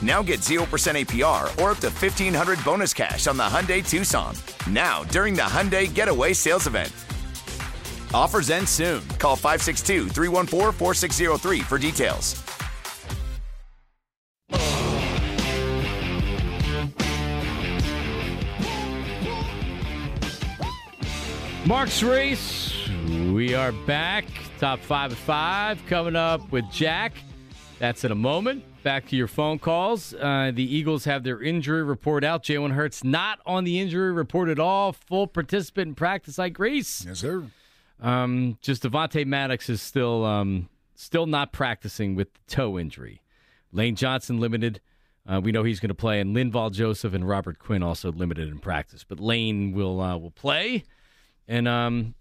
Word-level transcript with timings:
Now 0.00 0.22
get 0.22 0.40
0% 0.40 0.62
APR 0.62 1.46
or 1.60 1.72
up 1.72 1.78
to 1.78 1.88
1500 1.88 2.64
bonus 2.64 2.94
cash 2.94 3.26
on 3.26 3.36
the 3.36 3.42
Hyundai 3.42 3.86
Tucson. 3.86 4.34
Now, 4.70 5.02
during 5.04 5.34
the 5.34 5.42
Hyundai 5.42 5.92
Getaway 5.92 6.34
Sales 6.34 6.66
Event. 6.66 6.92
Offers 8.14 8.50
end 8.50 8.68
soon. 8.68 9.06
Call 9.18 9.36
562 9.36 10.08
314 10.08 10.72
4603 10.72 11.60
for 11.60 11.78
details. 11.78 12.42
Mark's 21.66 22.02
Race. 22.02 22.88
We 23.08 23.54
are 23.54 23.72
back. 23.72 24.24
Top 24.58 24.80
five 24.80 25.12
at 25.12 25.18
five 25.18 25.84
coming 25.86 26.16
up 26.16 26.50
with 26.50 26.64
Jack. 26.70 27.12
That's 27.78 28.02
in 28.02 28.10
a 28.10 28.16
moment. 28.16 28.64
Back 28.82 29.06
to 29.08 29.16
your 29.16 29.28
phone 29.28 29.58
calls. 29.60 30.12
Uh, 30.12 30.50
the 30.52 30.62
Eagles 30.62 31.04
have 31.04 31.22
their 31.22 31.40
injury 31.40 31.82
report 31.82 32.24
out. 32.24 32.42
Jalen 32.42 32.72
Hurts 32.72 33.04
not 33.04 33.38
on 33.46 33.64
the 33.64 33.78
injury 33.78 34.12
report 34.12 34.48
at 34.48 34.58
all. 34.58 34.92
Full 34.92 35.28
participant 35.28 35.88
in 35.88 35.94
practice 35.94 36.38
like 36.38 36.54
Grace. 36.54 37.04
Yes, 37.06 37.20
sir. 37.20 37.44
Um, 38.00 38.58
just 38.60 38.82
Avonte 38.82 39.24
Maddox 39.26 39.68
is 39.68 39.80
still 39.80 40.24
um, 40.24 40.68
still 40.94 41.26
not 41.26 41.52
practicing 41.52 42.14
with 42.14 42.32
the 42.32 42.40
toe 42.48 42.78
injury. 42.78 43.22
Lane 43.72 43.94
Johnson 43.96 44.40
limited. 44.40 44.80
Uh, 45.26 45.40
we 45.40 45.52
know 45.52 45.62
he's 45.62 45.78
going 45.78 45.88
to 45.88 45.94
play, 45.94 46.20
and 46.20 46.34
Linval 46.34 46.72
Joseph 46.72 47.12
and 47.12 47.28
Robert 47.28 47.58
Quinn 47.58 47.82
also 47.82 48.10
limited 48.10 48.48
in 48.48 48.58
practice. 48.58 49.04
But 49.04 49.20
Lane 49.20 49.72
will 49.72 50.00
uh, 50.00 50.16
will 50.16 50.30
play, 50.30 50.84
and 51.46 51.68
um, 51.68 52.14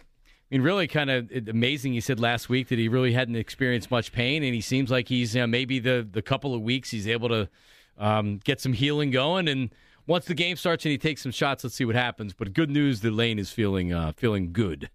I 0.50 0.56
mean, 0.56 0.62
really 0.62 0.88
kind 0.88 1.10
of 1.10 1.30
amazing. 1.48 1.94
He 1.94 2.00
said 2.00 2.20
last 2.20 2.48
week 2.48 2.70
that 2.70 2.80
he 2.80 2.88
really 2.88 3.12
hadn't 3.12 3.36
experienced 3.36 3.92
much 3.92 4.14
pain, 4.14 4.44
and 4.44 4.54
he 4.54 4.62
seems 4.62 4.90
like 4.90 5.10
he's 5.10 5.36
you 5.36 5.42
know, 5.42 5.48
maybe 5.48 5.80
the 5.80 6.08
the 6.10 6.22
couple 6.22 6.56
of 6.56 6.62
weeks 6.62 6.92
he's 6.92 7.08
able 7.08 7.28
to 7.30 7.50
um, 7.98 8.40
get 8.44 8.62
some 8.62 8.72
healing 8.74 9.12
going. 9.12 9.50
And 9.50 9.72
once 10.06 10.26
the 10.26 10.34
game 10.34 10.56
starts 10.56 10.86
and 10.86 10.92
he 10.92 10.98
takes 10.98 11.22
some 11.22 11.34
shots, 11.34 11.66
let's 11.66 11.76
see 11.76 11.84
what 11.84 11.96
happens. 11.96 12.34
But 12.34 12.54
good 12.54 12.70
news 12.70 13.02
that 13.02 13.12
Lane 13.12 13.40
is 13.40 13.52
feeling 13.52 13.92
uh, 13.92 14.14
feeling 14.16 14.54
good 14.54 14.90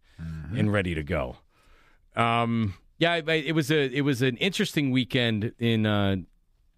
and 0.57 0.73
ready 0.73 0.95
to 0.95 1.03
go. 1.03 1.37
Um, 2.17 2.75
yeah, 2.99 3.17
it, 3.17 3.29
it 3.29 3.55
was 3.55 3.71
a 3.71 3.95
it 3.95 4.03
was 4.03 4.23
an 4.23 4.37
interesting 4.39 4.91
weekend 4.91 5.53
in 5.59 5.85
uh, 5.85 6.17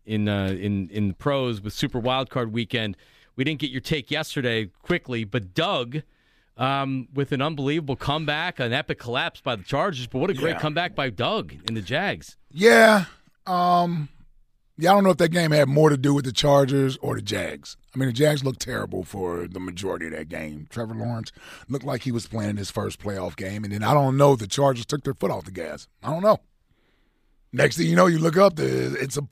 in 0.05 0.29
uh, 0.29 0.49
in 0.49 0.89
in 0.91 1.09
the 1.09 1.15
pros 1.15 1.61
with 1.61 1.73
Super 1.73 2.01
Wildcard 2.01 2.51
Weekend. 2.51 2.97
We 3.37 3.45
didn't 3.45 3.61
get 3.61 3.71
your 3.71 3.81
take 3.81 4.11
yesterday 4.11 4.67
quickly, 4.83 5.25
but 5.25 5.55
Doug 5.55 6.03
um, 6.57 7.09
with 7.15 7.33
an 7.33 7.43
unbelievable 7.43 7.97
comeback, 7.97 8.61
an 8.61 8.73
epic 8.73 8.99
collapse 8.99 9.41
by 9.41 9.57
the 9.57 9.65
Chargers. 9.65 10.07
But 10.07 10.19
what 10.19 10.31
a 10.31 10.35
great 10.35 10.55
Yeah. 10.55 10.61
comeback 10.61 10.95
by 10.95 11.11
Doug 11.11 11.55
in 11.69 11.75
the 11.75 11.83
Jags. 11.83 12.37
Yeah. 12.51 13.07
Um 13.47 14.09
yeah, 14.77 14.91
I 14.91 14.95
don't 14.95 15.05
know 15.05 15.11
if 15.11 15.19
that 15.19 15.29
game 15.29 15.53
had 15.53 15.69
more 15.69 15.89
to 15.91 15.97
do 15.97 16.13
with 16.15 16.25
the 16.25 16.33
Chargers 16.33 16.97
or 16.97 17.15
the 17.15 17.23
Jags. 17.23 17.77
I 17.95 17.99
mean, 17.99 18.09
the 18.09 18.13
Jags 18.13 18.43
looked 18.43 18.59
terrible 18.61 19.05
for 19.05 19.47
the 19.47 19.61
majority 19.61 20.07
of 20.07 20.13
that 20.13 20.29
game. 20.29 20.67
Trevor 20.69 20.95
Lawrence 20.97 21.31
looked 21.69 21.85
like 21.85 22.03
he 22.03 22.11
was 22.11 22.27
playing 22.27 22.57
his 22.57 22.73
first 22.73 23.01
playoff 23.01 23.37
game, 23.37 23.63
and 23.63 23.73
then 23.73 23.85
I 23.85 23.95
don't 23.95 24.17
know 24.17 24.33
if 24.33 24.41
the 24.41 24.49
Chargers 24.49 24.85
took 24.85 25.05
their 25.05 25.15
foot 25.15 25.31
off 25.31 25.45
the 25.45 25.53
gas. 25.53 25.87
I 26.03 26.11
don't 26.11 26.25
know. 26.25 26.41
Next 27.55 27.77
thing 27.77 27.87
you 27.87 27.95
know, 27.95 28.07
you 28.07 28.19
look 28.19 28.37
up, 28.37 28.55
it's 28.59 29.17
a 29.17 29.23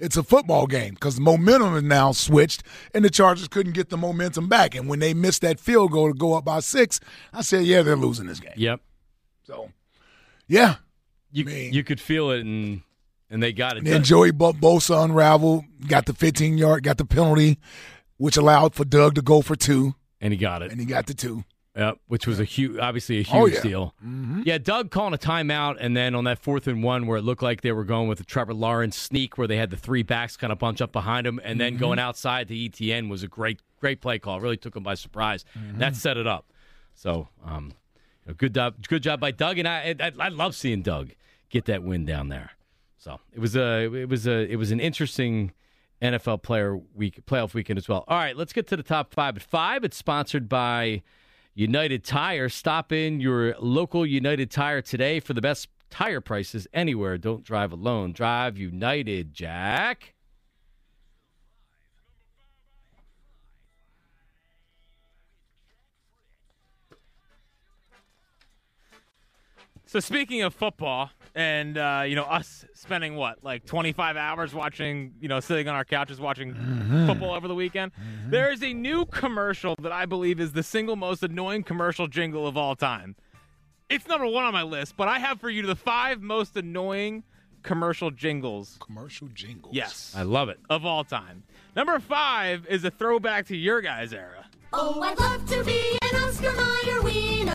it's 0.00 0.16
a 0.16 0.22
football 0.24 0.66
game 0.66 0.94
because 0.94 1.14
the 1.14 1.20
momentum 1.20 1.76
is 1.76 1.82
now 1.84 2.10
switched, 2.12 2.64
and 2.94 3.04
the 3.04 3.10
Chargers 3.10 3.46
couldn't 3.48 3.72
get 3.74 3.90
the 3.90 3.96
momentum 3.96 4.48
back. 4.48 4.74
And 4.74 4.88
when 4.88 4.98
they 4.98 5.14
missed 5.14 5.42
that 5.42 5.60
field 5.60 5.92
goal 5.92 6.08
to 6.08 6.14
go 6.14 6.34
up 6.34 6.44
by 6.44 6.60
six, 6.60 6.98
I 7.32 7.42
said, 7.42 7.64
yeah, 7.64 7.82
they're 7.82 7.94
losing 7.96 8.26
this 8.26 8.40
game. 8.40 8.52
Yep. 8.56 8.80
So, 9.44 9.70
yeah, 10.48 10.76
You 11.32 11.44
mean- 11.44 11.72
you 11.72 11.84
could 11.84 12.00
feel 12.00 12.30
it, 12.32 12.40
and 12.40 12.82
and 13.30 13.40
they 13.40 13.52
got 13.52 13.74
it. 13.76 13.78
And 13.78 13.86
then 13.86 13.94
done. 13.94 14.02
Joey 14.04 14.32
Bo- 14.32 14.52
Bosa 14.52 15.04
unraveled, 15.04 15.64
got 15.86 16.06
the 16.06 16.12
15 16.12 16.58
yard, 16.58 16.82
got 16.82 16.98
the 16.98 17.04
penalty, 17.04 17.58
which 18.16 18.36
allowed 18.36 18.74
for 18.74 18.84
Doug 18.84 19.14
to 19.14 19.22
go 19.22 19.40
for 19.42 19.54
two, 19.54 19.94
and 20.20 20.32
he 20.32 20.36
got 20.36 20.62
it. 20.62 20.72
and 20.72 20.80
he 20.80 20.86
got 20.86 21.06
the 21.06 21.14
two. 21.14 21.44
Yep, 21.76 21.98
which 22.08 22.26
was 22.26 22.40
a 22.40 22.44
huge, 22.44 22.78
obviously 22.78 23.18
a 23.18 23.20
oh, 23.20 23.22
huge 23.22 23.32
Oh, 23.34 23.46
yeah. 23.46 23.62
deal. 23.62 23.94
Mm-hmm. 24.04 24.42
Yeah, 24.44 24.58
Doug 24.58 24.90
calling 24.90 25.14
a 25.14 25.18
timeout, 25.18 25.76
and 25.78 25.96
then 25.96 26.16
on 26.16 26.24
that 26.24 26.40
fourth 26.40 26.66
and 26.66 26.82
one 26.82 27.06
where 27.06 27.18
it 27.18 27.22
looked 27.22 27.42
like 27.42 27.60
they 27.60 27.70
were 27.70 27.84
going 27.84 28.08
with 28.08 28.18
the 28.18 28.24
Trevor 28.24 28.54
Lawrence 28.54 28.96
sneak, 28.96 29.38
where 29.38 29.46
they 29.46 29.56
had 29.56 29.70
the 29.70 29.76
three 29.76 30.02
backs 30.02 30.36
kind 30.36 30.52
of 30.52 30.58
bunch 30.58 30.80
up 30.80 30.90
behind 30.90 31.28
him, 31.28 31.40
and 31.44 31.60
then 31.60 31.74
mm-hmm. 31.74 31.80
going 31.80 31.98
outside 32.00 32.48
to 32.48 32.64
Etienne 32.64 33.08
was 33.08 33.22
a 33.22 33.28
great, 33.28 33.60
great 33.78 34.00
play 34.00 34.18
call. 34.18 34.40
Really 34.40 34.56
took 34.56 34.74
him 34.74 34.82
by 34.82 34.94
surprise. 34.94 35.44
Mm-hmm. 35.56 35.78
That 35.78 35.94
set 35.94 36.16
it 36.16 36.26
up. 36.26 36.46
So, 36.94 37.28
um, 37.44 37.72
you 38.26 38.32
know, 38.32 38.34
good 38.34 38.52
job, 38.52 38.74
good 38.88 39.04
job 39.04 39.20
by 39.20 39.30
Doug, 39.30 39.58
and 39.58 39.68
I, 39.68 39.94
I, 40.00 40.12
I 40.18 40.28
love 40.28 40.56
seeing 40.56 40.82
Doug 40.82 41.10
get 41.50 41.66
that 41.66 41.84
win 41.84 42.04
down 42.04 42.28
there. 42.28 42.50
So 42.98 43.20
it 43.32 43.38
was 43.38 43.54
a, 43.54 43.84
it 43.94 44.08
was 44.08 44.26
a, 44.26 44.50
it 44.50 44.56
was 44.56 44.72
an 44.72 44.80
interesting 44.80 45.52
NFL 46.02 46.42
player 46.42 46.76
week, 46.94 47.24
playoff 47.26 47.54
weekend 47.54 47.78
as 47.78 47.88
well. 47.88 48.04
All 48.08 48.18
right, 48.18 48.36
let's 48.36 48.52
get 48.52 48.66
to 48.68 48.76
the 48.76 48.82
top 48.82 49.14
five 49.14 49.36
at 49.36 49.42
five. 49.42 49.84
It's 49.84 49.96
sponsored 49.96 50.48
by 50.48 51.02
United 51.54 52.04
Tire. 52.04 52.48
Stop 52.48 52.92
in 52.92 53.20
your 53.20 53.54
local 53.58 54.06
United 54.06 54.50
Tire 54.50 54.82
today 54.82 55.20
for 55.20 55.34
the 55.34 55.40
best 55.40 55.68
tire 55.90 56.20
prices 56.20 56.66
anywhere. 56.72 57.18
Don't 57.18 57.44
drive 57.44 57.72
alone. 57.72 58.12
Drive 58.12 58.56
United, 58.56 59.34
Jack. 59.34 60.14
So 69.86 69.98
speaking 69.98 70.40
of 70.42 70.54
football, 70.54 71.10
and 71.34 71.78
uh, 71.78 72.02
you 72.06 72.16
know 72.16 72.24
us 72.24 72.64
spending 72.74 73.14
what 73.16 73.42
like 73.44 73.64
25 73.66 74.16
hours 74.16 74.52
watching, 74.54 75.14
you 75.20 75.28
know, 75.28 75.40
sitting 75.40 75.68
on 75.68 75.74
our 75.74 75.84
couches 75.84 76.20
watching 76.20 76.54
football 77.06 77.34
over 77.34 77.46
the 77.48 77.54
weekend, 77.54 77.92
there 78.26 78.50
is 78.52 78.62
a 78.62 78.72
new 78.72 79.04
commercial 79.06 79.74
that 79.80 79.92
I 79.92 80.06
believe 80.06 80.40
is 80.40 80.52
the 80.52 80.62
single 80.62 80.96
most 80.96 81.22
annoying 81.22 81.62
commercial 81.62 82.06
jingle 82.08 82.46
of 82.46 82.56
all 82.56 82.74
time. 82.76 83.16
It's 83.88 84.06
number 84.06 84.26
one 84.26 84.44
on 84.44 84.52
my 84.52 84.62
list, 84.62 84.96
but 84.96 85.08
I 85.08 85.18
have 85.18 85.40
for 85.40 85.50
you 85.50 85.62
the 85.66 85.74
five 85.76 86.20
most 86.20 86.56
annoying 86.56 87.24
commercial 87.62 88.10
jingles. 88.10 88.78
Commercial 88.80 89.28
jingles. 89.28 89.74
Yes, 89.74 90.14
I 90.16 90.22
love 90.22 90.48
it. 90.48 90.58
of 90.70 90.86
all 90.86 91.04
time. 91.04 91.42
Number 91.76 91.98
five 91.98 92.66
is 92.68 92.84
a 92.84 92.90
throwback 92.90 93.46
to 93.46 93.56
your 93.56 93.80
guys' 93.80 94.12
era. 94.12 94.46
Oh, 94.72 95.00
I'd 95.02 95.18
love 95.18 95.44
to 95.50 95.64
be 95.64 95.98
an 96.02 96.16
Oscar 96.22 96.52
Mayer 96.52 97.02
wiener. 97.02 97.52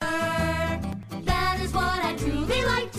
That 1.23 1.59
is 1.61 1.73
what 1.73 2.03
I 2.03 2.13
truly 2.17 2.63
like 2.65 2.91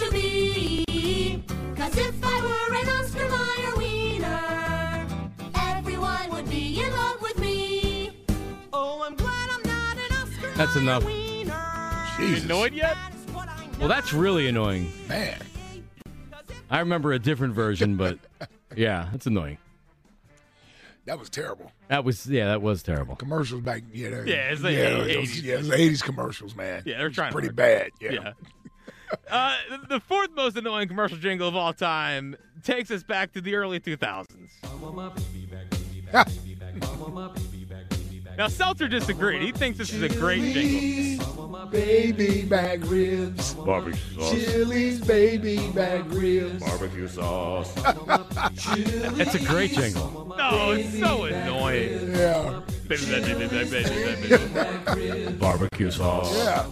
That's 10.56 10.76
enough. 10.76 11.04
wiener. 11.04 11.54
Jesus. 12.16 12.44
Annoyed 12.44 12.72
yet? 12.72 12.96
That's 13.10 13.32
what 13.32 13.48
I 13.48 13.68
Well, 13.78 13.88
that's 13.88 14.12
really 14.12 14.48
annoying. 14.48 14.90
Man. 15.08 15.38
I 16.70 16.80
remember 16.80 17.12
a 17.12 17.18
different 17.18 17.54
version, 17.54 17.96
but 17.96 18.18
yeah, 18.76 19.08
that's 19.12 19.26
annoying. 19.26 19.58
That 21.04 21.18
was 21.20 21.28
terrible. 21.30 21.70
That 21.88 22.04
was 22.04 22.26
yeah, 22.26 22.46
that 22.46 22.62
was 22.62 22.82
terrible. 22.82 23.14
Commercials 23.16 23.60
back, 23.60 23.82
yeah, 23.92 24.10
they're- 24.10 24.26
Yeah, 24.26 24.50
it's 24.50 24.62
like 24.62 24.74
yeah, 24.74 24.90
80s. 24.90 25.14
those- 25.14 25.40
yeah, 25.42 25.54
it's 25.58 25.68
the 25.68 25.76
'80s 25.76 26.02
commercials, 26.02 26.56
man. 26.56 26.82
Yeah, 26.84 26.98
they're 26.98 27.10
trying 27.10 27.32
pretty 27.32 27.48
hard. 27.48 27.56
bad. 27.56 27.90
Yeah. 28.00 28.12
Yeah. 28.12 28.32
Uh, 29.30 29.56
the- 29.70 29.86
the 29.88 30.00
fourth 30.00 30.30
most 30.34 30.56
annoying 30.56 30.88
commercial 30.88 31.16
jingle 31.18 31.46
of 31.46 31.54
all 31.54 31.72
time 31.72 32.34
takes 32.64 32.90
us 32.90 33.04
back 33.04 33.32
to 33.34 33.40
the 33.40 33.54
early 33.54 33.78
2000s. 33.78 34.48
Now, 38.36 38.48
Seltzer 38.48 38.86
disagreed. 38.88 39.40
He 39.42 39.52
thinks 39.52 39.78
this 39.78 39.92
is 39.92 40.02
a 40.02 40.08
great 40.08 40.52
jingle. 40.52 41.46
Baby 41.70 42.42
back 42.42 42.78
ribs, 42.84 43.54
Barbecue 43.54 43.98
sauce. 44.14 44.30
Chili's 44.30 45.00
baby 45.00 45.58
back 45.70 46.02
ribs. 46.08 46.62
Barbecue 46.62 47.08
sauce. 47.08 47.72
It's 49.18 49.34
a 49.34 49.38
great 49.44 49.72
jingle. 49.72 50.34
No, 50.38 50.72
it's 50.72 50.98
so 50.98 51.24
annoying. 51.24 52.12
Yeah, 52.12 52.60
Barbecue 55.40 55.90
sauce. 55.90 56.36
yeah, 56.36 56.66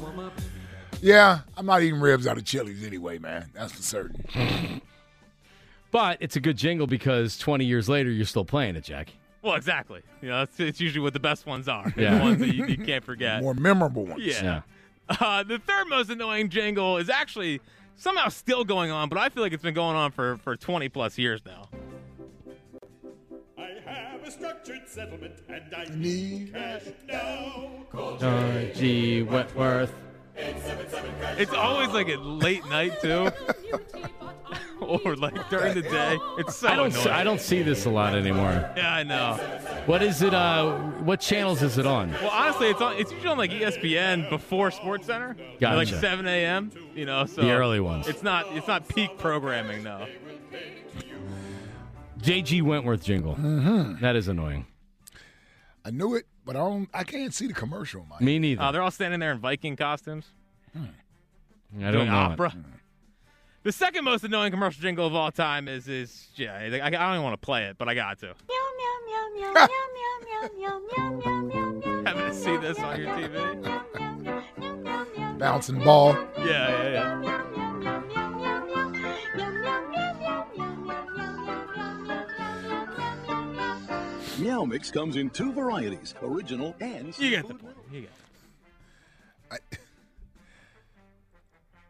yeah. 1.03 1.41
I'm 1.57 1.67
not 1.67 1.83
eating 1.83 2.01
ribs 2.01 2.27
out 2.27 2.39
of 2.39 2.45
Chili's 2.45 2.85
anyway, 2.85 3.19
man. 3.19 3.51
That's 3.55 3.73
for 3.73 3.83
certain. 3.83 4.81
But 5.91 6.19
it's 6.21 6.35
a 6.35 6.41
good 6.41 6.57
jingle 6.57 6.89
because 6.89 7.39
20 7.39 7.65
years 7.67 7.89
later 7.89 8.11
you're 8.11 8.27
still 8.27 8.45
playing 8.45 8.75
it, 8.75 8.83
Jack. 8.83 9.13
Well, 9.49 9.57
exactly. 9.57 10.01
You 10.23 10.31
know, 10.31 10.43
it's, 10.43 10.59
it's 10.59 10.81
usually 10.81 11.03
what 11.03 11.13
the 11.13 11.21
best 11.21 11.45
ones 11.45 11.69
are. 11.69 11.93
Yeah. 11.99 12.17
The 12.17 12.25
ones 12.25 12.39
that 12.39 12.55
you, 12.55 12.65
you 12.67 12.79
can't 12.79 13.05
forget. 13.05 13.43
More 13.43 13.53
memorable 13.53 14.07
ones. 14.07 14.23
Yeah. 14.25 14.63
Yeah. 15.11 15.17
Uh, 15.21 15.43
the 15.43 15.59
third 15.59 15.87
most 15.89 16.09
annoying 16.09 16.49
jingle 16.49 16.97
is 16.97 17.11
actually 17.11 17.61
somehow 17.97 18.29
still 18.29 18.65
going 18.65 18.91
on, 18.91 19.11
but 19.11 19.19
I 19.19 19.29
feel 19.29 19.43
like 19.43 19.53
it's 19.53 19.63
been 19.63 19.75
going 19.75 19.97
on 19.97 20.13
for, 20.13 20.39
for 20.39 20.57
20 20.57 20.89
plus 20.89 21.19
years 21.19 21.43
now. 21.45 21.69
I 23.59 23.69
have 23.85 24.23
a 24.25 24.31
structured 24.31 24.89
settlement 24.89 25.43
and 25.49 25.75
I 25.77 25.85
Need 25.95 26.55
cash 26.55 26.83
now. 27.07 27.71
G. 28.75 29.23
Wentworth. 29.25 29.93
It's 30.37 31.53
always 31.53 31.91
like 31.91 32.09
at 32.09 32.21
late 32.25 32.65
night 32.69 33.01
too, 33.01 33.31
or 34.81 35.17
like 35.17 35.49
during 35.51 35.75
the 35.75 35.83
day. 35.83 36.19
It's 36.39 36.57
so 36.57 36.69
I 36.69 36.77
don't. 36.77 36.87
annoying. 36.87 37.05
See, 37.05 37.11
I 37.11 37.25
don't 37.25 37.41
see 37.41 37.63
this 37.63 37.85
a 37.87 37.91
lot 37.91 38.15
anymore. 38.15 38.71
Yeah, 38.77 38.95
I 38.95 39.03
know. 39.03 39.35
What 39.87 40.03
is 40.03 40.23
it? 40.23 40.35
Uh, 40.35 40.79
what 41.03 41.21
channels 41.21 41.63
is 41.63 41.79
it 41.79 41.87
on? 41.87 42.11
Well, 42.13 42.31
honestly, 42.31 42.69
it's 42.69 42.81
on. 42.81 42.97
It's 42.97 43.11
usually 43.13 43.31
on 43.31 43.39
like 43.39 43.51
ESPN 43.51 44.29
before 44.31 44.71
Sports 44.71 45.07
Center, 45.07 45.37
at 45.63 45.75
like 45.75 45.89
7 45.89 46.27
a.m. 46.27 46.71
You 46.95 47.07
know, 47.07 47.27
so 47.27 47.43
The 47.43 47.51
early 47.51 47.81
ones. 47.81 48.09
It's 48.09 48.23
not. 48.23 48.47
It's 48.53 48.67
not 48.69 48.89
peak 48.89 49.19
programming, 49.19 49.83
though. 49.85 50.07
JG 52.21 52.63
Wentworth 52.63 53.05
jingle. 53.05 53.35
Mm-hmm. 53.35 54.01
That 54.01 54.17
is 54.17 54.29
annoying. 54.29 54.67
I 55.85 55.91
knew 55.91 56.15
it, 56.15 56.25
but 56.47 56.57
I 56.57 56.61
don't. 56.61 56.89
I 56.95 57.05
can't 57.05 57.35
see 57.35 57.47
the 57.47 57.53
commercial, 57.53 58.07
Mike. 58.09 58.23
Me 58.23 58.39
neither. 58.39 58.63
Uh, 58.63 58.73
they're 58.73 58.81
all 58.83 58.91
standing 58.91 59.21
there 59.21 59.33
in 59.33 59.39
Viking 59.39 59.77
costumes, 59.77 60.27
I 60.75 60.79
doing 61.77 61.93
don't 61.93 62.07
know. 62.07 62.15
opera. 62.15 62.49
It. 62.49 62.55
The 63.65 63.73
second 63.73 64.05
most 64.05 64.23
annoying 64.25 64.51
commercial 64.51 64.83
jingle 64.83 65.07
of 65.07 65.15
all 65.15 65.33
time 65.33 65.69
is 65.69 65.89
is 65.89 66.29
yeah. 66.37 66.53
I, 66.55 66.67
I 66.67 66.91
don't 66.91 67.13
even 67.13 67.23
want 67.23 67.33
to 67.33 67.45
play 67.45 67.65
it, 67.65 67.79
but 67.79 67.89
I 67.89 67.95
got 67.95 68.19
to. 68.19 68.35
Having 72.05 72.27
to 72.27 72.35
see 72.35 72.59
this 72.59 72.79
on 72.79 73.01
your 73.01 73.09
TV. 73.17 73.73
Bouncing 75.39 75.83
ball. 75.83 76.13
Yeah, 76.37 76.45
yeah, 76.45 77.23
yeah. 77.23 77.41
Meow 84.39 84.65
Mix 84.67 84.91
comes 84.91 85.17
in 85.17 85.31
two 85.31 85.55
varieties, 85.55 86.15
original 86.23 86.77
and 86.81 87.19
You 87.19 87.31
get 87.31 87.49
the 87.49 87.55
point. 87.55 87.77
You 87.91 88.03
get. 88.03 88.11
It. 89.53 89.79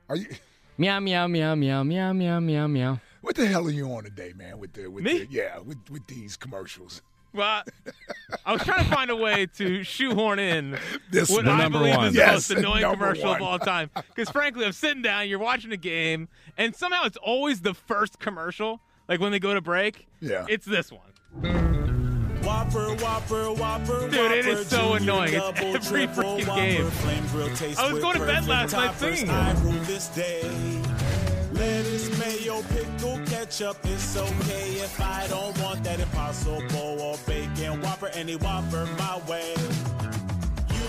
Are 0.08 0.14
you? 0.14 0.28
Meow 0.76 0.98
meow 1.00 1.26
meow 1.26 1.54
meow 1.54 1.82
meow 1.82 2.12
meow 2.12 2.40
meow 2.40 2.66
meow. 2.66 3.00
What 3.20 3.36
the 3.36 3.46
hell 3.46 3.66
are 3.66 3.70
you 3.70 3.86
on 3.92 4.04
today, 4.04 4.32
man? 4.36 4.58
With 4.58 4.72
the 4.72 4.88
with 4.88 5.04
Me? 5.04 5.20
the 5.20 5.26
yeah 5.30 5.58
with 5.58 5.78
with 5.90 6.06
these 6.06 6.36
commercials. 6.36 7.02
Well, 7.32 7.62
I 8.46 8.52
was 8.52 8.62
trying 8.62 8.84
to 8.84 8.90
find 8.92 9.10
a 9.10 9.16
way 9.16 9.46
to 9.56 9.82
shoehorn 9.82 10.38
in 10.38 10.78
This 11.10 11.28
what 11.30 11.44
the 11.44 11.50
I 11.50 11.58
number 11.58 11.78
believe 11.80 11.96
one. 11.96 12.06
is 12.08 12.12
the 12.14 12.18
Yes, 12.20 12.32
most 12.50 12.50
annoying 12.58 12.82
number 12.82 12.96
commercial 13.06 13.28
one. 13.30 13.36
of 13.40 13.42
all 13.42 13.58
time. 13.58 13.90
Because 13.94 14.30
frankly, 14.30 14.64
I'm 14.64 14.70
sitting 14.72 15.02
down, 15.02 15.28
you're 15.28 15.40
watching 15.40 15.72
a 15.72 15.76
game, 15.76 16.28
and 16.56 16.76
somehow 16.76 17.04
it's 17.06 17.16
always 17.16 17.62
the 17.62 17.74
first 17.74 18.20
commercial. 18.20 18.80
Like 19.08 19.18
when 19.20 19.32
they 19.32 19.40
go 19.40 19.52
to 19.52 19.60
break, 19.60 20.06
Yeah. 20.20 20.46
it's 20.48 20.64
this 20.64 20.92
one. 20.92 21.73
Whopper, 22.44 22.94
Whopper, 22.96 23.52
Whopper, 23.52 24.08
Dude, 24.10 24.32
it 24.32 24.46
is 24.46 24.68
so 24.68 24.98
Junior, 24.98 25.12
annoying. 25.12 25.34
It's 25.34 25.60
every 25.60 25.80
triple, 25.80 26.24
freaking 26.36 26.46
Whopper, 26.46 26.60
game. 26.60 26.90
Flame 26.90 27.76
I 27.78 27.92
was 27.92 28.02
going 28.02 28.18
to 28.18 28.26
bed 28.26 28.46
last 28.46 28.72
night 28.72 28.98
singing 28.98 29.28
it. 29.28 29.30
I 29.30 29.52
rule 29.62 29.72
this 29.84 30.08
day. 30.08 30.42
Lettuce, 31.52 32.18
mayo, 32.18 32.62
pickle, 32.62 33.20
ketchup. 33.26 33.78
It's 33.84 34.16
okay 34.16 34.70
if 34.80 35.00
I 35.00 35.26
don't 35.28 35.58
want 35.60 35.84
that 35.84 36.00
impossible 36.00 37.00
or 37.00 37.16
bacon 37.26 37.80
Whopper. 37.80 38.08
Any 38.08 38.36
Whopper 38.36 38.86
my 38.98 39.20
way. 39.28 39.54
You 40.70 40.84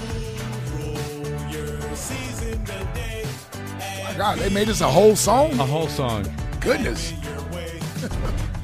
rule 0.75 1.51
your 1.51 1.95
season 1.95 2.65
today. 2.65 3.25
My 4.03 4.13
God, 4.17 4.39
they 4.39 4.49
made 4.49 4.67
this 4.67 4.81
a 4.81 4.89
whole 4.89 5.15
song. 5.15 5.51
A 5.59 5.65
whole 5.65 5.87
song. 5.87 6.25
Goodness, 6.59 7.13
Your 7.23 7.41
way. 7.51 7.79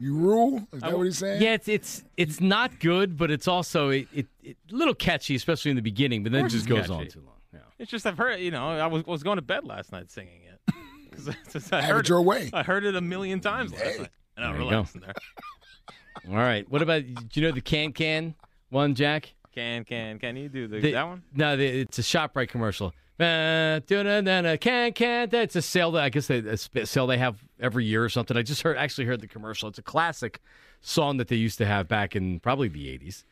you 0.00 0.14
rule. 0.14 0.66
Is 0.72 0.80
that 0.82 0.96
what 0.96 1.04
he's 1.04 1.18
saying? 1.18 1.40
Yeah, 1.42 1.52
it's 1.54 1.68
it's 1.68 2.04
it's 2.16 2.40
not 2.40 2.78
good, 2.80 3.16
but 3.16 3.30
it's 3.30 3.46
also 3.48 3.90
it, 3.90 4.08
it, 4.12 4.26
it 4.42 4.56
a 4.72 4.74
little 4.74 4.94
catchy, 4.94 5.34
especially 5.34 5.70
in 5.70 5.76
the 5.76 5.82
beginning. 5.82 6.22
But 6.22 6.32
then 6.32 6.46
it 6.46 6.50
just 6.50 6.66
goes 6.68 6.80
catchy. 6.82 6.92
on 6.92 7.06
too 7.08 7.20
long. 7.20 7.34
Yeah. 7.52 7.60
It's 7.78 7.90
just 7.90 8.04
I've 8.06 8.18
heard, 8.18 8.40
you 8.40 8.50
know, 8.50 8.66
I 8.68 8.86
was, 8.86 9.04
was 9.06 9.22
going 9.22 9.36
to 9.36 9.42
bed 9.42 9.64
last 9.64 9.92
night 9.92 10.10
singing 10.10 10.40
it. 10.44 10.74
'Cause 11.12 11.28
it's 11.28 11.52
just- 11.52 11.72
I 11.72 11.80
Have 11.82 11.94
heard 11.96 12.04
it 12.06 12.08
your 12.08 12.22
way. 12.22 12.50
I 12.52 12.62
heard 12.64 12.84
it 12.84 12.96
a 12.96 13.00
million 13.00 13.38
times 13.40 13.72
last 13.72 13.82
Hey. 13.84 13.98
night. 13.98 14.08
And 14.36 14.44
I 14.46 14.48
There 14.52 14.60
you 14.62 14.68
relaxed 14.68 14.94
go. 14.94 14.98
in 15.00 15.06
there. 15.06 15.14
All 16.36 16.36
right. 16.44 16.68
What 16.68 16.82
about 16.82 17.02
do 17.04 17.40
you 17.40 17.42
know 17.46 17.52
the 17.52 17.60
can 17.60 17.92
can 17.92 18.34
one, 18.70 18.94
Jack? 18.96 19.32
Can 19.54 19.84
can 19.84 20.18
can 20.18 20.36
you 20.36 20.48
do 20.48 20.66
the, 20.66 20.80
The- 20.80 20.92
that 20.92 21.06
one? 21.06 21.22
No, 21.32 21.56
the, 21.56 21.64
it's 21.64 21.98
a 22.00 22.02
Shoprite 22.02 22.48
commercial. 22.48 22.92
Can 23.18 24.92
can 24.92 25.28
that's 25.28 25.56
a 25.56 25.62
sale 25.62 25.92
that 25.92 26.02
I 26.02 26.08
guess 26.08 26.26
they 26.26 26.38
a 26.38 26.56
sale 26.56 27.06
they 27.06 27.18
have 27.18 27.38
every 27.60 27.84
year 27.84 28.04
or 28.04 28.08
something. 28.08 28.36
I 28.36 28.42
just 28.42 28.62
heard 28.62 28.76
actually 28.76 29.04
heard 29.06 29.20
the 29.20 29.28
commercial. 29.28 29.68
It's 29.68 29.78
a 29.78 29.82
classic 29.82 30.40
song 30.80 31.16
that 31.18 31.28
they 31.28 31.36
used 31.36 31.58
to 31.58 31.66
have 31.66 31.88
back 31.88 32.16
in 32.16 32.40
probably 32.40 32.68
the 32.68 32.88
eighties. 32.88 33.24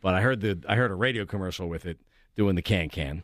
But 0.00 0.14
I 0.14 0.20
heard 0.20 0.40
the 0.40 0.62
I 0.68 0.76
heard 0.76 0.90
a 0.90 0.94
radio 0.94 1.26
commercial 1.26 1.68
with 1.68 1.84
it 1.86 1.98
doing 2.36 2.54
the 2.54 2.62
can 2.62 2.88
can. 2.88 3.22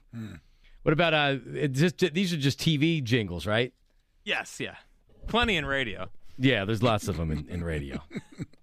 What 0.82 0.92
about 0.92 1.14
uh? 1.14 1.36
It 1.54 1.72
just 1.72 1.98
these 2.12 2.32
are 2.32 2.38
just 2.38 2.58
TV 2.58 3.02
jingles, 3.02 3.46
right? 3.46 3.72
Yes, 4.24 4.60
yeah. 4.60 4.76
Plenty 5.28 5.56
in 5.56 5.64
radio. 5.64 6.08
Yeah, 6.38 6.64
there's 6.64 6.82
lots 6.82 7.08
of 7.08 7.16
them 7.16 7.30
in, 7.30 7.48
in 7.48 7.62
radio. 7.62 8.02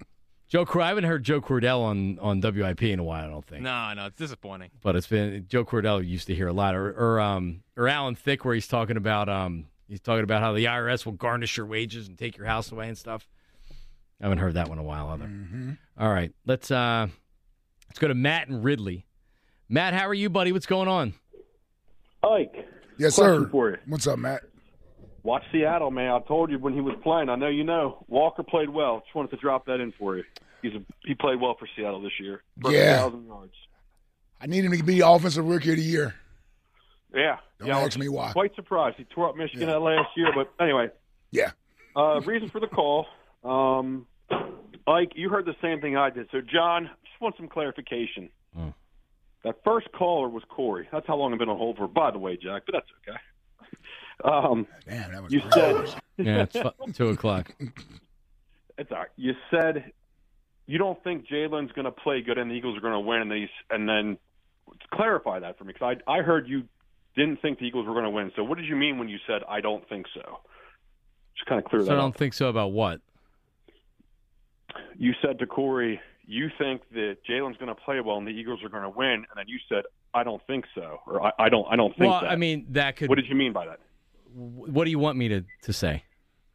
Joe, 0.50 0.66
Cor- 0.66 0.82
I 0.82 0.88
haven't 0.88 1.04
heard 1.04 1.24
Joe 1.24 1.42
Cordell 1.42 1.82
on, 1.82 2.18
on 2.20 2.42
WIP 2.42 2.82
in 2.84 2.98
a 3.00 3.04
while. 3.04 3.24
I 3.24 3.30
don't 3.30 3.46
think. 3.46 3.62
No, 3.62 3.94
no, 3.94 4.08
it's 4.08 4.18
disappointing. 4.18 4.72
but 4.82 4.96
it's 4.96 5.06
been 5.08 5.46
Joe 5.48 5.64
Cordell 5.64 6.06
used 6.06 6.26
to 6.28 6.36
hear 6.36 6.48
a 6.48 6.54
lot, 6.54 6.76
or 6.76 6.90
or 6.92 7.20
um 7.20 7.62
or 7.78 7.88
Alan 7.88 8.16
Thick, 8.16 8.44
where 8.44 8.56
he's 8.56 8.68
talking 8.68 8.98
about 8.98 9.30
um 9.30 9.68
he's 9.88 10.02
talking 10.02 10.24
about 10.24 10.42
how 10.42 10.54
the 10.54 10.66
IRS 10.66 11.06
will 11.06 11.14
garnish 11.14 11.56
your 11.58 11.68
wages 11.68 12.08
and 12.08 12.18
take 12.18 12.36
your 12.36 12.48
house 12.48 12.72
away 12.72 12.88
and 12.88 12.98
stuff. 12.98 13.28
I 14.20 14.26
haven't 14.26 14.40
heard 14.40 14.56
that 14.56 14.68
one 14.70 14.80
in 14.80 14.84
a 14.84 14.88
while 14.88 15.08
either. 15.10 15.30
All 16.00 16.10
right, 16.12 16.32
let's 16.48 16.72
uh 16.72 17.08
let's 17.88 18.00
go 18.00 18.08
to 18.08 18.16
Matt 18.16 18.48
and 18.50 18.64
Ridley. 18.64 19.06
Matt, 19.70 19.94
how 19.94 20.08
are 20.08 20.14
you, 20.16 20.32
buddy? 20.32 20.52
What's 20.52 20.66
going 20.66 20.88
on? 20.88 21.14
Ike, 22.24 22.68
Yes, 22.98 23.16
question 23.16 23.44
sir. 23.46 23.50
for 23.50 23.70
you. 23.70 23.78
What's 23.86 24.08
up, 24.08 24.18
Matt? 24.20 24.42
Watch 25.30 25.44
Seattle, 25.52 25.92
man. 25.92 26.12
I 26.12 26.20
told 26.28 26.50
you 26.50 26.58
when 26.58 26.74
he 26.74 26.82
was 26.82 26.96
playing. 27.04 27.30
I 27.30 27.36
know 27.36 27.48
you 27.48 27.64
know. 27.64 28.04
Walker 28.08 28.42
played 28.42 28.70
well. 28.70 29.02
Just 29.06 29.16
wanted 29.16 29.30
to 29.32 29.38
drop 29.38 29.68
that 29.68 29.80
in 29.80 29.94
for 29.98 30.18
you. 30.18 30.24
He's 30.64 30.74
a, 30.74 30.82
he 31.06 31.14
played 31.14 31.40
well 31.40 31.56
for 31.58 31.68
Seattle 31.76 32.02
this 32.02 32.20
year. 32.20 32.42
Yeah. 32.66 33.04
1,000 33.04 33.28
yards. 33.28 33.54
I 34.42 34.48
need 34.48 34.66
him 34.66 34.76
to 34.76 34.84
be 34.84 35.02
offensive 35.02 35.46
rookie 35.46 35.70
of 35.70 35.78
the 35.78 35.84
year. 35.84 36.16
Yeah. 37.14 37.38
Don't 37.60 37.68
yeah, 37.68 37.78
I 37.78 37.82
ask 37.82 37.98
me 37.98 38.10
why. 38.10 38.32
Quite 38.32 38.56
surprised. 38.56 38.98
He 38.98 39.04
tore 39.06 39.30
up 39.30 39.36
Michigan 39.36 39.68
Yeah. 39.68 39.74
that 39.76 39.80
last 39.82 40.10
year, 40.18 40.32
but 40.34 40.52
anyway. 40.64 40.90
Yeah. 41.32 41.52
Uh, 41.96 42.22
reason 42.22 42.50
for 42.50 42.60
the 42.60 42.68
call. 42.68 43.06
Um, 43.44 44.08
Ike, 44.88 45.12
you 45.16 45.30
heard 45.30 45.46
the 45.46 45.56
same 45.62 45.80
thing 45.80 45.96
I 45.96 46.10
did. 46.10 46.28
So, 46.32 46.42
John, 46.42 46.90
just 47.06 47.22
want 47.22 47.36
some 47.38 47.48
clarification. 47.48 48.30
Oh. 48.58 48.74
That 49.44 49.56
first 49.64 49.92
caller 49.92 50.28
was 50.28 50.44
Corey. 50.50 50.88
That's 50.92 51.06
how 51.08 51.16
long 51.16 51.34
I've 51.34 51.40
been 51.40 51.50
on 51.50 51.58
hold 51.58 51.78
for, 51.78 51.88
by 51.88 52.12
the 52.12 52.18
way, 52.18 52.36
Jack, 52.36 52.64
but 52.66 52.74
that's 52.74 52.88
okay. 53.08 53.18
Um, 54.24 54.68
Damn, 54.88 55.12
that 55.14 55.24
was 55.24 55.32
you 55.34 55.42
said 55.54 55.76
Yeah, 56.18 56.44
it's 56.44 56.58
fu- 56.60 56.92
two 56.94 57.10
o'clock. 57.10 57.54
It's 58.78 58.92
all 58.92 58.98
right. 59.00 59.08
You 59.16 59.34
said 59.52 59.92
you 60.68 60.78
don't 60.78 61.02
think 61.04 61.28
Jalen's 61.28 61.72
going 61.72 61.86
to 61.86 61.92
play 61.92 62.22
good 62.22 62.38
and 62.38 62.50
the 62.52 62.56
Eagles 62.56 62.78
are 62.78 62.82
going 62.82 62.94
to 62.94 63.00
win, 63.00 63.22
and 63.22 63.32
these, 63.32 63.50
and 63.70 63.88
then 63.90 64.18
clarify 64.94 65.40
that 65.40 65.58
for 65.58 65.64
me 65.64 65.74
because 65.74 65.98
I 66.08 66.12
I 66.20 66.22
heard 66.22 66.48
you 66.48 66.64
didn't 67.16 67.42
think 67.42 67.60
the 67.60 67.66
Eagles 67.66 67.88
were 67.88 67.94
going 67.94 68.04
to 68.06 68.10
win. 68.12 68.32
So 68.36 68.44
what 68.44 68.58
did 68.58 68.68
you 68.68 68.76
mean 68.76 68.98
when 69.00 69.10
you 69.10 69.18
said 69.26 69.42
I 69.50 69.62
don't 69.62 69.88
think 69.90 70.06
so? 70.14 70.40
Just 71.36 71.48
kind 71.48 71.60
of 71.60 71.66
clear 71.70 71.84
So 71.86 71.92
I 71.94 71.96
don't 71.96 72.10
up. 72.12 72.18
think 72.18 72.34
so 72.34 72.50
about 72.50 72.72
what. 72.72 73.02
you 74.98 75.14
said 75.22 75.40
to 75.40 75.48
Corey, 75.48 76.00
you 76.28 76.50
think 76.58 76.82
that 76.92 77.18
Jalen's 77.28 77.58
going 77.58 77.74
to 77.74 77.82
play 77.82 78.00
well 78.02 78.18
and 78.18 78.28
the 78.28 78.32
Eagles 78.32 78.64
are 78.64 78.70
going 78.70 78.84
to 78.84 78.90
win, 78.90 79.10
and 79.14 79.26
then 79.36 79.46
you 79.48 79.58
said, 79.68 79.84
I 80.14 80.24
don't 80.24 80.42
think 80.48 80.66
so, 80.76 81.00
or 81.08 81.26
I, 81.26 81.32
I 81.40 81.50
don't, 81.50 81.66
I 81.72 81.76
don't 81.76 81.96
think 81.98 82.12
well, 82.12 82.22
that. 82.22 82.30
I 82.32 82.36
mean, 82.36 82.68
that 82.72 82.96
could. 82.96 83.10
what 83.10 83.16
did 83.16 83.28
you 83.28 83.36
mean 83.36 83.54
by 83.54 83.66
that? 83.66 83.80
What 84.34 84.86
do 84.86 84.92
you 84.92 85.00
want 85.00 85.18
me 85.18 85.28
to, 85.30 85.44
to 85.64 85.74
say? 85.74 86.04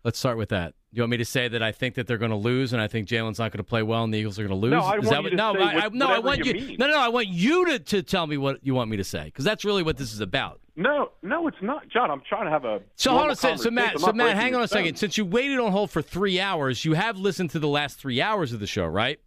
Let's 0.04 0.18
start 0.18 0.36
with 0.36 0.50
that. 0.50 0.74
You 0.92 1.02
want 1.02 1.10
me 1.10 1.16
to 1.16 1.24
say 1.24 1.48
that 1.48 1.62
I 1.62 1.72
think 1.72 1.96
that 1.96 2.06
they're 2.06 2.18
going 2.18 2.30
to 2.30 2.36
lose, 2.36 2.72
and 2.72 2.80
I 2.80 2.86
think 2.86 3.08
Jalen's 3.08 3.38
not 3.38 3.50
going 3.50 3.58
to 3.58 3.64
play 3.64 3.82
well, 3.82 4.04
and 4.04 4.14
the 4.14 4.18
Eagles 4.18 4.38
are 4.38 4.46
going 4.46 4.60
to 4.60 4.66
lose? 4.66 4.70
No, 4.70 4.80
I 4.80 4.98
Is 4.98 5.06
want 5.06 5.16
you 5.16 5.22
what, 5.22 5.30
to 5.30 5.36
no, 5.36 5.54
I, 5.54 5.86
I, 5.86 5.88
no, 5.88 6.06
I 6.06 6.18
want 6.20 6.44
you 6.44 6.52
you. 6.52 6.76
No, 6.76 6.86
no, 6.86 6.92
no, 6.92 7.00
I 7.00 7.08
want 7.08 7.28
you 7.28 7.66
to, 7.66 7.78
to 7.80 8.02
tell 8.02 8.26
me 8.26 8.36
what 8.36 8.64
you 8.64 8.74
want 8.74 8.90
me 8.90 8.98
to 8.98 9.04
say, 9.04 9.24
because 9.24 9.44
that's 9.44 9.64
really 9.64 9.82
what 9.82 9.96
this 9.96 10.12
is 10.12 10.20
about. 10.20 10.60
No, 10.76 11.10
no, 11.22 11.48
it's 11.48 11.56
not, 11.62 11.88
John. 11.88 12.10
I'm 12.10 12.22
trying 12.28 12.44
to 12.44 12.50
have 12.50 12.64
a 12.64 12.80
So 12.96 13.10
hold 13.10 13.24
on 13.24 13.30
a 13.30 13.36
second. 13.36 13.58
So. 13.58 13.70
Matt, 13.70 13.98
so 13.98 14.12
Matt, 14.12 14.36
hang 14.36 14.54
on 14.54 14.62
a 14.62 14.68
second. 14.68 14.96
Since 14.96 15.18
you 15.18 15.24
waited 15.24 15.58
on 15.58 15.72
hold 15.72 15.90
for 15.90 16.02
three 16.02 16.38
hours, 16.38 16.84
you 16.84 16.92
have 16.94 17.16
listened 17.16 17.50
to 17.50 17.58
the 17.58 17.68
last 17.68 17.98
three 17.98 18.20
hours 18.20 18.52
of 18.52 18.60
the 18.60 18.66
show, 18.66 18.86
right? 18.86 19.18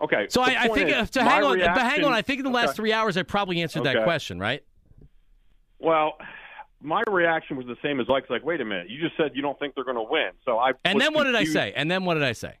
Okay. 0.00 0.26
So 0.28 0.42
I, 0.42 0.56
I 0.62 0.68
think 0.68 0.90
is, 0.90 1.10
so. 1.12 1.22
Hang 1.22 1.42
on, 1.44 1.58
but 1.58 1.78
hang 1.78 2.04
on. 2.04 2.12
I 2.12 2.22
think 2.22 2.38
in 2.38 2.44
the 2.44 2.50
last 2.50 2.70
Okay. 2.70 2.76
three 2.76 2.92
hours, 2.92 3.16
I 3.16 3.22
probably 3.22 3.62
answered 3.62 3.84
that 3.84 4.04
question, 4.04 4.38
right? 4.38 4.62
Well, 5.78 6.14
my 6.82 7.02
reaction 7.08 7.56
was 7.56 7.66
the 7.66 7.76
same 7.82 8.00
as 8.00 8.08
like, 8.08 8.28
like, 8.30 8.44
wait 8.44 8.60
a 8.60 8.64
minute, 8.64 8.88
you 8.88 9.00
just 9.00 9.16
said 9.16 9.32
you 9.34 9.42
don't 9.42 9.58
think 9.58 9.74
they're 9.74 9.84
going 9.84 9.96
to 9.96 10.02
win. 10.08 10.30
So 10.44 10.58
I. 10.58 10.72
And 10.84 11.00
then 11.00 11.12
what 11.14 11.24
did 11.24 11.36
I 11.36 11.44
say? 11.44 11.72
And 11.76 11.90
then 11.90 12.04
what 12.04 12.14
did 12.14 12.22
I 12.22 12.32
say? 12.32 12.54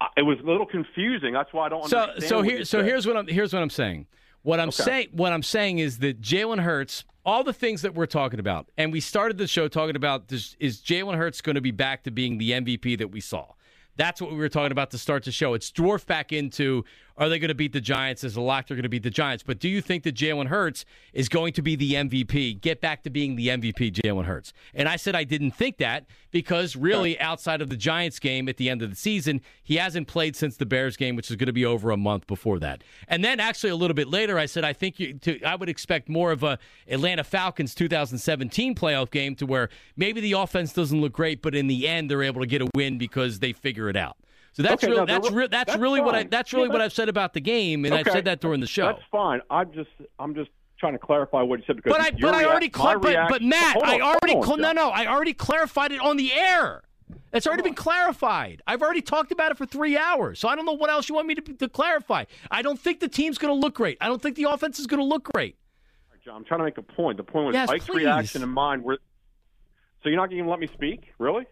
I- 0.00 0.08
It 0.16 0.22
was 0.22 0.38
a 0.40 0.42
little 0.42 0.66
confusing. 0.66 1.32
That's 1.32 1.52
why 1.52 1.66
I 1.66 1.68
don't 1.70 1.88
So 1.88 1.98
understand. 2.00 2.28
so 2.28 2.42
here 2.42 2.58
so 2.64 2.78
said. 2.78 2.86
here's 2.86 3.06
what 3.06 3.16
I'm 3.16 3.26
here's 3.26 3.52
what 3.52 3.62
I'm 3.62 3.70
saying. 3.70 4.06
What 4.42 4.58
I'm 4.60 4.68
Okay. 4.68 4.82
saying 4.82 5.08
what 5.12 5.32
I'm 5.32 5.42
saying 5.42 5.78
is 5.78 5.98
that 5.98 6.20
Jalen 6.20 6.60
Hurts, 6.60 7.04
all 7.24 7.44
the 7.44 7.52
things 7.52 7.82
that 7.82 7.94
we're 7.94 8.06
talking 8.06 8.40
about, 8.40 8.68
and 8.76 8.92
we 8.92 9.00
started 9.00 9.38
the 9.38 9.46
show 9.46 9.68
talking 9.68 9.94
about 9.96 10.28
this, 10.28 10.56
is 10.58 10.80
Jalen 10.80 11.16
Hurts 11.16 11.40
going 11.40 11.54
to 11.54 11.60
be 11.60 11.70
back 11.70 12.02
to 12.04 12.10
being 12.10 12.38
the 12.38 12.50
MVP 12.50 12.98
that 12.98 13.08
we 13.12 13.20
saw. 13.20 13.52
That's 13.96 14.20
what 14.20 14.30
we 14.30 14.36
were 14.38 14.48
talking 14.48 14.72
about 14.72 14.90
to 14.92 14.98
start 14.98 15.22
the 15.24 15.30
show. 15.30 15.54
It's 15.54 15.70
dwarfed 15.70 16.08
back 16.08 16.32
into 16.32 16.84
are 17.16 17.28
they 17.28 17.38
going 17.38 17.48
to 17.48 17.54
beat 17.54 17.72
the 17.72 17.80
Giants? 17.80 18.22
There's 18.22 18.36
a 18.36 18.40
lock 18.40 18.66
they're 18.66 18.76
going 18.76 18.82
to 18.82 18.88
beat 18.88 19.02
the 19.02 19.10
Giants. 19.10 19.42
But 19.42 19.58
do 19.58 19.68
you 19.68 19.80
think 19.80 20.02
that 20.04 20.14
Jalen 20.14 20.46
Hurts 20.46 20.84
is 21.12 21.28
going 21.28 21.52
to 21.54 21.62
be 21.62 21.76
the 21.76 21.94
MVP? 21.94 22.60
Get 22.60 22.80
back 22.80 23.02
to 23.04 23.10
being 23.10 23.36
the 23.36 23.48
MVP, 23.48 23.92
Jalen 23.92 24.24
Hurts. 24.24 24.52
And 24.74 24.88
I 24.88 24.96
said 24.96 25.14
I 25.14 25.24
didn't 25.24 25.52
think 25.52 25.78
that 25.78 26.06
because 26.30 26.76
really, 26.76 27.18
outside 27.20 27.60
of 27.60 27.68
the 27.68 27.76
Giants 27.76 28.18
game 28.18 28.48
at 28.48 28.56
the 28.56 28.70
end 28.70 28.82
of 28.82 28.90
the 28.90 28.96
season, 28.96 29.40
he 29.62 29.76
hasn't 29.76 30.08
played 30.08 30.34
since 30.34 30.56
the 30.56 30.66
Bears 30.66 30.96
game, 30.96 31.16
which 31.16 31.30
is 31.30 31.36
going 31.36 31.46
to 31.46 31.52
be 31.52 31.64
over 31.64 31.90
a 31.90 31.96
month 31.96 32.26
before 32.26 32.58
that. 32.60 32.82
And 33.08 33.24
then 33.24 33.40
actually 33.40 33.70
a 33.70 33.76
little 33.76 33.94
bit 33.94 34.08
later, 34.08 34.38
I 34.38 34.46
said 34.46 34.64
I 34.64 34.72
think 34.72 34.98
you, 34.98 35.14
to, 35.14 35.42
I 35.42 35.54
would 35.54 35.68
expect 35.68 36.08
more 36.08 36.32
of 36.32 36.42
a 36.42 36.58
Atlanta 36.88 37.24
Falcons 37.24 37.74
2017 37.74 38.74
playoff 38.74 39.10
game 39.10 39.34
to 39.36 39.46
where 39.46 39.68
maybe 39.96 40.20
the 40.20 40.32
offense 40.32 40.72
doesn't 40.72 41.00
look 41.00 41.12
great, 41.12 41.42
but 41.42 41.54
in 41.54 41.66
the 41.66 41.86
end 41.86 42.10
they're 42.10 42.22
able 42.22 42.40
to 42.40 42.46
get 42.46 42.62
a 42.62 42.68
win 42.74 42.98
because 42.98 43.40
they 43.40 43.52
figure 43.52 43.88
it 43.88 43.96
out. 43.96 44.16
So 44.54 44.62
that's 44.62 44.84
Okay, 44.84 44.88
really 44.92 45.00
no, 45.00 45.06
that's 45.06 45.30
re- 45.30 45.46
that's, 45.46 45.72
that's 45.72 45.80
really 45.80 46.00
what 46.00 46.14
I 46.14 46.24
that's 46.24 46.52
really 46.52 46.66
yeah, 46.66 46.72
what 46.72 46.82
I've 46.82 46.92
said 46.92 47.08
about 47.08 47.32
the 47.32 47.40
game, 47.40 47.84
and 47.84 47.94
I've 47.94 48.06
said 48.06 48.26
that 48.26 48.40
during 48.40 48.60
the 48.60 48.66
show. 48.66 48.86
That's 48.86 49.02
fine. 49.10 49.40
I'm 49.50 49.72
just, 49.72 49.90
I'm 50.18 50.34
just 50.34 50.50
trying 50.78 50.92
to 50.92 50.98
clarify 50.98 51.40
what 51.42 51.58
you 51.60 51.64
said 51.66 51.76
because. 51.76 51.92
But 51.92 52.00
I 52.00 52.10
but 52.10 52.34
I 52.34 52.44
already 52.44 52.68
cla- 52.68 52.98
but, 52.98 53.28
but 53.28 53.42
Matt, 53.42 53.76
on, 53.76 53.84
I 53.84 54.00
already 54.00 54.34
on, 54.34 54.42
cla- 54.42 54.56
no 54.58 54.72
no 54.72 54.90
I 54.90 55.06
already 55.06 55.32
clarified 55.32 55.92
it 55.92 56.00
on 56.00 56.16
the 56.16 56.32
air. 56.34 56.82
It's 57.32 57.46
already 57.46 57.62
been 57.62 57.74
clarified. 57.74 58.60
I've 58.66 58.82
already 58.82 59.00
talked 59.00 59.32
about 59.32 59.52
it 59.52 59.56
for 59.56 59.64
three 59.64 59.96
hours, 59.96 60.38
so 60.38 60.48
I 60.48 60.54
don't 60.54 60.66
know 60.66 60.72
what 60.72 60.90
else 60.90 61.08
you 61.08 61.14
want 61.14 61.26
me 61.28 61.34
to, 61.34 61.40
to 61.54 61.68
clarify. 61.68 62.24
I 62.50 62.60
don't 62.60 62.78
think 62.78 63.00
the 63.00 63.08
team's 63.08 63.38
going 63.38 63.54
to 63.54 63.58
look 63.58 63.74
great. 63.74 63.96
I 64.02 64.08
don't 64.08 64.20
think 64.20 64.36
the 64.36 64.44
offense 64.44 64.78
is 64.78 64.86
going 64.86 65.00
to 65.00 65.04
look 65.04 65.24
great. 65.32 65.56
John, 66.24 66.36
I'm 66.36 66.44
trying 66.44 66.60
to 66.60 66.64
make 66.64 66.78
a 66.78 66.82
point. 66.82 67.16
The 67.16 67.24
point 67.24 67.46
was 67.46 67.54
Yes, 67.54 67.68
please. 67.68 68.04
reaction 68.04 68.42
and 68.42 68.52
mine 68.52 68.82
were. 68.82 68.98
So 70.02 70.08
you're 70.08 70.16
not 70.16 70.30
going 70.30 70.44
to 70.44 70.48
let 70.48 70.60
me 70.60 70.68
speak, 70.72 71.12
really? 71.18 71.46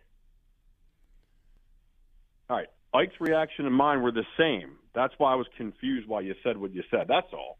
All 2.48 2.56
right. 2.56 2.68
Ike's 2.94 3.14
reaction 3.20 3.66
and 3.66 3.74
mine 3.74 4.02
were 4.02 4.12
the 4.12 4.24
same. 4.38 4.76
That's 4.94 5.14
why 5.18 5.32
I 5.32 5.36
was 5.36 5.46
confused 5.56 6.08
why 6.08 6.20
you 6.20 6.34
said 6.42 6.56
what 6.56 6.74
you 6.74 6.82
said. 6.90 7.06
That's 7.08 7.28
all. 7.32 7.58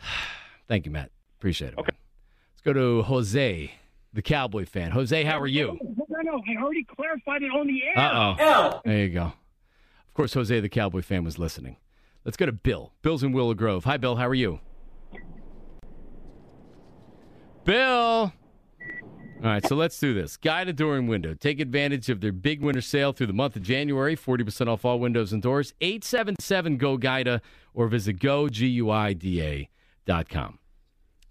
Thank 0.68 0.84
you, 0.84 0.92
Matt. 0.92 1.10
Appreciate 1.38 1.72
it. 1.72 1.78
Okay. 1.78 1.92
Let's 2.52 2.62
go 2.62 2.72
to 2.72 3.02
Jose, 3.02 3.70
the 4.12 4.22
Cowboy 4.22 4.66
fan. 4.66 4.90
Jose, 4.90 5.24
how 5.24 5.40
are 5.40 5.46
you? 5.46 5.78
No, 6.08 6.20
no, 6.22 6.42
I 6.48 6.62
already 6.62 6.84
clarified 6.84 7.42
it 7.42 7.50
on 7.50 7.66
the 7.66 7.82
air. 7.84 7.98
Uh 7.98 8.36
oh. 8.38 8.80
There 8.84 9.04
you 9.04 9.10
go. 9.10 9.22
Of 9.22 10.14
course, 10.14 10.34
Jose, 10.34 10.60
the 10.60 10.68
Cowboy 10.68 11.02
fan, 11.02 11.24
was 11.24 11.38
listening. 11.38 11.76
Let's 12.24 12.36
go 12.36 12.46
to 12.46 12.52
Bill. 12.52 12.92
Bill's 13.02 13.22
in 13.22 13.32
Willow 13.32 13.54
Grove. 13.54 13.84
Hi, 13.84 13.96
Bill. 13.96 14.16
How 14.16 14.26
are 14.26 14.34
you? 14.34 14.60
Bill. 17.64 18.32
All 19.44 19.52
right, 19.52 19.66
so 19.66 19.76
let's 19.76 20.00
do 20.00 20.14
this. 20.14 20.36
Guida 20.36 20.72
Door 20.72 20.96
and 20.96 21.08
Window. 21.08 21.34
Take 21.34 21.60
advantage 21.60 22.08
of 22.08 22.20
their 22.20 22.32
big 22.32 22.62
winter 22.62 22.80
sale 22.80 23.12
through 23.12 23.26
the 23.26 23.32
month 23.34 23.54
of 23.54 23.62
January. 23.62 24.16
40% 24.16 24.66
off 24.66 24.84
all 24.84 24.98
windows 24.98 25.32
and 25.32 25.42
doors. 25.42 25.74
877 25.80 26.78
GO 26.78 26.96
GUIDA 26.96 27.40
or 27.74 27.86
visit 27.86 28.14
go, 28.14 28.48
G-U-I-D-A 28.48 29.68
dot 30.06 30.28
com. 30.28 30.58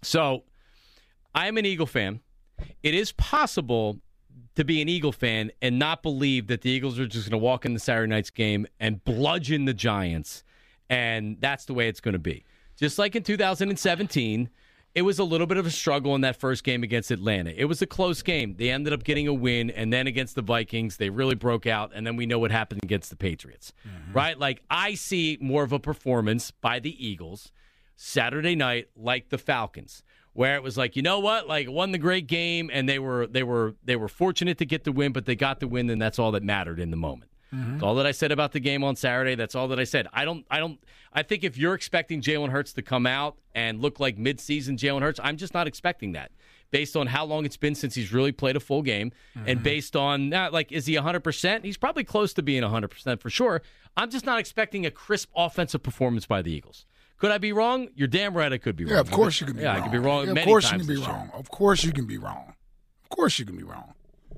So 0.02 0.44
I'm 1.34 1.58
an 1.58 1.66
Eagle 1.66 1.86
fan. 1.86 2.20
It 2.82 2.94
is 2.94 3.12
possible 3.12 4.00
to 4.54 4.64
be 4.64 4.80
an 4.80 4.88
Eagle 4.88 5.12
fan 5.12 5.50
and 5.60 5.78
not 5.78 6.02
believe 6.02 6.46
that 6.46 6.62
the 6.62 6.70
Eagles 6.70 6.98
are 6.98 7.06
just 7.06 7.28
going 7.28 7.38
to 7.38 7.44
walk 7.44 7.66
in 7.66 7.74
the 7.74 7.80
Saturday 7.80 8.08
night's 8.08 8.30
game 8.30 8.66
and 8.78 9.04
bludgeon 9.04 9.64
the 9.64 9.74
Giants, 9.74 10.44
and 10.88 11.36
that's 11.40 11.64
the 11.66 11.74
way 11.74 11.88
it's 11.88 12.00
going 12.00 12.14
to 12.14 12.18
be. 12.18 12.44
Just 12.76 12.98
like 12.98 13.16
in 13.16 13.22
2017, 13.22 14.48
it 14.96 15.02
was 15.02 15.18
a 15.18 15.24
little 15.24 15.46
bit 15.46 15.58
of 15.58 15.66
a 15.66 15.70
struggle 15.70 16.14
in 16.14 16.22
that 16.22 16.36
first 16.36 16.64
game 16.64 16.82
against 16.82 17.10
Atlanta. 17.10 17.50
It 17.54 17.66
was 17.66 17.82
a 17.82 17.86
close 17.86 18.22
game. 18.22 18.54
They 18.56 18.70
ended 18.70 18.94
up 18.94 19.04
getting 19.04 19.28
a 19.28 19.34
win, 19.34 19.68
and 19.68 19.92
then 19.92 20.06
against 20.06 20.34
the 20.34 20.40
Vikings, 20.40 20.96
they 20.96 21.10
really 21.10 21.34
broke 21.34 21.66
out, 21.66 21.92
and 21.94 22.06
then 22.06 22.16
we 22.16 22.24
know 22.24 22.38
what 22.38 22.50
happened 22.50 22.82
against 22.82 23.10
the 23.10 23.16
Patriots, 23.16 23.74
mm-hmm. 23.86 24.14
right? 24.14 24.38
Like, 24.38 24.62
I 24.70 24.94
see 24.94 25.36
more 25.38 25.62
of 25.64 25.72
a 25.72 25.78
performance 25.78 26.50
by 26.50 26.78
the 26.78 27.06
Eagles 27.06 27.52
Saturday 27.94 28.56
night 28.56 28.88
like 28.96 29.28
the 29.28 29.38
Falcons 29.38 30.02
where 30.32 30.54
it 30.54 30.62
was 30.62 30.76
like 30.76 30.96
you 30.96 31.02
know 31.02 31.18
what 31.18 31.48
like 31.48 31.66
won 31.66 31.92
the 31.92 31.98
great 31.98 32.26
game 32.26 32.70
and 32.70 32.86
they 32.86 32.98
were 32.98 33.26
they 33.26 33.42
were 33.42 33.74
they 33.82 33.96
were 33.96 34.06
fortunate 34.06 34.58
to 34.58 34.66
get 34.66 34.84
the 34.84 34.92
win 34.92 35.10
but 35.10 35.24
they 35.24 35.34
got 35.34 35.60
the 35.60 35.66
win 35.66 35.88
and 35.88 36.00
that's 36.00 36.18
all 36.18 36.30
that 36.30 36.42
mattered 36.42 36.78
in 36.78 36.90
the 36.90 36.96
moment 36.96 37.30
that's 37.52 37.82
all 37.82 37.94
that 37.96 38.06
I 38.06 38.12
said 38.12 38.32
about 38.32 38.52
the 38.52 38.60
game 38.60 38.84
on 38.84 38.96
Saturday. 38.96 39.34
That's 39.34 39.54
all 39.54 39.68
that 39.68 39.78
I 39.78 39.84
said. 39.84 40.08
I 40.12 40.24
don't. 40.24 40.44
I 40.50 40.58
don't. 40.58 40.78
I 41.12 41.22
think 41.22 41.44
if 41.44 41.56
you're 41.56 41.74
expecting 41.74 42.20
Jalen 42.20 42.50
Hurts 42.50 42.72
to 42.74 42.82
come 42.82 43.06
out 43.06 43.36
and 43.54 43.80
look 43.80 44.00
like 44.00 44.18
midseason 44.18 44.76
Jalen 44.76 45.02
Hurts, 45.02 45.20
I'm 45.22 45.36
just 45.36 45.54
not 45.54 45.66
expecting 45.66 46.12
that. 46.12 46.32
Based 46.72 46.96
on 46.96 47.06
how 47.06 47.24
long 47.24 47.44
it's 47.44 47.56
been 47.56 47.76
since 47.76 47.94
he's 47.94 48.12
really 48.12 48.32
played 48.32 48.56
a 48.56 48.60
full 48.60 48.82
game, 48.82 49.12
and 49.34 49.46
mm-hmm. 49.46 49.62
based 49.62 49.94
on 49.94 50.30
that, 50.30 50.52
like 50.52 50.72
is 50.72 50.86
he 50.86 50.96
100? 50.96 51.20
percent 51.20 51.64
He's 51.64 51.76
probably 51.76 52.04
close 52.04 52.34
to 52.34 52.42
being 52.42 52.62
100 52.62 52.88
percent 52.88 53.22
for 53.22 53.30
sure. 53.30 53.62
I'm 53.96 54.10
just 54.10 54.26
not 54.26 54.38
expecting 54.38 54.84
a 54.84 54.90
crisp 54.90 55.30
offensive 55.34 55.82
performance 55.82 56.26
by 56.26 56.42
the 56.42 56.52
Eagles. 56.52 56.84
Could 57.18 57.30
I 57.30 57.38
be 57.38 57.52
wrong? 57.52 57.88
You're 57.94 58.08
damn 58.08 58.36
right. 58.36 58.52
I 58.52 58.58
could 58.58 58.76
be 58.76 58.84
wrong. 58.84 58.94
Yeah, 58.94 59.00
of 59.00 59.10
course 59.10 59.40
you 59.40 59.46
can 59.46 59.56
be 59.56 59.62
yeah, 59.62 59.72
wrong. 59.72 59.76
I 59.78 59.82
could 59.82 59.92
be 59.92 59.98
wrong. 59.98 60.26
Yeah, 60.26 60.32
of 60.32 60.44
course 60.44 60.70
you 60.70 60.78
can 60.78 60.86
be 60.86 60.94
this 60.96 61.06
year. 61.06 61.08
wrong. 61.08 61.30
Of 61.32 61.50
course 61.50 61.84
you 61.84 61.92
can 61.92 62.06
be 62.06 62.18
wrong. 62.18 62.54
Of 63.04 63.08
course 63.16 63.38
you 63.38 63.46
can 63.46 63.56
be 63.56 63.62
wrong. 63.62 63.94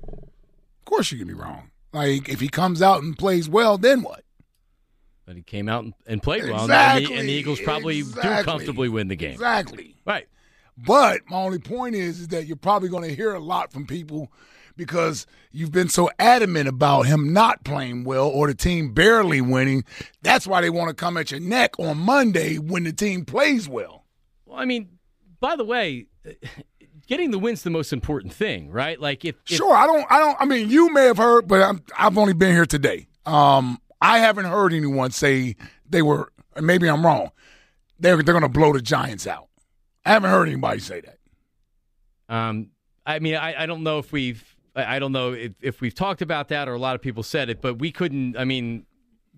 Of 0.07 0.85
course 0.85 1.11
you 1.11 1.17
can 1.17 1.27
be 1.27 1.33
wrong. 1.33 1.71
Like 1.91 2.29
if 2.29 2.39
he 2.39 2.47
comes 2.49 2.81
out 2.81 3.01
and 3.03 3.17
plays 3.17 3.49
well, 3.49 3.77
then 3.77 4.01
what? 4.03 4.23
But 5.25 5.35
he 5.35 5.41
came 5.43 5.69
out 5.69 5.85
and- 6.07 6.23
played 6.23 6.43
well, 6.45 6.61
and 6.71 7.05
the, 7.05 7.13
and 7.13 7.29
the 7.29 7.33
Eagles 7.33 7.59
probably 7.61 8.01
do 8.01 8.43
comfortably 8.43 8.89
win 8.89 9.07
the 9.09 9.15
game. 9.15 9.31
Exactly. 9.33 9.95
Right. 10.05 10.27
But 10.77 11.21
my 11.29 11.37
only 11.37 11.59
point 11.59 11.95
is, 11.95 12.19
is 12.21 12.27
that 12.29 12.45
you're 12.47 12.55
probably 12.55 12.89
going 12.89 13.07
to 13.07 13.15
hear 13.15 13.33
a 13.33 13.39
lot 13.39 13.71
from 13.73 13.85
people 13.85 14.31
because 14.77 15.27
you've 15.51 15.73
been 15.73 15.89
so 15.89 16.09
adamant 16.19 16.69
about 16.69 17.01
him 17.03 17.33
not 17.33 17.65
playing 17.65 18.05
well 18.05 18.27
or 18.27 18.47
the 18.47 18.55
team 18.55 18.93
barely 18.93 19.41
winning. 19.41 19.83
That's 20.21 20.47
why 20.47 20.61
they 20.61 20.69
want 20.69 20.87
to 20.87 20.93
come 20.95 21.17
at 21.17 21.31
your 21.31 21.41
neck 21.41 21.77
on 21.79 21.97
Monday 21.97 22.57
when 22.57 22.85
the 22.85 22.93
team 22.93 23.25
plays 23.25 23.67
well. 23.67 24.05
Well, 24.45 24.57
I 24.57 24.63
mean, 24.65 24.87
by 25.41 25.57
the 25.57 25.65
way, 25.65 26.07
getting 27.09 27.31
the 27.31 27.39
win's 27.39 27.63
the 27.63 27.69
most 27.71 27.91
important 27.91 28.31
thing, 28.31 28.69
right? 28.69 29.01
Like 29.01 29.25
if, 29.25 29.35
if 29.49 29.57
Sure, 29.57 29.75
I 29.75 29.85
don't, 29.87 30.05
I 30.09 30.19
don't. 30.19 30.37
I 30.39 30.45
mean, 30.45 30.69
you 30.69 30.93
may 30.93 31.05
have 31.05 31.17
heard, 31.17 31.47
but 31.47 31.61
I'm, 31.61 31.83
I've 31.97 32.17
only 32.17 32.33
been 32.33 32.53
here 32.53 32.67
today. 32.67 33.07
Um, 33.25 33.79
I 33.99 34.19
haven't 34.19 34.45
heard 34.45 34.71
anyone 34.71 35.11
say 35.11 35.55
they 35.89 36.01
were. 36.01 36.31
Maybe 36.61 36.87
I'm 36.87 37.05
wrong. 37.05 37.31
They're 37.99 38.21
they're 38.23 38.33
going 38.33 38.43
to 38.43 38.49
blow 38.49 38.71
the 38.71 38.81
Giants 38.81 39.27
out. 39.27 39.47
I 40.05 40.11
haven't 40.11 40.29
heard 40.29 40.47
anybody 40.47 40.79
say 40.79 41.01
that. 41.01 42.33
Um, 42.33 42.69
I 43.05 43.19
mean, 43.19 43.35
I, 43.35 43.63
I 43.63 43.65
don't 43.65 43.83
know 43.83 43.97
if 43.99 44.11
we've, 44.11 44.55
I 44.75 44.95
I 44.95 44.99
don't 44.99 45.11
know 45.11 45.33
if, 45.33 45.53
if 45.61 45.81
we've 45.81 45.95
talked 45.95 46.21
about 46.21 46.47
that 46.49 46.69
or 46.69 46.73
a 46.73 46.79
lot 46.79 46.95
of 46.95 47.01
people 47.01 47.23
said 47.23 47.49
it, 47.49 47.59
but 47.61 47.79
we 47.79 47.91
couldn't. 47.91 48.37
I 48.37 48.45
mean, 48.45 48.85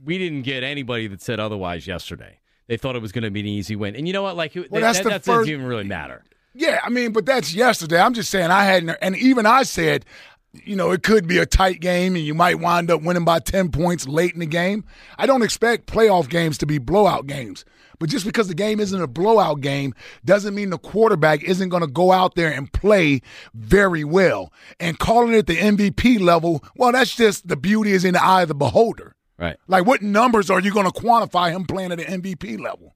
we 0.03 0.17
didn't 0.17 0.43
get 0.43 0.63
anybody 0.63 1.07
that 1.07 1.21
said 1.21 1.39
otherwise 1.39 1.87
yesterday. 1.87 2.39
They 2.67 2.77
thought 2.77 2.95
it 2.95 3.01
was 3.01 3.11
going 3.11 3.23
to 3.23 3.31
be 3.31 3.39
an 3.39 3.47
easy 3.47 3.75
win, 3.75 3.95
and 3.95 4.07
you 4.07 4.13
know 4.13 4.23
what? 4.23 4.35
Like 4.35 4.53
that, 4.53 4.69
that's 4.71 4.99
that, 4.99 5.03
that 5.05 5.11
first- 5.23 5.27
doesn't 5.27 5.53
even 5.53 5.65
really 5.65 5.83
matter. 5.85 6.23
Yeah, 6.53 6.79
I 6.83 6.89
mean, 6.89 7.13
but 7.13 7.25
that's 7.25 7.53
yesterday. 7.53 7.99
I'm 7.99 8.13
just 8.13 8.29
saying 8.29 8.51
I 8.51 8.65
hadn't, 8.65 8.97
and 9.01 9.15
even 9.15 9.45
I 9.45 9.63
said, 9.63 10.05
you 10.53 10.75
know, 10.75 10.91
it 10.91 11.01
could 11.01 11.27
be 11.27 11.37
a 11.37 11.45
tight 11.45 11.79
game, 11.79 12.15
and 12.15 12.25
you 12.25 12.33
might 12.33 12.59
wind 12.59 12.91
up 12.91 13.01
winning 13.01 13.23
by 13.23 13.39
ten 13.39 13.69
points 13.71 14.07
late 14.07 14.33
in 14.33 14.41
the 14.41 14.45
game. 14.45 14.83
I 15.17 15.25
don't 15.25 15.43
expect 15.43 15.87
playoff 15.87 16.29
games 16.29 16.57
to 16.59 16.65
be 16.65 16.77
blowout 16.77 17.25
games, 17.25 17.63
But 17.99 18.09
just 18.09 18.25
because 18.25 18.49
the 18.49 18.55
game 18.55 18.81
isn't 18.81 19.01
a 19.01 19.07
blowout 19.07 19.61
game 19.61 19.93
doesn't 20.25 20.53
mean 20.53 20.71
the 20.71 20.77
quarterback 20.77 21.41
isn't 21.43 21.69
going 21.69 21.83
to 21.83 21.87
go 21.87 22.11
out 22.11 22.35
there 22.35 22.51
and 22.51 22.71
play 22.73 23.21
very 23.53 24.03
well. 24.03 24.51
And 24.79 24.99
calling 24.99 25.33
it 25.33 25.47
the 25.47 25.57
MVP 25.57 26.19
level, 26.19 26.63
well, 26.75 26.91
that's 26.91 27.15
just 27.15 27.47
the 27.47 27.55
beauty 27.55 27.91
is 27.91 28.03
in 28.03 28.13
the 28.15 28.23
eye 28.23 28.41
of 28.41 28.49
the 28.49 28.55
beholder. 28.55 29.15
Right. 29.37 29.55
Like, 29.67 29.85
what 29.85 30.01
numbers 30.01 30.49
are 30.49 30.59
you 30.59 30.71
going 30.73 30.85
to 30.85 30.91
quantify 30.91 31.51
him 31.51 31.65
playing 31.65 31.91
at 31.93 31.99
an 31.99 32.21
MVP 32.21 32.59
level? 32.59 32.95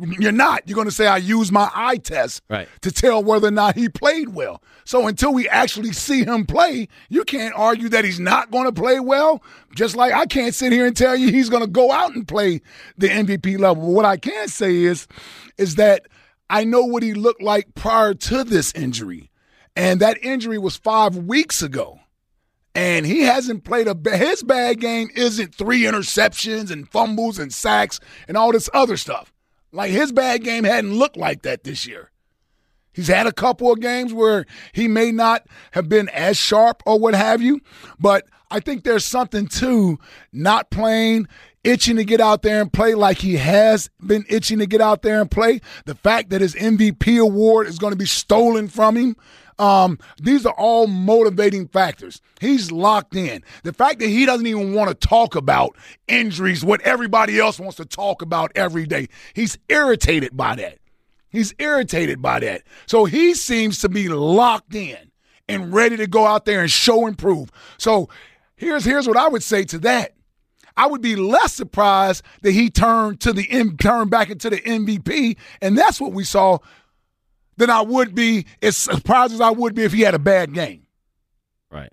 You're 0.00 0.32
not. 0.32 0.62
You're 0.66 0.74
going 0.74 0.88
to 0.88 0.94
say, 0.94 1.06
I 1.06 1.18
use 1.18 1.52
my 1.52 1.70
eye 1.74 1.98
test 1.98 2.42
Right. 2.50 2.68
to 2.80 2.90
tell 2.90 3.22
whether 3.22 3.46
or 3.48 3.52
not 3.52 3.76
he 3.76 3.88
played 3.88 4.30
well. 4.30 4.60
So 4.84 5.06
until 5.06 5.32
we 5.32 5.48
actually 5.48 5.92
see 5.92 6.24
him 6.24 6.46
play, 6.46 6.88
you 7.08 7.24
can't 7.24 7.54
argue 7.56 7.88
that 7.90 8.04
he's 8.04 8.18
not 8.18 8.50
going 8.50 8.64
to 8.66 8.72
play 8.72 8.98
well. 8.98 9.42
Just 9.74 9.94
like 9.96 10.12
I 10.12 10.26
can't 10.26 10.54
sit 10.54 10.72
here 10.72 10.86
and 10.86 10.96
tell 10.96 11.14
you 11.16 11.30
he's 11.30 11.48
going 11.48 11.62
to 11.62 11.68
go 11.70 11.92
out 11.92 12.14
and 12.14 12.26
play 12.26 12.60
the 12.98 13.08
MVP 13.08 13.58
level. 13.58 13.92
What 13.92 14.04
I 14.04 14.16
can 14.16 14.48
say 14.48 14.82
is, 14.82 15.06
is 15.58 15.76
that 15.76 16.06
I 16.50 16.64
know 16.64 16.84
what 16.84 17.02
he 17.02 17.14
looked 17.14 17.42
like 17.42 17.74
prior 17.74 18.14
to 18.14 18.44
this 18.44 18.72
injury. 18.74 19.30
And 19.76 20.00
that 20.00 20.22
injury 20.22 20.58
was 20.58 20.76
five 20.76 21.16
weeks 21.16 21.62
ago. 21.62 22.00
And 22.74 23.06
he 23.06 23.20
hasn't 23.20 23.64
played 23.64 23.86
a 23.86 24.16
his 24.16 24.42
bad 24.42 24.80
game 24.80 25.08
isn't 25.14 25.54
three 25.54 25.82
interceptions 25.82 26.72
and 26.72 26.88
fumbles 26.88 27.38
and 27.38 27.54
sacks 27.54 28.00
and 28.26 28.36
all 28.36 28.50
this 28.50 28.68
other 28.74 28.96
stuff. 28.96 29.32
Like 29.74 29.90
his 29.90 30.12
bad 30.12 30.44
game 30.44 30.64
hadn't 30.64 30.94
looked 30.94 31.16
like 31.16 31.42
that 31.42 31.64
this 31.64 31.86
year. 31.86 32.10
He's 32.92 33.08
had 33.08 33.26
a 33.26 33.32
couple 33.32 33.72
of 33.72 33.80
games 33.80 34.14
where 34.14 34.46
he 34.72 34.86
may 34.86 35.10
not 35.10 35.46
have 35.72 35.88
been 35.88 36.08
as 36.10 36.36
sharp 36.36 36.80
or 36.86 36.98
what 36.98 37.14
have 37.14 37.42
you, 37.42 37.60
but 37.98 38.24
I 38.52 38.60
think 38.60 38.84
there's 38.84 39.04
something 39.04 39.48
to 39.48 39.98
not 40.32 40.70
playing, 40.70 41.26
itching 41.64 41.96
to 41.96 42.04
get 42.04 42.20
out 42.20 42.42
there 42.42 42.60
and 42.60 42.72
play 42.72 42.94
like 42.94 43.18
he 43.18 43.36
has 43.36 43.90
been 44.00 44.24
itching 44.28 44.60
to 44.60 44.66
get 44.66 44.80
out 44.80 45.02
there 45.02 45.20
and 45.20 45.28
play. 45.28 45.60
The 45.86 45.96
fact 45.96 46.30
that 46.30 46.40
his 46.40 46.54
MVP 46.54 47.20
award 47.20 47.66
is 47.66 47.80
going 47.80 47.92
to 47.92 47.98
be 47.98 48.06
stolen 48.06 48.68
from 48.68 48.96
him. 48.96 49.16
Um, 49.58 49.98
these 50.20 50.44
are 50.46 50.54
all 50.54 50.86
motivating 50.86 51.68
factors. 51.68 52.20
He's 52.40 52.72
locked 52.72 53.14
in. 53.14 53.42
The 53.62 53.72
fact 53.72 54.00
that 54.00 54.08
he 54.08 54.26
doesn't 54.26 54.46
even 54.46 54.74
want 54.74 54.88
to 54.88 55.08
talk 55.08 55.36
about 55.36 55.76
injuries, 56.08 56.64
what 56.64 56.80
everybody 56.82 57.38
else 57.38 57.58
wants 57.58 57.76
to 57.76 57.84
talk 57.84 58.22
about 58.22 58.52
every 58.54 58.86
day, 58.86 59.08
he's 59.34 59.58
irritated 59.68 60.36
by 60.36 60.56
that. 60.56 60.78
He's 61.30 61.54
irritated 61.58 62.22
by 62.22 62.40
that. 62.40 62.62
So 62.86 63.06
he 63.06 63.34
seems 63.34 63.80
to 63.80 63.88
be 63.88 64.08
locked 64.08 64.74
in 64.74 65.10
and 65.48 65.72
ready 65.72 65.96
to 65.96 66.06
go 66.06 66.26
out 66.26 66.44
there 66.44 66.60
and 66.60 66.70
show 66.70 67.06
and 67.06 67.18
prove. 67.18 67.50
So 67.78 68.08
here's 68.56 68.84
here's 68.84 69.06
what 69.06 69.16
I 69.16 69.28
would 69.28 69.42
say 69.42 69.64
to 69.64 69.78
that. 69.80 70.14
I 70.76 70.86
would 70.86 71.02
be 71.02 71.16
less 71.16 71.52
surprised 71.52 72.24
that 72.42 72.52
he 72.52 72.70
turned 72.70 73.20
to 73.20 73.32
the 73.32 73.44
turned 73.80 74.10
back 74.10 74.30
into 74.30 74.50
the 74.50 74.60
MVP, 74.60 75.36
and 75.60 75.78
that's 75.78 76.00
what 76.00 76.12
we 76.12 76.24
saw. 76.24 76.58
Than 77.56 77.70
I 77.70 77.82
would 77.82 78.14
be 78.14 78.46
as 78.62 78.76
surprised 78.76 79.32
as 79.32 79.40
I 79.40 79.50
would 79.50 79.74
be 79.74 79.84
if 79.84 79.92
he 79.92 80.02
had 80.02 80.14
a 80.14 80.18
bad 80.18 80.52
game. 80.52 80.86
Right. 81.70 81.92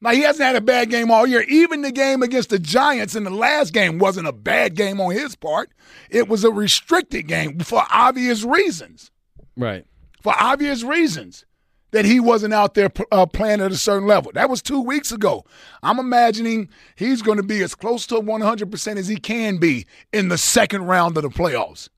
Now 0.00 0.10
he 0.10 0.22
hasn't 0.22 0.44
had 0.44 0.56
a 0.56 0.60
bad 0.60 0.90
game 0.90 1.10
all 1.10 1.26
year. 1.26 1.42
Even 1.42 1.82
the 1.82 1.92
game 1.92 2.22
against 2.22 2.50
the 2.50 2.58
Giants 2.58 3.14
in 3.14 3.22
the 3.22 3.30
last 3.30 3.72
game 3.72 3.98
wasn't 3.98 4.26
a 4.26 4.32
bad 4.32 4.74
game 4.74 5.00
on 5.00 5.12
his 5.12 5.36
part. 5.36 5.70
It 6.10 6.28
was 6.28 6.42
a 6.42 6.50
restricted 6.50 7.28
game 7.28 7.60
for 7.60 7.84
obvious 7.90 8.42
reasons. 8.42 9.12
Right. 9.56 9.86
For 10.20 10.34
obvious 10.36 10.82
reasons 10.82 11.44
that 11.92 12.04
he 12.04 12.18
wasn't 12.18 12.54
out 12.54 12.74
there 12.74 12.90
uh, 13.12 13.26
playing 13.26 13.60
at 13.60 13.70
a 13.70 13.76
certain 13.76 14.08
level. 14.08 14.32
That 14.34 14.50
was 14.50 14.60
two 14.60 14.80
weeks 14.80 15.12
ago. 15.12 15.44
I'm 15.82 15.98
imagining 15.98 16.68
he's 16.96 17.22
going 17.22 17.36
to 17.36 17.42
be 17.42 17.62
as 17.62 17.74
close 17.74 18.06
to 18.08 18.16
100% 18.16 18.96
as 18.96 19.08
he 19.08 19.16
can 19.16 19.58
be 19.58 19.86
in 20.12 20.28
the 20.28 20.38
second 20.38 20.86
round 20.86 21.16
of 21.16 21.22
the 21.22 21.28
playoffs. 21.28 21.88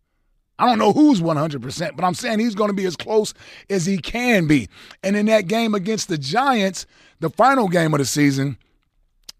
I 0.58 0.66
don't 0.66 0.78
know 0.78 0.92
who's 0.92 1.20
100%, 1.20 1.96
but 1.96 2.04
I'm 2.04 2.14
saying 2.14 2.38
he's 2.38 2.54
going 2.54 2.70
to 2.70 2.76
be 2.76 2.84
as 2.84 2.96
close 2.96 3.34
as 3.68 3.86
he 3.86 3.98
can 3.98 4.46
be. 4.46 4.68
And 5.02 5.16
in 5.16 5.26
that 5.26 5.48
game 5.48 5.74
against 5.74 6.08
the 6.08 6.18
Giants, 6.18 6.86
the 7.20 7.30
final 7.30 7.68
game 7.68 7.92
of 7.92 7.98
the 7.98 8.04
season, 8.04 8.58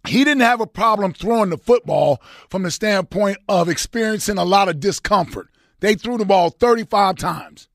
he 0.06 0.24
didn't 0.24 0.42
have 0.42 0.60
a 0.60 0.66
problem 0.66 1.12
throwing 1.12 1.50
the 1.50 1.58
football 1.58 2.20
from 2.50 2.62
the 2.62 2.70
standpoint 2.70 3.38
of 3.48 3.68
experiencing 3.68 4.38
a 4.38 4.44
lot 4.44 4.68
of 4.68 4.80
discomfort. 4.80 5.48
They 5.80 5.94
threw 5.94 6.18
the 6.18 6.24
ball 6.24 6.50
35 6.50 7.16
times, 7.16 7.68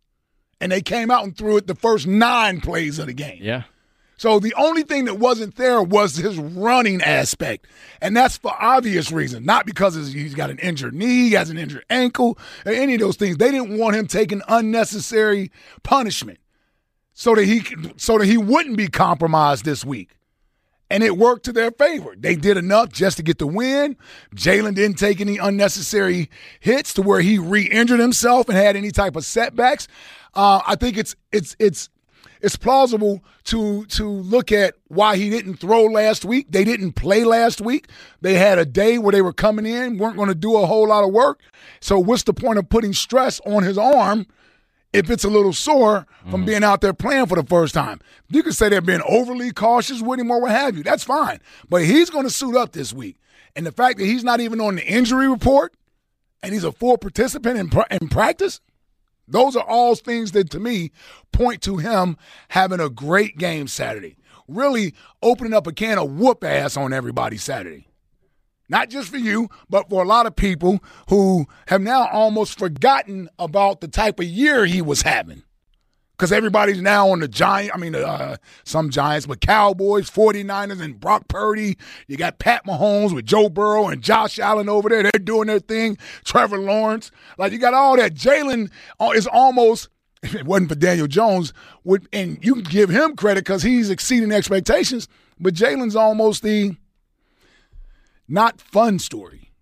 and 0.59 0.71
they 0.71 0.81
came 0.81 1.09
out 1.09 1.23
and 1.23 1.35
threw 1.35 1.57
it 1.57 1.67
the 1.67 1.75
first 1.75 2.07
nine 2.07 2.59
plays 2.59 2.99
of 2.99 3.07
the 3.07 3.13
game. 3.13 3.39
Yeah. 3.41 3.63
So 4.19 4.37
the 4.37 4.53
only 4.55 4.83
thing 4.83 5.05
that 5.05 5.17
wasn't 5.17 5.55
there 5.55 5.81
was 5.81 6.17
his 6.17 6.37
running 6.37 7.01
aspect. 7.01 7.67
And 8.01 8.17
that's 8.17 8.35
for 8.35 8.51
obvious 8.59 9.13
reason, 9.13 9.45
not 9.45 9.65
because 9.65 9.95
he's 10.11 10.35
got 10.35 10.49
an 10.49 10.59
injured 10.59 10.93
knee, 10.93 11.29
he 11.29 11.31
has 11.31 11.49
an 11.49 11.57
injured 11.57 11.85
ankle, 11.89 12.37
or 12.65 12.73
any 12.73 12.95
of 12.95 12.99
those 12.99 13.15
things. 13.15 13.37
They 13.37 13.49
didn't 13.49 13.77
want 13.77 13.95
him 13.95 14.07
taking 14.07 14.41
unnecessary 14.49 15.53
punishment 15.83 16.39
so 17.13 17.33
that 17.33 17.45
he 17.45 17.63
so 17.95 18.17
that 18.17 18.25
he 18.25 18.37
wouldn't 18.37 18.75
be 18.75 18.89
compromised 18.89 19.63
this 19.63 19.85
week. 19.85 20.17
And 20.89 21.01
it 21.01 21.17
worked 21.17 21.45
to 21.45 21.53
their 21.53 21.71
favor. 21.71 22.13
They 22.17 22.35
did 22.35 22.57
enough 22.57 22.89
just 22.89 23.15
to 23.17 23.23
get 23.23 23.37
the 23.37 23.47
win. 23.47 23.95
Jalen 24.35 24.75
didn't 24.75 24.97
take 24.97 25.21
any 25.21 25.37
unnecessary 25.37 26.29
hits 26.59 26.93
to 26.95 27.01
where 27.01 27.21
he 27.21 27.39
re-injured 27.39 28.01
himself 28.01 28.49
and 28.49 28.57
had 28.57 28.75
any 28.75 28.91
type 28.91 29.15
of 29.15 29.23
setbacks. 29.23 29.87
Uh, 30.33 30.59
I 30.67 30.75
think 30.75 30.97
it's 30.97 31.15
it's 31.31 31.55
it's 31.57 31.89
it's 32.41 32.55
plausible 32.55 33.23
to 33.45 33.85
to 33.85 34.07
look 34.07 34.51
at 34.51 34.75
why 34.87 35.17
he 35.17 35.29
didn't 35.29 35.55
throw 35.55 35.85
last 35.85 36.23
week. 36.23 36.47
They 36.49 36.63
didn't 36.63 36.93
play 36.93 37.23
last 37.23 37.61
week. 37.61 37.87
They 38.21 38.35
had 38.35 38.57
a 38.57 38.65
day 38.65 38.97
where 38.97 39.11
they 39.11 39.21
were 39.21 39.33
coming 39.33 39.65
in, 39.65 39.97
weren't 39.97 40.15
going 40.15 40.29
to 40.29 40.35
do 40.35 40.57
a 40.57 40.65
whole 40.65 40.87
lot 40.87 41.03
of 41.03 41.11
work. 41.11 41.41
So 41.79 41.99
what's 41.99 42.23
the 42.23 42.33
point 42.33 42.59
of 42.59 42.69
putting 42.69 42.93
stress 42.93 43.39
on 43.45 43.63
his 43.63 43.77
arm 43.77 44.25
if 44.91 45.09
it's 45.09 45.23
a 45.23 45.29
little 45.29 45.53
sore 45.53 46.07
from 46.21 46.31
mm-hmm. 46.31 46.45
being 46.45 46.63
out 46.63 46.81
there 46.81 46.93
playing 46.93 47.27
for 47.27 47.35
the 47.35 47.47
first 47.47 47.73
time? 47.73 47.99
You 48.29 48.43
could 48.43 48.55
say 48.55 48.69
they're 48.69 48.81
being 48.81 49.03
overly 49.07 49.51
cautious 49.51 50.01
with 50.01 50.19
him 50.19 50.31
or 50.31 50.41
what 50.41 50.51
have 50.51 50.77
you. 50.77 50.83
That's 50.83 51.03
fine. 51.03 51.39
But 51.69 51.85
he's 51.85 52.09
going 52.09 52.25
to 52.25 52.31
suit 52.31 52.55
up 52.55 52.71
this 52.71 52.93
week. 52.93 53.17
And 53.55 53.65
the 53.65 53.71
fact 53.71 53.97
that 53.97 54.05
he's 54.05 54.23
not 54.23 54.39
even 54.39 54.61
on 54.61 54.75
the 54.75 54.85
injury 54.85 55.27
report 55.27 55.73
and 56.41 56.53
he's 56.53 56.63
a 56.63 56.71
full 56.71 56.97
participant 56.97 57.57
in, 57.59 57.97
in 57.99 58.07
practice, 58.07 58.61
those 59.29 59.55
are 59.55 59.67
all 59.67 59.95
things 59.95 60.31
that 60.33 60.49
to 60.51 60.59
me 60.59 60.91
point 61.31 61.61
to 61.63 61.77
him 61.77 62.17
having 62.49 62.79
a 62.79 62.89
great 62.89 63.37
game 63.37 63.67
Saturday. 63.67 64.15
Really 64.47 64.95
opening 65.21 65.53
up 65.53 65.67
a 65.67 65.71
can 65.71 65.99
of 65.99 66.11
whoop 66.11 66.43
ass 66.43 66.75
on 66.75 66.91
everybody 66.91 67.37
Saturday. 67.37 67.87
Not 68.67 68.89
just 68.89 69.09
for 69.09 69.17
you, 69.17 69.49
but 69.69 69.89
for 69.89 70.03
a 70.03 70.07
lot 70.07 70.27
of 70.27 70.35
people 70.35 70.79
who 71.09 71.47
have 71.67 71.81
now 71.81 72.07
almost 72.07 72.59
forgotten 72.59 73.29
about 73.39 73.81
the 73.81 73.87
type 73.87 74.19
of 74.19 74.25
year 74.25 74.65
he 74.65 74.81
was 74.81 75.01
having. 75.01 75.43
Because 76.19 76.33
everybody's 76.33 76.81
now 76.81 77.11
on 77.11 77.21
the 77.21 77.29
Giant, 77.29 77.73
I 77.73 77.77
mean, 77.77 77.95
uh, 77.95 78.35
some 78.65 78.89
Giants, 78.89 79.25
but 79.25 79.39
Cowboys, 79.39 80.11
49ers, 80.11 80.81
and 80.81 80.99
Brock 80.99 81.29
Purdy. 81.29 81.77
You 82.07 82.17
got 82.17 82.39
Pat 82.39 82.65
Mahomes 82.65 83.15
with 83.15 83.25
Joe 83.25 83.47
Burrow 83.47 83.87
and 83.87 84.01
Josh 84.01 84.37
Allen 84.37 84.67
over 84.67 84.89
there. 84.89 85.03
They're 85.03 85.11
doing 85.23 85.47
their 85.47 85.59
thing. 85.59 85.97
Trevor 86.25 86.57
Lawrence. 86.57 87.09
Like, 87.37 87.53
you 87.53 87.57
got 87.57 87.73
all 87.73 87.95
that. 87.95 88.15
Jalen 88.15 88.69
uh, 88.99 89.11
is 89.15 89.27
almost, 89.27 89.87
if 90.21 90.35
it 90.35 90.45
wasn't 90.45 90.67
for 90.67 90.75
Daniel 90.75 91.07
Jones, 91.07 91.53
would 91.85 92.05
and 92.11 92.37
you 92.41 92.55
can 92.55 92.63
give 92.63 92.89
him 92.89 93.15
credit 93.15 93.45
because 93.45 93.63
he's 93.63 93.89
exceeding 93.89 94.33
expectations, 94.33 95.07
but 95.39 95.53
Jalen's 95.53 95.95
almost 95.95 96.43
the 96.43 96.75
not 98.27 98.59
fun 98.59 98.99
story. 98.99 99.53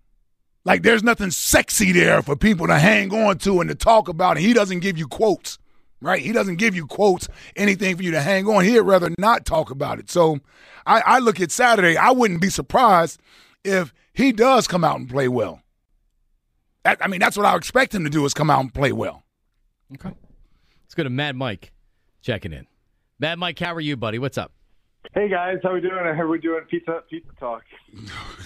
Like, 0.64 0.82
there's 0.82 1.04
nothing 1.04 1.30
sexy 1.30 1.92
there 1.92 2.20
for 2.20 2.34
people 2.34 2.66
to 2.66 2.80
hang 2.80 3.14
on 3.14 3.38
to 3.38 3.60
and 3.60 3.68
to 3.70 3.76
talk 3.76 4.08
about, 4.08 4.38
and 4.38 4.44
he 4.44 4.54
doesn't 4.54 4.80
give 4.80 4.98
you 4.98 5.06
quotes 5.06 5.56
right? 6.00 6.20
He 6.22 6.32
doesn't 6.32 6.56
give 6.56 6.74
you 6.74 6.86
quotes, 6.86 7.28
anything 7.56 7.96
for 7.96 8.02
you 8.02 8.10
to 8.12 8.20
hang 8.20 8.46
on. 8.46 8.64
He'd 8.64 8.78
rather 8.80 9.10
not 9.18 9.44
talk 9.44 9.70
about 9.70 9.98
it. 9.98 10.10
So 10.10 10.38
I, 10.86 11.00
I 11.00 11.18
look 11.18 11.40
at 11.40 11.50
Saturday, 11.50 11.96
I 11.96 12.10
wouldn't 12.10 12.40
be 12.40 12.50
surprised 12.50 13.20
if 13.64 13.92
he 14.12 14.32
does 14.32 14.66
come 14.66 14.84
out 14.84 14.98
and 14.98 15.08
play 15.08 15.28
well. 15.28 15.60
I, 16.84 16.96
I 17.00 17.08
mean, 17.08 17.20
that's 17.20 17.36
what 17.36 17.46
I 17.46 17.56
expect 17.56 17.94
him 17.94 18.04
to 18.04 18.10
do 18.10 18.24
is 18.24 18.34
come 18.34 18.50
out 18.50 18.60
and 18.60 18.72
play 18.72 18.92
well. 18.92 19.24
Okay. 19.94 20.14
Let's 20.84 20.94
go 20.94 21.02
to 21.02 21.10
Mad 21.10 21.36
Mike 21.36 21.72
checking 22.22 22.52
in. 22.52 22.66
Mad 23.18 23.38
Mike, 23.38 23.58
how 23.58 23.74
are 23.74 23.80
you, 23.80 23.96
buddy? 23.96 24.18
What's 24.18 24.38
up? 24.38 24.52
Hey 25.14 25.28
guys, 25.28 25.58
how 25.62 25.72
we 25.72 25.80
doing? 25.80 25.94
I 26.04 26.12
heard 26.12 26.28
we're 26.28 26.38
doing 26.38 26.62
pizza 26.68 27.00
pizza 27.08 27.30
talk. 27.40 27.62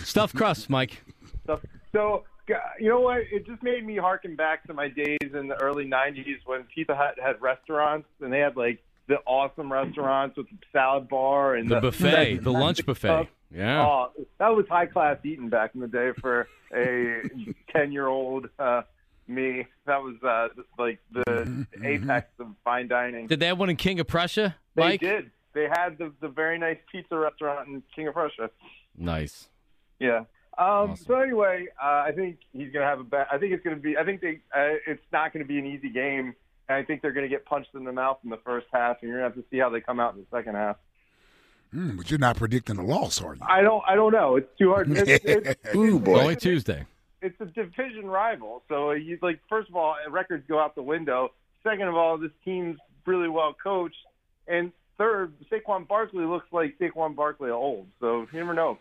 Stuff 0.04 0.32
crust, 0.34 0.70
Mike. 0.70 1.02
Stuff. 1.44 1.60
So 1.92 2.24
g- 2.41 2.41
you 2.78 2.88
know 2.88 3.00
what? 3.00 3.18
It 3.30 3.46
just 3.46 3.62
made 3.62 3.84
me 3.84 3.96
harken 3.96 4.36
back 4.36 4.64
to 4.66 4.74
my 4.74 4.88
days 4.88 5.18
in 5.34 5.48
the 5.48 5.60
early 5.62 5.84
'90s 5.86 6.38
when 6.44 6.64
Pizza 6.74 6.94
Hut 6.94 7.18
had 7.22 7.40
restaurants 7.40 8.08
and 8.20 8.32
they 8.32 8.40
had 8.40 8.56
like 8.56 8.82
the 9.08 9.16
awesome 9.26 9.72
restaurants 9.72 10.36
with 10.36 10.48
the 10.48 10.56
salad 10.72 11.08
bar 11.08 11.54
and 11.56 11.70
The 11.70 11.80
buffet, 11.80 12.36
the 12.42 12.52
lunch 12.52 12.84
buffet. 12.86 13.08
stuff. 13.08 13.26
Yeah. 13.54 13.82
Oh, 13.86 14.10
that 14.38 14.48
was 14.54 14.66
high 14.68 14.86
class 14.86 15.18
eating 15.24 15.48
back 15.50 15.74
in 15.74 15.80
the 15.80 15.88
day 15.88 16.12
for 16.20 16.48
a 16.74 17.22
ten 17.74 17.92
year 17.92 18.06
old 18.06 18.48
uh, 18.58 18.82
me. 19.28 19.66
That 19.86 20.02
was 20.02 20.16
uh, 20.22 20.48
like 20.78 21.00
the 21.12 21.66
apex 21.82 22.28
of 22.38 22.48
fine 22.64 22.88
dining. 22.88 23.26
Did 23.26 23.40
they 23.40 23.46
have 23.46 23.58
one 23.58 23.70
in 23.70 23.76
King 23.76 24.00
of 24.00 24.06
Prussia, 24.06 24.56
They 24.74 24.96
did. 24.96 25.30
They 25.54 25.68
had 25.70 25.98
the 25.98 26.12
the 26.20 26.28
very 26.28 26.58
nice 26.58 26.78
pizza 26.90 27.16
restaurant 27.16 27.68
in 27.68 27.82
King 27.94 28.08
of 28.08 28.14
Prussia. 28.14 28.50
Nice. 28.96 29.48
Yeah. 29.98 30.24
Um, 30.58 30.96
So 30.96 31.14
anyway, 31.20 31.66
uh, 31.82 32.04
I 32.06 32.12
think 32.14 32.38
he's 32.52 32.72
going 32.72 32.84
to 32.84 32.86
have 32.86 33.00
a 33.00 33.04
bet. 33.04 33.26
I 33.32 33.38
think 33.38 33.52
it's 33.52 33.64
going 33.64 33.76
to 33.76 33.82
be. 33.82 33.96
I 33.96 34.04
think 34.04 34.20
they. 34.20 34.40
Uh, 34.54 34.76
it's 34.86 35.02
not 35.12 35.32
going 35.32 35.44
to 35.44 35.48
be 35.48 35.58
an 35.58 35.66
easy 35.66 35.88
game. 35.88 36.34
And 36.68 36.76
I 36.76 36.84
think 36.84 37.02
they're 37.02 37.12
going 37.12 37.24
to 37.24 37.28
get 37.28 37.44
punched 37.44 37.70
in 37.74 37.84
the 37.84 37.92
mouth 37.92 38.18
in 38.22 38.30
the 38.30 38.38
first 38.44 38.66
half, 38.72 38.98
and 39.00 39.08
you're 39.10 39.18
going 39.20 39.30
to 39.32 39.36
have 39.36 39.44
to 39.44 39.50
see 39.50 39.58
how 39.58 39.68
they 39.70 39.80
come 39.80 39.98
out 39.98 40.14
in 40.14 40.20
the 40.20 40.26
second 40.36 40.54
half. 40.54 40.76
Mm, 41.74 41.96
but 41.96 42.10
you're 42.10 42.18
not 42.20 42.36
predicting 42.36 42.76
a 42.76 42.84
loss, 42.84 43.20
are 43.22 43.34
you? 43.34 43.40
I 43.46 43.62
don't. 43.62 43.82
I 43.88 43.94
don't 43.94 44.12
know. 44.12 44.36
It's 44.36 44.58
too 44.58 44.70
hard. 44.70 44.90
It's, 44.90 45.24
it's, 45.24 45.58
Ooh, 45.74 45.98
boy. 45.98 46.20
Only 46.20 46.36
Tuesday. 46.36 46.84
it's 47.22 47.40
a 47.40 47.46
division 47.46 48.06
rival. 48.06 48.62
So 48.68 48.90
you 48.92 49.18
like 49.22 49.40
first 49.48 49.70
of 49.70 49.76
all, 49.76 49.96
records 50.08 50.44
go 50.48 50.60
out 50.60 50.74
the 50.74 50.82
window. 50.82 51.32
Second 51.64 51.88
of 51.88 51.94
all, 51.94 52.18
this 52.18 52.30
team's 52.44 52.78
really 53.06 53.28
well 53.28 53.54
coached, 53.60 53.96
and 54.46 54.70
third, 54.98 55.32
Saquon 55.50 55.88
Barkley 55.88 56.24
looks 56.24 56.46
like 56.52 56.76
Saquon 56.78 57.16
Barkley 57.16 57.50
old. 57.50 57.86
So 58.00 58.26
you 58.32 58.38
never 58.38 58.54
know. 58.54 58.78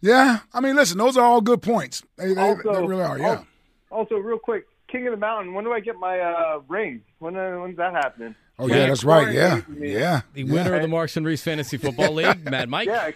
Yeah, 0.00 0.40
I 0.52 0.60
mean, 0.60 0.76
listen, 0.76 0.98
those 0.98 1.16
are 1.16 1.24
all 1.24 1.40
good 1.40 1.62
points. 1.62 2.02
They, 2.16 2.34
they, 2.34 2.40
Also- 2.40 2.74
they 2.74 2.86
really 2.86 3.02
are. 3.02 3.18
Yeah. 3.18 3.42
Also, 3.90 4.16
real 4.16 4.38
quick, 4.38 4.66
King 4.88 5.06
of 5.06 5.12
the 5.12 5.16
Mountain. 5.18 5.54
When 5.54 5.64
do 5.64 5.72
I 5.72 5.80
get 5.80 5.96
my 5.96 6.18
uh, 6.20 6.60
ring? 6.68 7.02
When 7.20 7.36
uh, 7.36 7.56
when's 7.58 7.76
that 7.76 7.92
happening? 7.94 8.34
Oh 8.58 8.66
yeah, 8.68 8.86
that's 8.86 9.02
right. 9.04 9.32
Yeah, 9.32 9.62
yeah. 9.78 10.20
The 10.34 10.44
winner 10.44 10.74
of 10.74 10.82
the 10.82 10.88
Marks 10.88 11.16
and 11.16 11.24
Reese 11.26 11.42
Fantasy 11.42 11.76
Football 11.76 12.12
League, 12.14 12.44
Mad 12.50 12.68
Mike. 12.68 12.86
Yeah, 12.88 13.10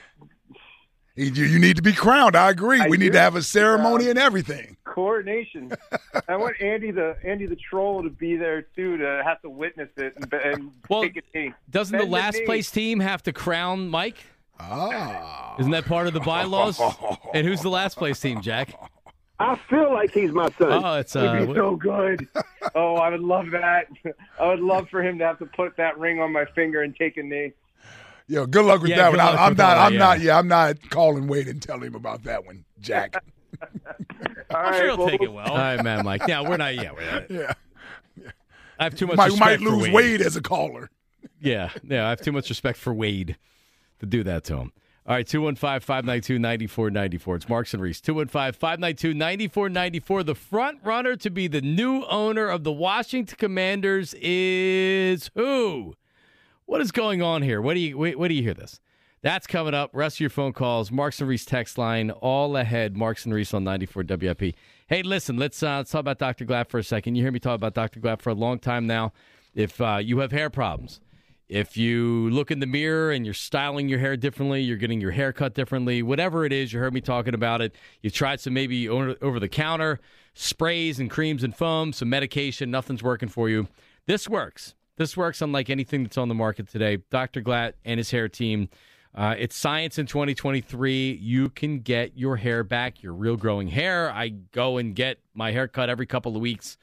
You, 1.14 1.26
you 1.44 1.58
need 1.58 1.76
to 1.76 1.82
be 1.82 1.92
crowned. 1.92 2.36
I 2.36 2.50
agree. 2.50 2.80
I 2.80 2.88
we 2.88 2.96
need 2.96 3.12
to 3.12 3.20
have 3.20 3.34
a 3.36 3.42
ceremony 3.42 4.08
and 4.08 4.18
everything. 4.18 4.76
coordination. 4.84 5.72
I 6.28 6.36
want 6.36 6.60
Andy 6.60 6.90
the 6.92 7.16
Andy 7.24 7.46
the 7.46 7.56
troll 7.56 8.02
to 8.04 8.10
be 8.10 8.36
there 8.36 8.62
too 8.62 8.96
to 8.98 9.22
have 9.24 9.40
to 9.42 9.50
witness 9.50 9.90
it 9.96 10.14
and, 10.16 10.32
and 10.32 10.70
Well, 10.88 11.02
take 11.02 11.16
a 11.34 11.38
knee. 11.38 11.52
Doesn't 11.70 11.96
the 11.96 12.04
last 12.06 12.38
knee. 12.38 12.44
place 12.46 12.70
team 12.70 13.00
have 13.00 13.22
to 13.24 13.32
crown 13.32 13.88
Mike? 13.88 14.16
Ah. 14.60 15.56
Isn't 15.58 15.72
that 15.72 15.86
part 15.86 16.06
of 16.06 16.12
the 16.12 16.20
bylaws? 16.20 16.80
and 17.34 17.46
who's 17.46 17.60
the 17.62 17.70
last 17.70 17.96
place 17.96 18.20
team, 18.20 18.40
Jack? 18.40 18.74
I 19.40 19.56
feel 19.70 19.92
like 19.92 20.10
he's 20.12 20.32
my 20.32 20.48
son. 20.58 20.84
Oh, 20.84 20.94
it's 20.94 21.14
It'd 21.14 21.28
uh, 21.28 21.46
be 21.46 21.54
so 21.54 21.76
good. 21.76 22.26
oh, 22.74 22.94
I 22.96 23.10
would 23.10 23.20
love 23.20 23.50
that. 23.52 23.86
I 24.38 24.48
would 24.48 24.60
love 24.60 24.88
for 24.90 25.02
him 25.02 25.18
to 25.18 25.24
have 25.24 25.38
to 25.38 25.46
put 25.46 25.76
that 25.76 25.96
ring 25.98 26.20
on 26.20 26.32
my 26.32 26.44
finger 26.56 26.82
and 26.82 26.94
take 26.96 27.16
a 27.16 27.22
knee. 27.22 27.52
Yo, 28.26 28.46
good 28.46 28.64
luck 28.64 28.82
with 28.82 28.90
Yeah, 28.90 28.96
that 28.96 29.10
one. 29.10 29.20
I, 29.20 29.30
I'm 29.46 29.50
not. 29.50 29.56
that, 29.56 29.78
I'm 29.78 29.92
yeah. 29.92 29.98
not. 29.98 30.20
Yeah, 30.20 30.38
I'm 30.38 30.48
not 30.48 30.90
calling 30.90 31.28
Wade 31.28 31.48
and 31.48 31.62
telling 31.62 31.84
him 31.84 31.94
about 31.94 32.24
that 32.24 32.44
one, 32.44 32.64
Jack. 32.80 33.14
All 33.62 34.56
I'm 34.56 34.64
right, 34.64 34.74
sure 34.76 34.86
he'll 34.86 34.98
well, 34.98 35.08
take 35.08 35.22
it 35.22 35.32
well. 35.32 35.50
all 35.50 35.56
right, 35.56 35.82
man, 35.82 36.04
Mike. 36.04 36.22
Yeah, 36.26 36.46
we're 36.46 36.56
not. 36.56 36.74
Yeah, 36.74 36.92
we're 36.92 37.10
not. 37.10 37.30
yeah, 37.30 37.52
I 38.78 38.84
have 38.84 38.94
too 38.94 39.06
much. 39.06 39.16
might, 39.16 39.30
respect 39.30 39.40
might 39.40 39.58
for 39.60 39.76
lose 39.76 39.82
Wade. 39.84 39.92
Wade 39.94 40.20
as 40.20 40.36
a 40.36 40.42
caller. 40.42 40.90
Yeah, 41.40 41.70
yeah. 41.82 42.06
I 42.06 42.10
have 42.10 42.20
too 42.20 42.32
much 42.32 42.48
respect 42.48 42.78
for 42.78 42.92
Wade 42.92 43.36
to 43.98 44.06
do 44.06 44.22
that 44.24 44.44
to 44.44 44.56
him. 44.56 44.72
All 45.06 45.14
right, 45.14 45.26
215 45.26 45.80
592 45.80 46.38
9494. 46.38 47.36
It's 47.36 47.48
Marks 47.48 47.72
and 47.72 47.82
Reese. 47.82 48.00
215 48.02 48.52
592 48.52 49.14
9494. 49.14 50.22
The 50.22 50.34
front 50.34 50.80
runner 50.84 51.16
to 51.16 51.30
be 51.30 51.48
the 51.48 51.62
new 51.62 52.04
owner 52.04 52.46
of 52.48 52.62
the 52.62 52.72
Washington 52.72 53.36
Commanders 53.38 54.14
is 54.20 55.30
who? 55.34 55.94
What 56.66 56.82
is 56.82 56.92
going 56.92 57.22
on 57.22 57.40
here? 57.40 57.62
What 57.62 57.72
do 57.72 57.80
you 57.80 57.96
what 57.96 58.28
do 58.28 58.34
you 58.34 58.42
hear 58.42 58.52
this? 58.52 58.80
That's 59.22 59.46
coming 59.46 59.72
up. 59.72 59.90
Rest 59.94 60.16
of 60.16 60.20
your 60.20 60.30
phone 60.30 60.52
calls. 60.52 60.92
Marks 60.92 61.20
and 61.20 61.28
Reese 61.28 61.44
text 61.44 61.78
line 61.78 62.10
all 62.10 62.54
ahead. 62.56 62.94
Marks 62.94 63.24
and 63.24 63.34
Reese 63.34 63.52
on 63.52 63.64
94 63.64 64.04
WIP. 64.06 64.54
Hey, 64.86 65.02
listen, 65.02 65.38
let's 65.38 65.62
uh, 65.62 65.78
let's 65.78 65.90
talk 65.90 66.00
about 66.00 66.18
Dr. 66.18 66.44
Glatt 66.44 66.68
for 66.68 66.78
a 66.78 66.84
second. 66.84 67.14
You 67.14 67.22
hear 67.22 67.32
me 67.32 67.40
talk 67.40 67.56
about 67.56 67.74
Dr. 67.74 67.98
Glatt 67.98 68.20
for 68.20 68.30
a 68.30 68.34
long 68.34 68.58
time 68.58 68.86
now. 68.86 69.12
If 69.54 69.80
uh, 69.80 70.00
you 70.02 70.18
have 70.18 70.32
hair 70.32 70.50
problems, 70.50 71.00
if 71.48 71.76
you 71.76 72.28
look 72.30 72.50
in 72.50 72.60
the 72.60 72.66
mirror 72.66 73.10
and 73.10 73.24
you're 73.24 73.34
styling 73.34 73.88
your 73.88 73.98
hair 73.98 74.16
differently, 74.16 74.60
you're 74.60 74.76
getting 74.76 75.00
your 75.00 75.12
hair 75.12 75.32
cut 75.32 75.54
differently, 75.54 76.02
whatever 76.02 76.44
it 76.44 76.52
is, 76.52 76.72
you 76.72 76.78
heard 76.78 76.92
me 76.92 77.00
talking 77.00 77.34
about 77.34 77.62
it. 77.62 77.74
You've 78.02 78.12
tried 78.12 78.40
some 78.40 78.52
maybe 78.52 78.88
over 78.88 79.40
the 79.40 79.48
counter 79.48 80.00
sprays 80.34 81.00
and 81.00 81.10
creams 81.10 81.42
and 81.42 81.54
foams, 81.54 81.96
some 81.96 82.08
medication, 82.08 82.70
nothing's 82.70 83.02
working 83.02 83.28
for 83.28 83.48
you. 83.48 83.66
This 84.06 84.28
works. 84.28 84.74
This 84.96 85.16
works 85.16 85.42
unlike 85.42 85.68
anything 85.68 86.04
that's 86.04 86.16
on 86.16 86.28
the 86.28 86.34
market 86.34 86.68
today. 86.68 86.98
Dr. 87.10 87.42
Glatt 87.42 87.72
and 87.84 87.98
his 87.98 88.10
hair 88.10 88.28
team. 88.28 88.68
Uh, 89.14 89.34
it's 89.36 89.56
science 89.56 89.98
in 89.98 90.06
2023. 90.06 91.18
You 91.20 91.48
can 91.48 91.80
get 91.80 92.16
your 92.16 92.36
hair 92.36 92.62
back, 92.62 93.02
your 93.02 93.14
real 93.14 93.36
growing 93.36 93.68
hair. 93.68 94.12
I 94.12 94.28
go 94.28 94.76
and 94.76 94.94
get 94.94 95.18
my 95.34 95.50
hair 95.50 95.66
cut 95.66 95.88
every 95.88 96.06
couple 96.06 96.36
of 96.36 96.40
weeks 96.40 96.78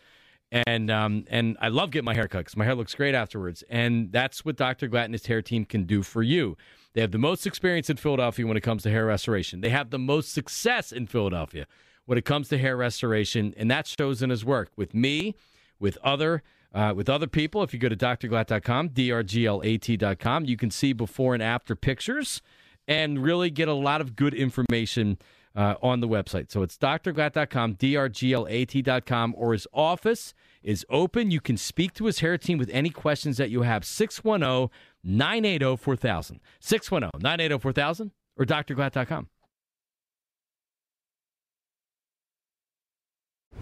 and 0.51 0.91
um, 0.91 1.25
and 1.29 1.57
I 1.59 1.69
love 1.69 1.91
getting 1.91 2.05
my 2.05 2.13
hair 2.13 2.27
cut 2.27 2.39
because 2.39 2.55
my 2.55 2.65
hair 2.65 2.75
looks 2.75 2.93
great 2.93 3.15
afterwards. 3.15 3.63
And 3.69 4.11
that's 4.11 4.45
what 4.45 4.55
Dr. 4.55 4.87
Glatt 4.87 5.05
and 5.05 5.13
his 5.13 5.25
hair 5.25 5.41
team 5.41 5.65
can 5.65 5.85
do 5.85 6.03
for 6.03 6.23
you. 6.23 6.57
They 6.93 7.01
have 7.01 7.11
the 7.11 7.17
most 7.17 7.45
experience 7.45 7.89
in 7.89 7.97
Philadelphia 7.97 8.47
when 8.47 8.55
it 8.55 8.61
comes 8.61 8.83
to 8.83 8.89
hair 8.89 9.05
restoration. 9.05 9.61
They 9.61 9.69
have 9.69 9.89
the 9.89 9.99
most 9.99 10.33
success 10.33 10.91
in 10.91 11.07
Philadelphia 11.07 11.67
when 12.05 12.17
it 12.17 12.25
comes 12.25 12.47
to 12.49 12.57
hair 12.57 12.77
restoration, 12.77 13.53
and 13.57 13.69
that 13.71 13.87
shows 13.87 14.21
in 14.21 14.29
his 14.29 14.45
work 14.45 14.71
with 14.75 14.93
me, 14.93 15.35
with 15.79 15.97
other. 16.03 16.43
Uh, 16.73 16.93
with 16.93 17.07
other 17.07 17.27
people, 17.27 17.63
if 17.63 17.73
you 17.73 17.79
go 17.79 17.87
to 17.87 17.95
drglatt.com, 17.95 18.89
drglat.com, 18.89 20.43
you 20.43 20.57
can 20.57 20.69
see 20.69 20.91
before 20.91 21.33
and 21.33 21.41
after 21.41 21.73
pictures 21.73 22.41
and 22.87 23.23
really 23.23 23.49
get 23.49 23.67
a 23.67 23.73
lot 23.73 24.01
of 24.01 24.15
good 24.15 24.33
information 24.33 25.17
uh, 25.55 25.75
on 25.81 26.01
the 26.01 26.07
website. 26.07 26.51
So 26.51 26.61
it's 26.63 26.77
drglatt.com, 26.77 27.75
drglat.com, 27.75 29.35
or 29.37 29.53
his 29.53 29.67
office 29.73 30.33
is 30.61 30.85
open. 30.89 31.31
You 31.31 31.39
can 31.39 31.57
speak 31.57 31.93
to 31.93 32.05
his 32.05 32.19
hair 32.19 32.37
team 32.37 32.57
with 32.57 32.69
any 32.71 32.89
questions 32.89 33.37
that 33.37 33.49
you 33.49 33.61
have. 33.61 33.85
610 33.85 34.69
980 35.03 35.77
4000. 35.77 36.39
610 36.59 37.21
980 37.21 37.61
4000 37.61 38.11
or 38.37 38.45
drglatt.com. 38.45 39.27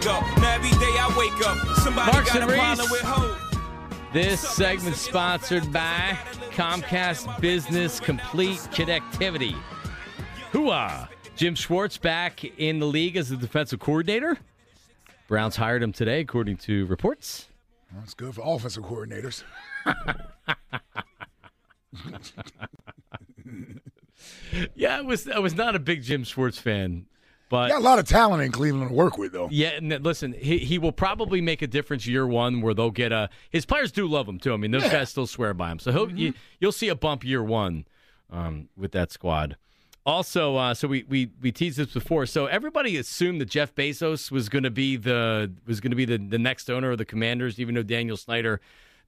Boys 0.00 0.04
break 0.04 0.14
up. 0.14 0.38
Now 0.38 0.54
every 0.54 0.70
day 0.70 0.76
I 0.98 1.14
wake 1.18 1.46
up, 1.46 1.76
somebody 1.78 2.12
Marks 2.12 2.32
got 2.32 2.38
a 2.38 2.42
and 2.42 2.52
problem 2.52 2.78
Reese. 2.78 2.90
with 2.90 3.00
hoes. 3.02 3.36
This 4.12 4.40
segment 4.40 4.96
sponsored 4.96 5.72
by 5.72 6.18
Comcast 6.50 7.40
Business 7.40 8.00
Complete 8.00 8.58
Connectivity. 8.72 9.56
Hooah! 10.52 11.02
Uh, 11.02 11.06
Jim 11.36 11.54
Schwartz 11.54 11.96
back 11.96 12.44
in 12.58 12.80
the 12.80 12.86
league 12.86 13.16
as 13.16 13.28
the 13.28 13.36
defensive 13.36 13.78
coordinator. 13.80 14.36
Browns 15.28 15.56
hired 15.56 15.82
him 15.82 15.92
today, 15.92 16.20
according 16.20 16.56
to 16.58 16.86
reports. 16.86 17.46
That's 17.94 18.14
good 18.14 18.34
for 18.34 18.42
offensive 18.44 18.84
coordinators. 18.84 19.44
Yeah, 24.74 24.98
I 24.98 25.00
was 25.00 25.28
I 25.28 25.38
was 25.38 25.54
not 25.54 25.76
a 25.76 25.78
big 25.78 26.02
Jim 26.02 26.24
Schwartz 26.24 26.58
fan, 26.58 27.06
but 27.50 27.68
Got 27.68 27.80
a 27.80 27.84
lot 27.84 27.98
of 27.98 28.08
talent 28.08 28.42
in 28.44 28.52
Cleveland 28.52 28.88
to 28.88 28.94
work 28.94 29.18
with, 29.18 29.32
though. 29.32 29.48
Yeah, 29.50 29.70
and 29.70 30.02
listen, 30.04 30.32
he 30.32 30.58
he 30.58 30.78
will 30.78 30.92
probably 30.92 31.40
make 31.40 31.60
a 31.60 31.66
difference 31.66 32.06
year 32.06 32.26
one 32.26 32.62
where 32.62 32.72
they'll 32.72 32.92
get 32.92 33.12
a. 33.12 33.28
His 33.50 33.66
players 33.66 33.92
do 33.92 34.06
love 34.06 34.26
him 34.28 34.38
too. 34.38 34.54
I 34.54 34.56
mean, 34.56 34.70
those 34.70 34.88
guys 34.88 35.10
still 35.10 35.26
swear 35.26 35.52
by 35.52 35.72
him, 35.72 35.80
so 35.80 35.90
he'll 35.92 36.10
you, 36.10 36.32
you'll 36.60 36.72
see 36.72 36.88
a 36.88 36.94
bump 36.94 37.24
year 37.24 37.42
one 37.42 37.86
um, 38.30 38.68
with 38.76 38.92
that 38.92 39.10
squad. 39.10 39.56
Also, 40.06 40.56
uh, 40.56 40.72
so 40.74 40.88
we, 40.88 41.02
we 41.08 41.30
we 41.42 41.52
teased 41.52 41.76
this 41.76 41.92
before. 41.92 42.24
So 42.24 42.46
everybody 42.46 42.96
assumed 42.96 43.40
that 43.40 43.50
Jeff 43.50 43.74
Bezos 43.74 44.30
was 44.30 44.48
going 44.48 44.62
to 44.62 44.70
be 44.70 44.96
the 44.96 45.52
was 45.66 45.80
going 45.80 45.90
to 45.90 45.96
be 45.96 46.04
the, 46.04 46.18
the 46.18 46.38
next 46.38 46.70
owner 46.70 46.92
of 46.92 46.98
the 46.98 47.04
Commanders, 47.04 47.58
even 47.58 47.74
though 47.74 47.82
Daniel 47.82 48.16
Snyder 48.16 48.60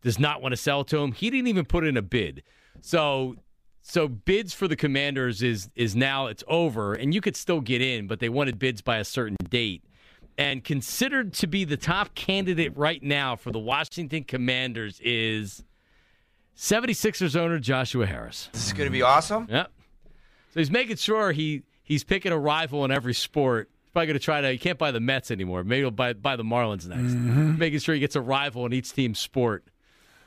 does 0.02 0.18
not 0.18 0.42
want 0.42 0.52
to 0.52 0.56
sell 0.56 0.82
to 0.84 0.98
him. 0.98 1.12
He 1.12 1.30
didn't 1.30 1.46
even 1.46 1.64
put 1.64 1.84
in 1.84 1.96
a 1.96 2.02
bid. 2.02 2.42
So 2.80 3.36
so 3.82 4.06
bids 4.08 4.54
for 4.54 4.68
the 4.68 4.76
Commanders 4.76 5.42
is 5.42 5.68
is 5.74 5.94
now 5.94 6.26
it's 6.26 6.44
over, 6.46 6.94
and 6.94 7.12
you 7.12 7.20
could 7.20 7.36
still 7.36 7.60
get 7.60 7.82
in, 7.82 8.06
but 8.06 8.20
they 8.20 8.28
wanted 8.28 8.58
bids 8.58 8.80
by 8.80 8.98
a 8.98 9.04
certain 9.04 9.36
date. 9.50 9.84
And 10.38 10.64
considered 10.64 11.34
to 11.34 11.46
be 11.46 11.64
the 11.64 11.76
top 11.76 12.14
candidate 12.14 12.74
right 12.74 13.02
now 13.02 13.36
for 13.36 13.50
the 13.50 13.58
Washington 13.58 14.24
Commanders 14.24 14.98
is 15.04 15.62
76ers 16.56 17.36
owner 17.36 17.58
Joshua 17.58 18.06
Harris. 18.06 18.48
This 18.52 18.66
is 18.66 18.72
going 18.72 18.86
to 18.86 18.90
be 18.90 19.02
awesome. 19.02 19.46
Yep. 19.50 19.70
So 20.54 20.60
he's 20.60 20.70
making 20.70 20.96
sure 20.96 21.32
he 21.32 21.62
he's 21.82 22.04
picking 22.04 22.32
a 22.32 22.38
rival 22.38 22.84
in 22.84 22.90
every 22.90 23.14
sport. 23.14 23.68
He's 23.82 23.90
probably 23.90 24.06
going 24.06 24.18
to 24.18 24.24
try 24.24 24.40
to. 24.40 24.50
He 24.52 24.58
can't 24.58 24.78
buy 24.78 24.90
the 24.90 25.00
Mets 25.00 25.30
anymore. 25.30 25.64
Maybe 25.64 25.82
he'll 25.82 25.90
buy 25.90 26.12
buy 26.12 26.36
the 26.36 26.44
Marlins 26.44 26.86
next. 26.86 27.12
Mm-hmm. 27.12 27.58
Making 27.58 27.80
sure 27.80 27.94
he 27.94 28.00
gets 28.00 28.16
a 28.16 28.20
rival 28.20 28.64
in 28.64 28.72
each 28.72 28.92
team's 28.92 29.18
sport. 29.18 29.64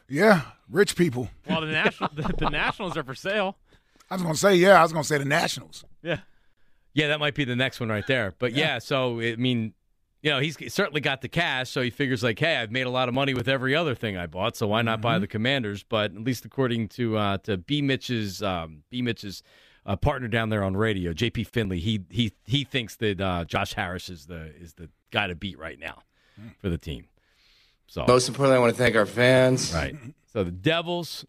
Yeah, 0.08 0.42
rich 0.70 0.96
people. 0.96 1.30
Well, 1.48 1.62
the 1.62 1.68
national 1.68 2.10
the, 2.14 2.34
the 2.38 2.50
Nationals 2.50 2.98
are 2.98 3.04
for 3.04 3.16
sale. 3.16 3.58
I 4.10 4.16
was 4.16 4.22
going 4.22 4.36
to 4.36 4.40
say, 4.40 4.56
yeah, 4.56 4.80
I 4.80 4.84
was 4.84 4.92
going 4.92 5.04
to 5.04 5.08
say 5.08 5.18
the 5.18 5.26
Nationals. 5.26 5.84
Yeah. 6.04 6.20
Yeah, 6.94 7.08
that 7.10 7.20
might 7.20 7.34
be 7.36 7.44
the 7.44 7.56
next 7.56 7.80
one 7.80 7.90
right 7.90 8.06
there. 8.08 8.34
But 8.38 8.54
yeah, 8.54 8.80
so 8.80 9.20
I 9.20 9.36
mean, 9.36 9.74
you 10.22 10.32
know, 10.32 10.40
he's 10.40 10.58
certainly 10.74 11.02
got 11.02 11.22
the 11.22 11.28
cash, 11.28 11.70
so 11.70 11.82
he 11.82 11.90
figures 11.90 12.24
like, 12.24 12.40
hey, 12.40 12.56
I've 12.58 12.72
made 12.72 12.86
a 12.86 12.90
lot 12.90 13.10
of 13.10 13.14
money 13.14 13.34
with 13.34 13.48
every 13.48 13.76
other 13.76 13.94
thing 13.94 14.16
I 14.18 14.28
bought, 14.28 14.56
so 14.56 14.68
why 14.68 14.82
not 14.82 15.02
buy 15.02 15.20
the 15.20 15.28
Commanders? 15.28 15.84
But 15.84 16.16
at 16.16 16.24
least 16.24 16.46
according 16.46 16.88
to 16.90 17.18
uh, 17.18 17.38
to 17.40 17.58
B 17.58 17.82
Mitch's 17.82 18.42
um, 18.42 18.84
B 18.90 19.02
Mitch's 19.02 19.44
uh, 19.86 19.96
partner 19.96 20.28
down 20.28 20.50
there 20.50 20.64
on 20.64 20.76
radio, 20.76 21.14
JP 21.14 21.48
Finlay, 21.48 21.80
he 21.80 22.02
he 22.10 22.32
he 22.46 22.64
thinks 22.64 22.96
that 22.96 23.20
uh, 23.22 23.46
Josh 23.46 23.74
Harris 23.74 24.10
is 24.10 24.26
the 24.26 24.54
is 24.60 24.74
the 24.74 24.90
guy 25.12 25.28
to 25.28 25.36
beat 25.36 25.60
right 25.60 25.78
now 25.80 26.02
for 26.60 26.70
the 26.70 26.78
team. 26.78 27.06
So 27.88 28.06
Most 28.08 28.28
importantly, 28.28 28.58
I 28.58 28.60
want 28.60 28.74
to 28.74 28.78
thank 28.78 28.96
our 28.96 29.06
fans. 29.06 29.74
right. 29.74 29.96
So 30.34 30.44
the 30.44 30.52
Devils, 30.52 31.26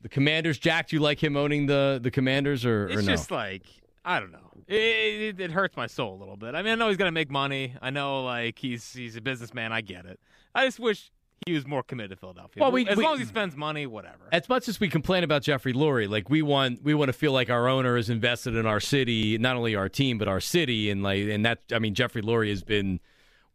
the 0.00 0.08
Commanders. 0.08 0.58
Jack, 0.58 0.88
do 0.88 0.96
you 0.96 1.00
like 1.02 1.22
him 1.22 1.36
owning 1.36 1.66
the 1.66 2.00
the 2.02 2.10
Commanders 2.10 2.64
or, 2.64 2.84
or 2.86 2.88
It's 2.90 3.06
no? 3.06 3.12
just 3.12 3.30
like 3.30 3.62
I 4.04 4.18
don't 4.20 4.32
know. 4.32 4.38
It, 4.66 4.74
it, 4.74 5.40
it 5.40 5.50
hurts 5.52 5.76
my 5.76 5.86
soul 5.86 6.14
a 6.14 6.18
little 6.18 6.36
bit. 6.36 6.54
I 6.54 6.62
mean, 6.62 6.72
I 6.72 6.74
know 6.74 6.88
he's 6.88 6.96
gonna 6.96 7.12
make 7.12 7.30
money. 7.30 7.74
I 7.80 7.90
know 7.90 8.24
like 8.24 8.58
he's 8.58 8.92
he's 8.92 9.16
a 9.16 9.20
businessman. 9.20 9.72
I 9.72 9.80
get 9.80 10.06
it. 10.06 10.18
I 10.54 10.64
just 10.66 10.80
wish 10.80 11.10
he 11.46 11.52
was 11.52 11.66
more 11.66 11.82
committed 11.84 12.10
to 12.10 12.16
Philadelphia. 12.16 12.60
Well, 12.60 12.72
we- 12.72 12.86
as 12.88 12.96
we- 12.96 13.04
long 13.04 13.14
as 13.14 13.20
he 13.20 13.24
spends 13.26 13.54
money, 13.54 13.86
whatever. 13.86 14.28
as 14.32 14.48
much 14.48 14.66
as 14.68 14.80
we 14.80 14.88
complain 14.88 15.22
about 15.24 15.42
Jeffrey 15.42 15.72
Lurie, 15.72 16.08
like 16.08 16.28
we 16.28 16.42
want 16.42 16.82
we 16.82 16.94
want 16.94 17.10
to 17.10 17.12
feel 17.12 17.32
like 17.32 17.48
our 17.48 17.68
owner 17.68 17.96
is 17.96 18.10
invested 18.10 18.56
in 18.56 18.66
our 18.66 18.80
city, 18.80 19.38
not 19.38 19.56
only 19.56 19.76
our 19.76 19.88
team 19.88 20.18
but 20.18 20.26
our 20.26 20.40
city, 20.40 20.90
and 20.90 21.02
like 21.02 21.22
and 21.28 21.44
that 21.46 21.60
I 21.72 21.78
mean 21.78 21.94
Jeffrey 21.94 22.22
Lurie 22.22 22.50
has 22.50 22.64
been 22.64 22.98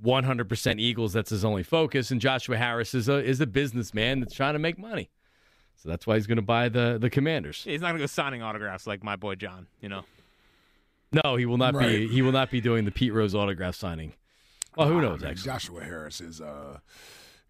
100% 0.04 0.80
Eagles. 0.80 1.13
That's 1.13 1.30
his 1.30 1.46
only 1.46 1.63
focus, 1.63 2.12
and 2.12 2.20
Joshua 2.22 2.58
Harris 2.58 2.94
is 2.94 3.08
a 3.10 3.24
is 3.24 3.39
a 3.42 3.48
businessman 3.48 4.20
that's 4.20 4.34
trying 4.36 4.54
to 4.54 4.60
make 4.60 4.78
money. 4.78 5.10
So 5.76 5.89
that's 5.89 6.06
why 6.08 6.16
he's 6.16 6.28
going 6.28 6.38
to 6.38 6.42
buy 6.42 6.70
the 6.70 6.98
the 7.00 7.10
Commanders. 7.10 7.63
He's 7.63 7.82
not 7.82 7.88
gonna 7.88 8.00
go 8.00 8.06
signing 8.06 8.42
autographs 8.42 8.86
like 8.88 9.04
my 9.04 9.16
boy 9.16 9.36
John. 9.36 9.68
You 9.82 9.89
know. 9.89 10.04
No, 11.24 11.36
he 11.36 11.46
will 11.46 11.58
not 11.58 11.78
be. 11.78 12.08
He 12.08 12.22
will 12.22 12.32
not 12.32 12.50
be 12.50 12.60
doing 12.62 12.86
the 12.86 12.92
Pete 12.92 13.13
Rose 13.13 13.36
autograph 13.36 13.76
signing. 13.76 14.13
Well, 14.76 14.88
who 14.88 14.98
Ah, 14.98 15.02
knows? 15.02 15.22
man, 15.22 15.32
Actually, 15.32 15.52
Joshua 15.52 15.84
Harris 15.84 16.22
is 16.22 16.42
uh 16.42 16.80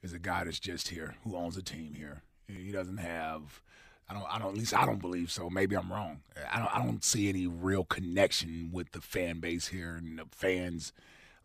is 0.01 0.11
a 0.13 0.19
guy 0.19 0.43
that's 0.43 0.59
just 0.59 0.89
here 0.89 1.15
who 1.23 1.35
owns 1.37 1.55
a 1.57 1.61
team 1.61 1.93
here. 1.95 2.23
He 2.47 2.71
doesn't 2.71 2.97
have. 2.97 3.61
I 4.09 4.13
don't. 4.13 4.25
I 4.29 4.37
don't. 4.37 4.49
At 4.49 4.57
least 4.57 4.73
I 4.77 4.85
don't 4.85 4.99
believe 4.99 5.31
so. 5.31 5.49
Maybe 5.49 5.77
I'm 5.77 5.91
wrong. 5.91 6.19
I 6.51 6.59
don't. 6.59 6.75
I 6.75 6.83
don't 6.83 7.03
see 7.03 7.29
any 7.29 7.47
real 7.47 7.85
connection 7.85 8.69
with 8.73 8.91
the 8.91 8.99
fan 8.99 9.39
base 9.39 9.67
here 9.67 9.95
and 9.95 10.19
the 10.19 10.25
fans. 10.31 10.91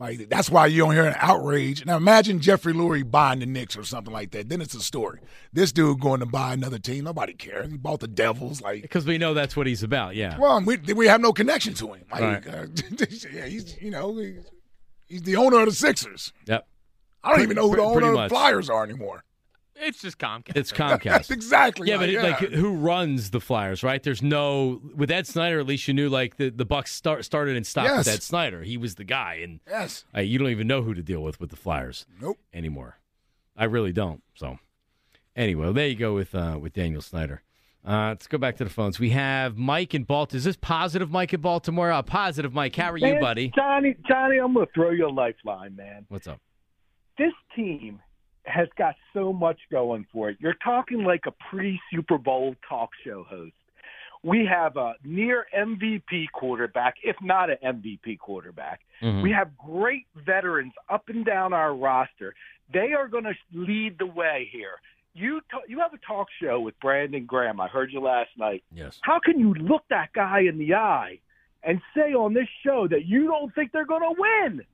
Like 0.00 0.28
that's 0.28 0.48
why 0.48 0.66
you 0.66 0.78
don't 0.82 0.92
hear 0.94 1.06
an 1.06 1.16
outrage. 1.18 1.84
Now 1.84 1.96
imagine 1.96 2.38
Jeffrey 2.38 2.72
Lurie 2.72 3.08
buying 3.08 3.40
the 3.40 3.46
Knicks 3.46 3.76
or 3.76 3.82
something 3.82 4.12
like 4.12 4.30
that. 4.30 4.48
Then 4.48 4.60
it's 4.60 4.74
a 4.74 4.80
story. 4.80 5.18
This 5.52 5.72
dude 5.72 5.98
going 6.00 6.20
to 6.20 6.26
buy 6.26 6.52
another 6.52 6.78
team. 6.78 7.02
Nobody 7.04 7.32
cares. 7.34 7.70
He 7.70 7.76
bought 7.76 7.98
the 8.00 8.06
Devils. 8.06 8.60
Like 8.62 8.82
because 8.82 9.04
we 9.06 9.18
know 9.18 9.34
that's 9.34 9.56
what 9.56 9.66
he's 9.66 9.82
about. 9.82 10.14
Yeah. 10.14 10.38
well, 10.38 10.60
we 10.64 10.76
we 10.94 11.08
have 11.08 11.20
no 11.20 11.32
connection 11.32 11.74
to 11.74 11.94
him. 11.94 12.04
Like, 12.12 12.20
Right. 12.20 12.46
uh, 12.46 12.66
yeah, 13.32 13.46
he's 13.46 13.80
you 13.82 13.90
know 13.90 14.16
he's, 14.16 14.44
he's 15.08 15.22
the 15.22 15.34
owner 15.36 15.58
of 15.60 15.66
the 15.66 15.72
Sixers. 15.74 16.32
Yep. 16.46 16.66
I 17.24 17.30
don't 17.32 17.40
even 17.42 17.56
know 17.56 17.68
who 17.68 17.76
the 17.76 17.82
Pretty- 17.82 17.92
pretty 17.94 18.06
owner 18.08 18.22
of 18.24 18.30
the 18.30 18.34
Flyers 18.34 18.70
are 18.70 18.84
anymore. 18.84 19.24
It's 19.80 20.00
just 20.02 20.18
Comcast. 20.18 20.56
It's 20.56 20.72
Comcast. 20.72 21.30
exactly. 21.30 21.88
Yeah, 21.88 21.98
but 21.98 22.08
like, 22.10 22.42
it, 22.42 22.50
like 22.50 22.52
who 22.52 22.72
runs 22.74 23.30
the 23.30 23.40
Flyers, 23.40 23.82
right? 23.82 24.02
There's 24.02 24.22
no 24.22 24.80
with 24.94 25.10
Ed 25.10 25.26
Snider. 25.26 25.60
At 25.60 25.66
least 25.66 25.86
you 25.88 25.94
knew 25.94 26.08
like 26.08 26.36
the 26.36 26.50
the 26.50 26.64
Bucks 26.64 26.92
start, 26.94 27.24
started 27.24 27.56
and 27.56 27.66
stopped 27.66 27.96
with 27.96 28.08
Ed 28.08 28.22
Snider. 28.22 28.62
He 28.62 28.76
was 28.76 28.96
the 28.96 29.04
guy, 29.04 29.40
and 29.42 29.60
Yes. 29.68 30.04
uh, 30.16 30.20
you 30.20 30.38
don't 30.38 30.50
even 30.50 30.66
know 30.66 30.82
who 30.82 30.94
to 30.94 31.02
deal 31.02 31.22
with 31.22 31.40
with 31.40 31.50
the 31.50 31.56
Flyers. 31.56 32.06
Nope. 32.20 32.38
Anymore, 32.52 32.98
I 33.56 33.64
really 33.64 33.92
don't. 33.92 34.22
So 34.34 34.58
anyway, 35.36 35.72
there 35.72 35.86
you 35.88 35.94
go 35.96 36.14
with 36.14 36.34
uh, 36.34 36.58
with 36.60 36.72
Daniel 36.72 37.00
Snyder. 37.02 37.42
Uh, 37.86 38.08
let's 38.08 38.26
go 38.26 38.36
back 38.36 38.56
to 38.56 38.64
the 38.64 38.70
phones. 38.70 38.98
We 38.98 39.10
have 39.10 39.56
Mike 39.56 39.94
in 39.94 40.02
Baltimore. 40.02 40.36
Is 40.38 40.44
this 40.44 40.56
positive, 40.56 41.10
Mike 41.10 41.32
in 41.32 41.40
Baltimore? 41.40 41.90
Uh, 41.92 42.02
positive, 42.02 42.52
Mike. 42.52 42.74
How 42.76 42.90
are 42.90 42.98
you, 42.98 43.18
buddy? 43.20 43.52
Johnny, 43.54 43.94
Johnny, 44.06 44.38
I'm 44.38 44.52
going 44.52 44.66
to 44.66 44.72
throw 44.72 44.90
you 44.90 45.06
a 45.06 45.08
lifeline, 45.08 45.74
man. 45.76 46.04
What's 46.08 46.26
up? 46.26 46.40
This 47.16 47.32
team 47.56 48.00
has 48.48 48.68
got 48.76 48.94
so 49.12 49.32
much 49.32 49.58
going 49.70 50.06
for 50.12 50.30
it. 50.30 50.36
You're 50.40 50.56
talking 50.64 51.04
like 51.04 51.24
a 51.26 51.32
pre 51.50 51.80
Super 51.92 52.18
Bowl 52.18 52.54
talk 52.68 52.90
show 53.04 53.24
host. 53.24 53.52
We 54.24 54.44
have 54.46 54.76
a 54.76 54.94
near 55.04 55.46
MVP 55.56 56.26
quarterback, 56.32 56.96
if 57.04 57.16
not 57.22 57.50
an 57.50 57.58
MVP 57.62 58.16
quarterback. 58.18 58.80
Mhm. 59.00 59.22
We 59.22 59.30
have 59.30 59.56
great 59.56 60.06
veterans 60.16 60.72
up 60.88 61.08
and 61.08 61.24
down 61.24 61.52
our 61.52 61.74
roster. 61.74 62.34
They 62.72 62.92
are 62.94 63.06
going 63.06 63.24
to 63.24 63.34
lead 63.52 63.98
the 63.98 64.06
way 64.06 64.48
here. 64.50 64.80
You 65.14 65.40
you 65.66 65.78
have 65.80 65.94
a 65.94 65.98
talk 65.98 66.28
show 66.40 66.60
with 66.60 66.78
Brandon 66.80 67.26
Graham. 67.26 67.60
I 67.60 67.68
heard 67.68 67.92
you 67.92 68.00
last 68.00 68.30
night. 68.36 68.62
Yes. 68.72 68.98
How 69.02 69.18
can 69.18 69.38
you 69.38 69.54
look 69.54 69.84
that 69.88 70.12
guy 70.12 70.40
in 70.40 70.58
the 70.58 70.74
eye 70.74 71.18
and 71.62 71.80
say 71.94 72.12
on 72.14 72.34
this 72.34 72.48
show 72.64 72.86
that 72.88 73.04
you 73.06 73.26
don't 73.26 73.52
think 73.54 73.72
they're 73.72 73.86
going 73.86 74.02
to 74.02 74.20
win? 74.20 74.64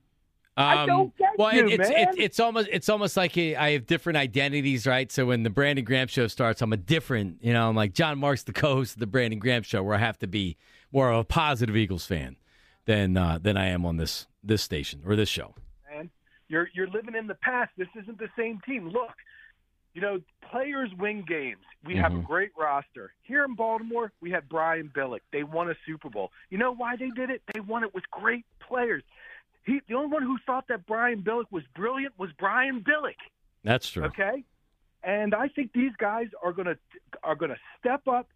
I 0.56 0.86
don't 0.86 1.16
get 1.16 1.30
Um, 1.30 1.34
well, 1.38 1.54
you, 1.54 1.66
it, 1.66 1.80
it's, 1.80 1.90
man. 1.90 2.08
It's, 2.08 2.16
it's 2.18 2.40
almost 2.40 2.68
it's 2.70 2.88
almost 2.88 3.16
like 3.16 3.36
a, 3.36 3.56
I 3.56 3.72
have 3.72 3.86
different 3.86 4.16
identities, 4.16 4.86
right? 4.86 5.10
So 5.10 5.26
when 5.26 5.42
the 5.42 5.50
Brandon 5.50 5.84
Graham 5.84 6.06
show 6.08 6.26
starts, 6.28 6.62
I'm 6.62 6.72
a 6.72 6.76
different, 6.76 7.38
you 7.42 7.52
know, 7.52 7.68
I'm 7.68 7.74
like 7.74 7.92
John 7.92 8.18
Marks 8.18 8.44
the 8.44 8.52
co-host 8.52 8.94
of 8.94 9.00
the 9.00 9.06
Brandon 9.06 9.38
Graham 9.38 9.62
show, 9.62 9.82
where 9.82 9.96
I 9.96 9.98
have 9.98 10.18
to 10.20 10.26
be 10.28 10.56
more 10.92 11.10
of 11.10 11.18
a 11.18 11.24
positive 11.24 11.76
Eagles 11.76 12.06
fan 12.06 12.36
than 12.84 13.16
uh, 13.16 13.38
than 13.42 13.56
I 13.56 13.66
am 13.66 13.84
on 13.84 13.96
this 13.96 14.26
this 14.44 14.62
station 14.62 15.02
or 15.04 15.16
this 15.16 15.28
show. 15.28 15.54
man. 15.92 16.10
You're 16.48 16.68
you're 16.72 16.88
living 16.88 17.14
in 17.16 17.26
the 17.26 17.34
past. 17.34 17.72
This 17.76 17.88
isn't 18.00 18.18
the 18.18 18.28
same 18.38 18.60
team. 18.64 18.88
Look, 18.88 19.14
you 19.94 20.00
know, 20.02 20.20
players 20.50 20.90
win 20.98 21.24
games. 21.26 21.62
We 21.84 21.96
have 21.96 22.12
a 22.12 22.16
Mhm. 22.16 22.26
great 22.26 22.50
roster. 22.56 23.12
Here 23.22 23.44
in 23.44 23.54
Baltimore, 23.54 24.12
we 24.20 24.30
had 24.30 24.48
Brian 24.48 24.88
Billick. 24.94 25.20
They 25.32 25.42
won 25.42 25.68
a 25.70 25.74
Super 25.84 26.08
Bowl. 26.10 26.30
You 26.50 26.58
know 26.58 26.72
why 26.72 26.96
they 26.96 27.10
did 27.10 27.30
it? 27.30 27.42
They 27.52 27.60
won 27.60 27.82
it 27.82 27.92
with 27.92 28.08
great 28.10 28.44
players. 28.60 29.02
He, 29.64 29.80
the 29.88 29.94
only 29.94 30.08
one 30.08 30.22
who 30.22 30.38
thought 30.44 30.68
that 30.68 30.86
Brian 30.86 31.22
Billick 31.22 31.50
was 31.50 31.62
brilliant 31.74 32.14
was 32.18 32.30
Brian 32.38 32.82
Billick. 32.82 33.16
That's 33.62 33.88
true. 33.88 34.04
Okay, 34.04 34.44
and 35.02 35.34
I 35.34 35.48
think 35.48 35.72
these 35.72 35.92
guys 35.98 36.26
are 36.42 36.52
gonna 36.52 36.76
are 37.22 37.34
gonna 37.34 37.56
step 37.80 38.06
up 38.06 38.28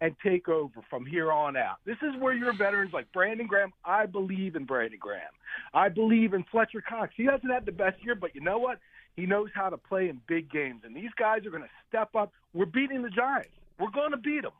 and 0.00 0.14
take 0.22 0.48
over 0.48 0.80
from 0.90 1.06
here 1.06 1.32
on 1.32 1.56
out. 1.56 1.76
This 1.86 1.96
is 2.02 2.20
where 2.20 2.34
your 2.34 2.52
veterans 2.52 2.92
like 2.92 3.10
Brandon 3.12 3.46
Graham. 3.46 3.72
I 3.84 4.06
believe 4.06 4.56
in 4.56 4.64
Brandon 4.64 4.98
Graham. 5.00 5.32
I 5.72 5.88
believe 5.88 6.34
in 6.34 6.44
Fletcher 6.44 6.82
Cox. 6.86 7.14
He 7.16 7.24
hasn't 7.24 7.50
had 7.50 7.64
the 7.64 7.72
best 7.72 8.04
year, 8.04 8.14
but 8.14 8.34
you 8.34 8.40
know 8.40 8.58
what? 8.58 8.78
He 9.16 9.26
knows 9.26 9.48
how 9.54 9.70
to 9.70 9.78
play 9.78 10.08
in 10.08 10.20
big 10.26 10.50
games, 10.50 10.82
and 10.84 10.94
these 10.94 11.10
guys 11.16 11.46
are 11.46 11.50
going 11.50 11.62
to 11.62 11.68
step 11.88 12.14
up. 12.16 12.32
We're 12.52 12.66
beating 12.66 13.02
the 13.02 13.10
Giants. 13.10 13.50
We're 13.78 13.90
going 13.90 14.10
to 14.10 14.16
beat 14.16 14.42
them. 14.42 14.52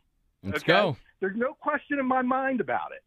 Let's 0.44 0.58
okay? 0.58 0.72
go. 0.72 0.96
There's 1.20 1.36
no 1.36 1.54
question 1.54 1.98
in 1.98 2.06
my 2.06 2.22
mind 2.22 2.60
about 2.60 2.92
it. 2.92 3.02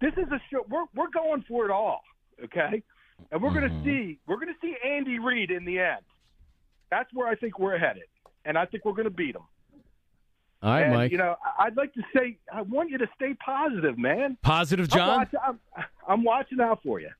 This 0.00 0.12
is 0.22 0.30
a 0.30 0.40
show. 0.50 0.64
We're 0.68 0.84
we're 0.94 1.10
going 1.10 1.44
for 1.48 1.64
it 1.64 1.70
all. 1.70 2.02
Okay, 2.44 2.82
and 3.30 3.40
we're 3.42 3.50
going 3.50 3.62
to 3.62 3.68
Mm-hmm. 3.68 3.84
see 3.84 4.18
we're 4.26 4.36
going 4.36 4.48
to 4.48 4.54
see 4.60 4.74
Andy 4.84 5.18
Reid 5.18 5.50
in 5.50 5.64
the 5.64 5.78
end. 5.78 6.00
That's 6.90 7.08
where 7.14 7.28
I 7.28 7.34
think 7.36 7.58
we're 7.58 7.78
headed, 7.78 8.04
and 8.44 8.58
I 8.58 8.66
think 8.66 8.84
we're 8.84 8.92
going 8.92 9.04
to 9.04 9.10
beat 9.10 9.34
them. 9.34 9.42
All 10.62 10.70
right, 10.70 10.82
and, 10.82 10.94
Mike. 10.94 11.12
You 11.12 11.18
know, 11.18 11.36
I- 11.44 11.66
I'd 11.66 11.76
like 11.76 11.92
to 11.94 12.02
say 12.16 12.38
I 12.52 12.62
want 12.62 12.90
you 12.90 12.98
to 12.98 13.06
stay 13.14 13.34
positive, 13.34 13.98
man. 13.98 14.36
Positive, 14.42 14.86
I'm 14.92 14.96
John. 14.98 15.26
I'm, 15.46 15.58
I'm 16.08 16.24
watching 16.24 16.60
out 16.60 16.80
for 16.82 17.00
you. 17.00 17.10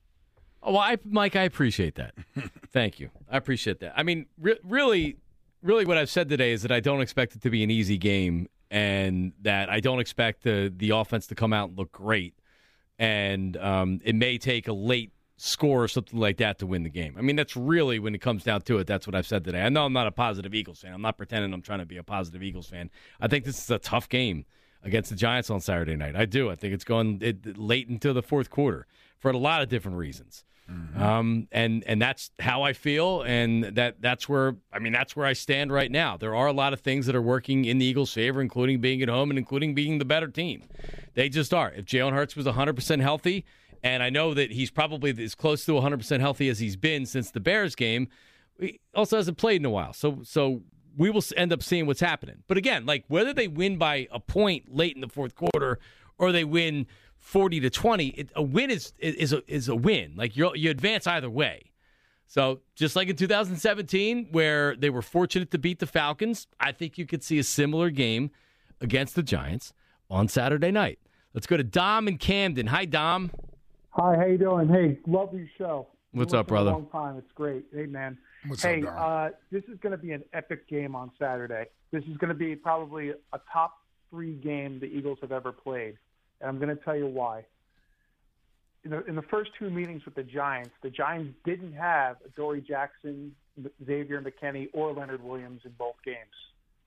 Oh, 0.63 0.71
well, 0.73 0.81
I, 0.81 0.97
Mike, 1.05 1.35
I 1.35 1.43
appreciate 1.43 1.93
that. 1.95 2.15
Thank 2.71 2.99
you. 2.99 3.11
I 3.29 3.37
appreciate 3.37 3.79
that. 3.81 3.93
I 3.95 4.01
mean, 4.01 4.25
re- 4.39 4.57
really, 4.63 5.17
really, 5.61 5.85
what 5.85 5.97
I've 5.97 6.09
said 6.09 6.27
today 6.27 6.53
is 6.53 6.63
that 6.63 6.71
I 6.71 6.79
don't 6.79 7.01
expect 7.01 7.35
it 7.35 7.41
to 7.43 7.51
be 7.51 7.63
an 7.63 7.69
easy 7.69 7.97
game, 7.99 8.49
and 8.71 9.33
that 9.43 9.69
I 9.69 9.79
don't 9.79 9.99
expect 9.99 10.43
the 10.43 10.73
the 10.75 10.89
offense 10.89 11.27
to 11.27 11.35
come 11.35 11.53
out 11.53 11.69
and 11.69 11.77
look 11.77 11.91
great, 11.91 12.33
and 12.97 13.57
um, 13.57 13.99
it 14.03 14.15
may 14.15 14.37
take 14.37 14.67
a 14.67 14.73
late 14.73 15.11
score 15.37 15.83
or 15.83 15.87
something 15.87 16.19
like 16.19 16.37
that 16.37 16.59
to 16.59 16.65
win 16.65 16.83
the 16.83 16.89
game. 16.89 17.15
I 17.17 17.21
mean, 17.21 17.35
that's 17.35 17.55
really 17.57 17.99
when 17.99 18.15
it 18.15 18.21
comes 18.21 18.43
down 18.43 18.61
to 18.61 18.77
it. 18.77 18.87
That's 18.87 19.05
what 19.05 19.15
I've 19.15 19.27
said 19.27 19.43
today. 19.43 19.61
I 19.61 19.69
know 19.69 19.85
I'm 19.85 19.93
not 19.93 20.07
a 20.07 20.11
positive 20.11 20.53
Eagles 20.53 20.79
fan. 20.79 20.93
I'm 20.93 21.01
not 21.01 21.17
pretending 21.17 21.53
I'm 21.53 21.61
trying 21.61 21.79
to 21.79 21.85
be 21.85 21.97
a 21.97 22.03
positive 22.03 22.41
Eagles 22.41 22.67
fan. 22.67 22.89
I 23.19 23.27
think 23.27 23.43
this 23.43 23.61
is 23.61 23.69
a 23.69 23.79
tough 23.79 24.07
game 24.07 24.45
against 24.83 25.09
the 25.09 25.15
Giants 25.15 25.49
on 25.49 25.59
Saturday 25.59 25.95
night. 25.95 26.15
I 26.15 26.25
do. 26.25 26.49
I 26.49 26.55
think 26.55 26.73
it's 26.73 26.83
going 26.83 27.21
late 27.57 27.89
into 27.89 28.13
the 28.13 28.21
fourth 28.21 28.49
quarter 28.49 28.87
for 29.19 29.31
a 29.31 29.37
lot 29.37 29.61
of 29.61 29.67
different 29.67 29.97
reasons. 29.97 30.45
Um, 30.67 31.47
and 31.51 31.83
and 31.85 32.01
that's 32.01 32.31
how 32.39 32.63
I 32.63 32.73
feel, 32.73 33.21
and 33.21 33.63
that 33.75 34.01
that's 34.01 34.27
where 34.27 34.55
I 34.73 34.79
mean 34.79 34.93
that's 34.93 35.15
where 35.15 35.25
I 35.25 35.33
stand 35.33 35.71
right 35.71 35.91
now. 35.91 36.17
There 36.17 36.33
are 36.33 36.47
a 36.47 36.53
lot 36.53 36.73
of 36.73 36.79
things 36.79 37.05
that 37.05 37.15
are 37.15 37.21
working 37.21 37.65
in 37.65 37.77
the 37.77 37.85
Eagles' 37.85 38.13
favor, 38.13 38.41
including 38.41 38.81
being 38.81 39.01
at 39.01 39.09
home 39.09 39.29
and 39.29 39.37
including 39.37 39.75
being 39.75 39.99
the 39.99 40.05
better 40.05 40.27
team. 40.27 40.63
They 41.13 41.29
just 41.29 41.53
are. 41.53 41.71
If 41.71 41.85
Jalen 41.85 42.13
Hurts 42.13 42.35
was 42.35 42.45
100 42.47 42.75
percent 42.75 43.01
healthy, 43.03 43.45
and 43.83 44.01
I 44.01 44.09
know 44.09 44.33
that 44.33 44.51
he's 44.51 44.71
probably 44.71 45.13
as 45.23 45.35
close 45.35 45.65
to 45.65 45.73
100 45.73 45.97
percent 45.97 46.21
healthy 46.21 46.49
as 46.49 46.59
he's 46.59 46.77
been 46.77 47.05
since 47.05 47.29
the 47.29 47.39
Bears 47.39 47.75
game, 47.75 48.07
he 48.59 48.79
also 48.95 49.17
hasn't 49.17 49.37
played 49.37 49.61
in 49.61 49.65
a 49.65 49.69
while. 49.69 49.93
So 49.93 50.21
so 50.23 50.63
we 50.97 51.09
will 51.09 51.23
end 51.37 51.53
up 51.53 51.61
seeing 51.61 51.85
what's 51.85 51.99
happening. 51.99 52.43
But 52.47 52.57
again, 52.57 52.85
like 52.85 53.03
whether 53.07 53.33
they 53.33 53.47
win 53.47 53.77
by 53.77 54.07
a 54.11 54.19
point 54.19 54.73
late 54.73 54.95
in 54.95 55.01
the 55.01 55.09
fourth 55.09 55.35
quarter 55.35 55.77
or 56.17 56.31
they 56.31 56.43
win 56.43 56.87
40 57.25 57.59
to 57.61 57.69
20, 57.71 58.07
it, 58.09 58.29
a 58.35 58.43
win 58.43 58.69
is 58.69 58.93
is 58.99 59.33
a, 59.33 59.41
is 59.51 59.67
a 59.67 59.75
win. 59.75 60.13
Like 60.15 60.37
you 60.37 60.51
you 60.53 60.69
advance 60.69 61.07
either 61.07 61.29
way. 61.29 61.71
So 62.27 62.61
just 62.75 62.95
like 62.95 63.09
in 63.09 63.15
2017 63.15 64.27
where 64.31 64.75
they 64.75 64.91
were 64.91 65.01
fortunate 65.01 65.49
to 65.49 65.57
beat 65.57 65.79
the 65.79 65.87
Falcons, 65.87 66.45
I 66.59 66.71
think 66.71 66.99
you 66.99 67.07
could 67.07 67.23
see 67.23 67.39
a 67.39 67.43
similar 67.43 67.89
game 67.89 68.29
against 68.79 69.15
the 69.15 69.23
Giants 69.23 69.73
on 70.07 70.27
Saturday 70.27 70.69
night. 70.69 70.99
Let's 71.33 71.47
go 71.47 71.57
to 71.57 71.63
Dom 71.63 72.07
and 72.07 72.19
Camden. 72.19 72.67
Hi 72.67 72.85
Dom. 72.85 73.31
Hi, 73.89 74.15
how 74.17 74.25
you 74.25 74.37
doing? 74.37 74.69
Hey, 74.69 74.99
love 75.07 75.33
your 75.33 75.47
show. 75.57 75.87
What's 76.11 76.33
up, 76.33 76.47
brother? 76.47 76.69
A 76.69 76.73
long 76.73 76.87
time. 76.91 77.17
It's 77.17 77.31
great. 77.33 77.65
Hey, 77.73 77.87
man. 77.87 78.19
What's 78.45 78.61
hey, 78.61 78.83
up, 78.83 78.95
Dom? 78.95 78.95
uh, 78.97 79.29
this 79.51 79.63
is 79.63 79.79
going 79.79 79.91
to 79.91 79.97
be 79.97 80.11
an 80.11 80.23
epic 80.33 80.69
game 80.69 80.95
on 80.95 81.11
Saturday. 81.17 81.65
This 81.91 82.03
is 82.03 82.17
going 82.17 82.29
to 82.29 82.35
be 82.35 82.55
probably 82.55 83.09
a 83.09 83.39
top 83.51 83.79
three 84.11 84.35
game 84.35 84.79
the 84.79 84.85
Eagles 84.85 85.17
have 85.21 85.31
ever 85.31 85.51
played, 85.51 85.97
and 86.41 86.49
I'm 86.49 86.57
going 86.59 86.75
to 86.75 86.83
tell 86.83 86.95
you 86.95 87.07
why. 87.07 87.45
In 88.83 88.91
the, 88.91 89.03
in 89.05 89.15
the 89.15 89.23
first 89.23 89.51
two 89.57 89.69
meetings 89.69 90.05
with 90.05 90.15
the 90.15 90.23
Giants, 90.23 90.71
the 90.83 90.89
Giants 90.89 91.33
didn't 91.43 91.73
have 91.73 92.17
Dory 92.35 92.61
Jackson, 92.61 93.35
Xavier 93.85 94.21
McKinney, 94.21 94.69
or 94.73 94.93
Leonard 94.93 95.23
Williams 95.23 95.61
in 95.65 95.71
both 95.77 95.95
games. 96.05 96.17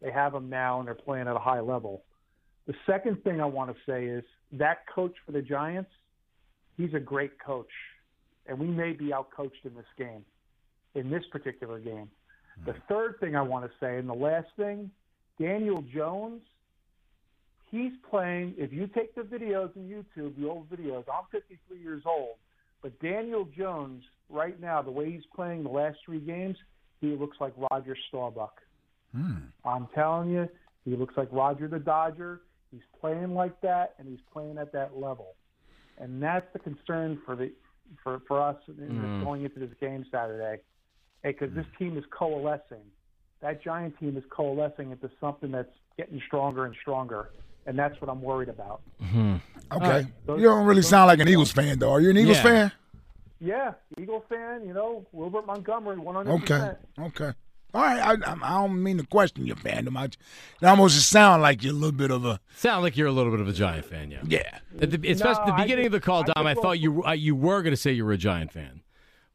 They 0.00 0.12
have 0.12 0.32
them 0.32 0.48
now, 0.48 0.78
and 0.78 0.87
they're 0.87 0.94
playing 0.94 1.26
at 1.26 1.34
a 1.34 1.40
high 1.40 1.61
level. 1.61 2.02
The 2.66 2.74
second 2.87 3.24
thing 3.24 3.40
I 3.40 3.46
want 3.46 3.74
to 3.74 3.76
say 3.90 4.04
is 4.04 4.22
that 4.52 4.87
coach 4.94 5.14
for 5.26 5.32
the 5.32 5.42
Giants, 5.42 5.90
he's 6.76 6.94
a 6.94 7.00
great 7.00 7.32
coach, 7.44 7.70
and 8.46 8.58
we 8.58 8.68
may 8.68 8.92
be 8.92 9.06
outcoached 9.06 9.64
in 9.64 9.74
this 9.74 9.87
game, 9.96 10.24
in 10.94 11.11
this 11.11 11.24
particular 11.32 11.80
game. 11.80 12.08
The 12.66 12.74
third 12.88 13.18
thing 13.20 13.37
I 13.37 13.42
want 13.42 13.64
to 13.64 13.70
say, 13.80 13.98
and 13.98 14.08
the 14.08 14.14
last 14.14 14.48
thing, 14.56 14.90
Daniel 15.40 15.82
Jones, 15.82 16.42
he's 17.70 17.92
playing. 18.09 18.54
If 18.57 18.72
you 18.72 18.87
take 18.88 19.14
the 19.14 19.22
videos 19.22 19.76
on 19.76 19.85
YouTube, 19.85 20.38
the 20.38 20.48
old 20.48 20.68
videos, 20.70 21.04
I'm 21.09 21.24
53 21.31 21.78
years 21.81 22.02
old, 22.07 22.37
but 22.83 22.98
Daniel 23.00 23.48
Jones, 23.57 24.02
right 24.28 24.61
now, 24.61 24.83
the 24.83 24.90
way 24.90 25.11
he's 25.11 25.26
playing 25.35 25.64
the 25.64 25.70
last 25.70 25.98
three 26.04 26.20
games, 26.20 26.57
he 27.00 27.09
looks 27.09 27.37
like 27.40 27.52
Roger 27.70 27.96
Staubach. 28.09 28.61
Hmm. 29.14 29.37
I'm 29.64 29.88
telling 29.94 30.31
you, 30.31 30.48
he 30.85 30.96
looks 30.96 31.14
like 31.16 31.28
Roger 31.33 31.68
the 31.68 31.78
Dodger. 31.78 32.42
He's 32.70 32.83
playing 33.00 33.35
like 33.35 33.61
that, 33.62 33.94
and 33.98 34.09
he's 34.09 34.20
playing 34.33 34.59
at 34.59 34.72
that 34.72 34.96
level, 34.96 35.35
and 35.98 36.22
that's 36.22 36.46
the 36.52 36.59
concern 36.59 37.20
for 37.24 37.35
the 37.35 37.50
for 38.02 38.20
for 38.28 38.42
us 38.42 38.57
in 38.68 38.74
Mm. 38.74 39.24
going 39.24 39.44
into 39.44 39.61
this 39.61 39.72
game 39.81 40.04
Saturday, 40.11 40.61
eh, 41.24 41.33
because 41.33 41.52
this 41.54 41.66
hmm. 41.66 41.85
team 41.85 41.96
is 41.96 42.04
coalescing. 42.11 42.85
That 43.40 43.62
Giant 43.62 43.96
team 43.98 44.16
is 44.16 44.24
coalescing 44.31 44.90
into 44.90 45.11
something 45.20 45.50
that's 45.50 45.72
getting 45.96 46.20
stronger 46.26 46.66
and 46.66 46.74
stronger, 46.83 47.31
and 47.68 47.78
that's 47.78 48.00
what 48.00 48.11
I'm 48.11 48.20
worried 48.22 48.48
about. 48.48 48.81
Okay. 49.70 50.07
you 50.28 50.42
don't 50.42 50.66
really 50.66 50.83
sound 50.83 51.07
like 51.09 51.20
an 51.20 51.28
Eagles 51.28 51.52
fan, 51.52 51.78
though. 51.78 51.90
Are 51.92 52.00
you 52.00 52.11
an 52.11 52.16
Eagles 52.18 52.38
Yeah. 52.38 52.42
fan? 52.42 52.72
Yeah, 53.40 53.72
Eagle 53.96 54.24
fan, 54.28 54.66
you 54.66 54.74
know, 54.74 55.07
Wilbert 55.12 55.46
Montgomery, 55.46 55.96
100. 55.98 56.33
Okay. 56.42 56.72
Okay. 56.98 57.33
All 57.74 57.83
right. 57.83 58.00
I, 58.00 58.12
I, 58.33 58.37
I 58.42 58.50
don't 58.62 58.83
mean 58.83 58.98
to 58.98 59.04
question 59.07 59.46
your 59.46 59.54
fandom. 59.57 59.96
I, 59.96 60.04
it 60.07 60.16
almost 60.66 60.96
just 60.96 61.09
sound 61.11 61.42
like 61.42 61.62
you're 61.62 61.72
a 61.72 61.76
little 61.76 61.92
bit 61.96 62.11
of 62.11 62.24
a. 62.24 62.40
Sound 62.57 62.83
like 62.83 62.96
you're 62.96 63.07
a 63.07 63.12
little 63.12 63.31
bit 63.31 63.40
of 63.40 63.46
a 63.46 63.52
Giant 63.52 63.85
fan, 63.85 64.11
yeah. 64.11 64.22
Yeah. 64.26 64.59
At 64.81 64.90
the, 64.90 65.11
especially 65.11 65.42
No, 65.44 65.46
the 65.46 65.52
I 65.54 65.62
beginning 65.62 65.87
of 65.87 65.92
the 65.92 66.00
call, 66.00 66.22
I 66.22 66.33
Dom, 66.35 66.46
I 66.48 66.54
just 66.54 66.62
thought 66.62 66.81
you 66.81 67.04
uh, 67.04 67.12
you 67.12 67.37
were 67.37 67.62
going 67.62 67.72
to 67.72 67.76
say 67.76 67.92
you 67.92 68.04
were 68.04 68.12
a 68.12 68.16
Giant 68.18 68.52
fan, 68.52 68.81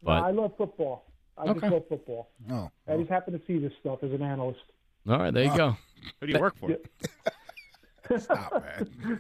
but 0.02 0.24
I 0.24 0.32
love 0.32 0.52
football. 0.58 1.06
I 1.38 1.44
Okay. 1.44 1.60
just 1.62 1.72
love 1.74 1.84
football. 1.88 2.30
Oh. 2.52 2.70
I 2.92 2.98
just 2.98 3.10
happen 3.10 3.34
to 3.40 3.42
see 3.48 3.58
this 3.60 3.72
stuff 3.80 4.00
as 4.04 4.12
an 4.12 4.22
analyst. 4.22 4.60
all 5.08 5.18
right, 5.20 5.34
there 5.34 5.46
you 5.46 5.56
go. 5.56 5.78
Who 6.20 6.28
do 6.28 6.34
you 6.34 6.40
work 6.40 6.58
for? 6.58 6.76
Stop, 8.18 8.64
man. 8.64 9.20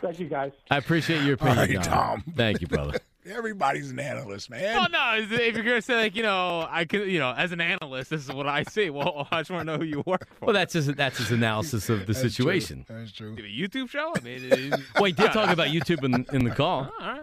Thank 0.00 0.18
you, 0.20 0.26
guys. 0.28 0.52
I 0.70 0.76
appreciate 0.78 1.22
your 1.24 1.34
opinion, 1.34 1.58
All 1.58 1.64
right, 1.66 1.74
Dom. 1.74 1.84
Tom. 1.84 2.24
Thank 2.36 2.60
you, 2.60 2.66
brother. 2.66 2.98
Everybody's 3.26 3.90
an 3.92 4.00
analyst, 4.00 4.50
man. 4.50 4.74
Well, 4.76 4.88
no. 4.90 5.22
If 5.22 5.30
if 5.32 5.54
you're 5.54 5.64
gonna 5.64 5.80
say 5.80 5.94
like, 5.94 6.16
you 6.16 6.24
know, 6.24 6.66
I 6.68 6.84
could, 6.86 7.08
you 7.08 7.20
know, 7.20 7.32
as 7.32 7.52
an 7.52 7.60
analyst, 7.60 8.10
this 8.10 8.22
is 8.28 8.32
what 8.32 8.48
I 8.48 8.64
see. 8.64 8.90
Well, 8.90 9.28
I 9.30 9.40
just 9.42 9.50
want 9.50 9.60
to 9.66 9.72
know 9.72 9.78
who 9.78 9.84
you 9.84 10.02
work 10.04 10.26
for. 10.40 10.46
Well, 10.46 10.54
that's 10.54 10.72
his 10.72 10.86
that's 10.88 11.18
his 11.18 11.30
analysis 11.30 11.88
of 11.88 12.00
the 12.00 12.06
That's 12.06 12.20
true. 12.20 12.30
situation. 12.30 12.84
That's 12.88 13.12
true. 13.12 13.36
Did 13.36 13.44
a 13.44 13.48
YouTube 13.48 13.90
show? 13.90 14.12
I 14.16 14.20
mean, 14.22 14.40
it, 14.50 14.80
Well, 14.96 15.04
he 15.04 15.12
did 15.12 15.30
talk 15.32 15.50
about 15.50 15.68
YouTube 15.68 16.02
in, 16.04 16.26
in 16.34 16.44
the 16.44 16.50
call. 16.50 16.90
all 17.00 17.06
right. 17.06 17.22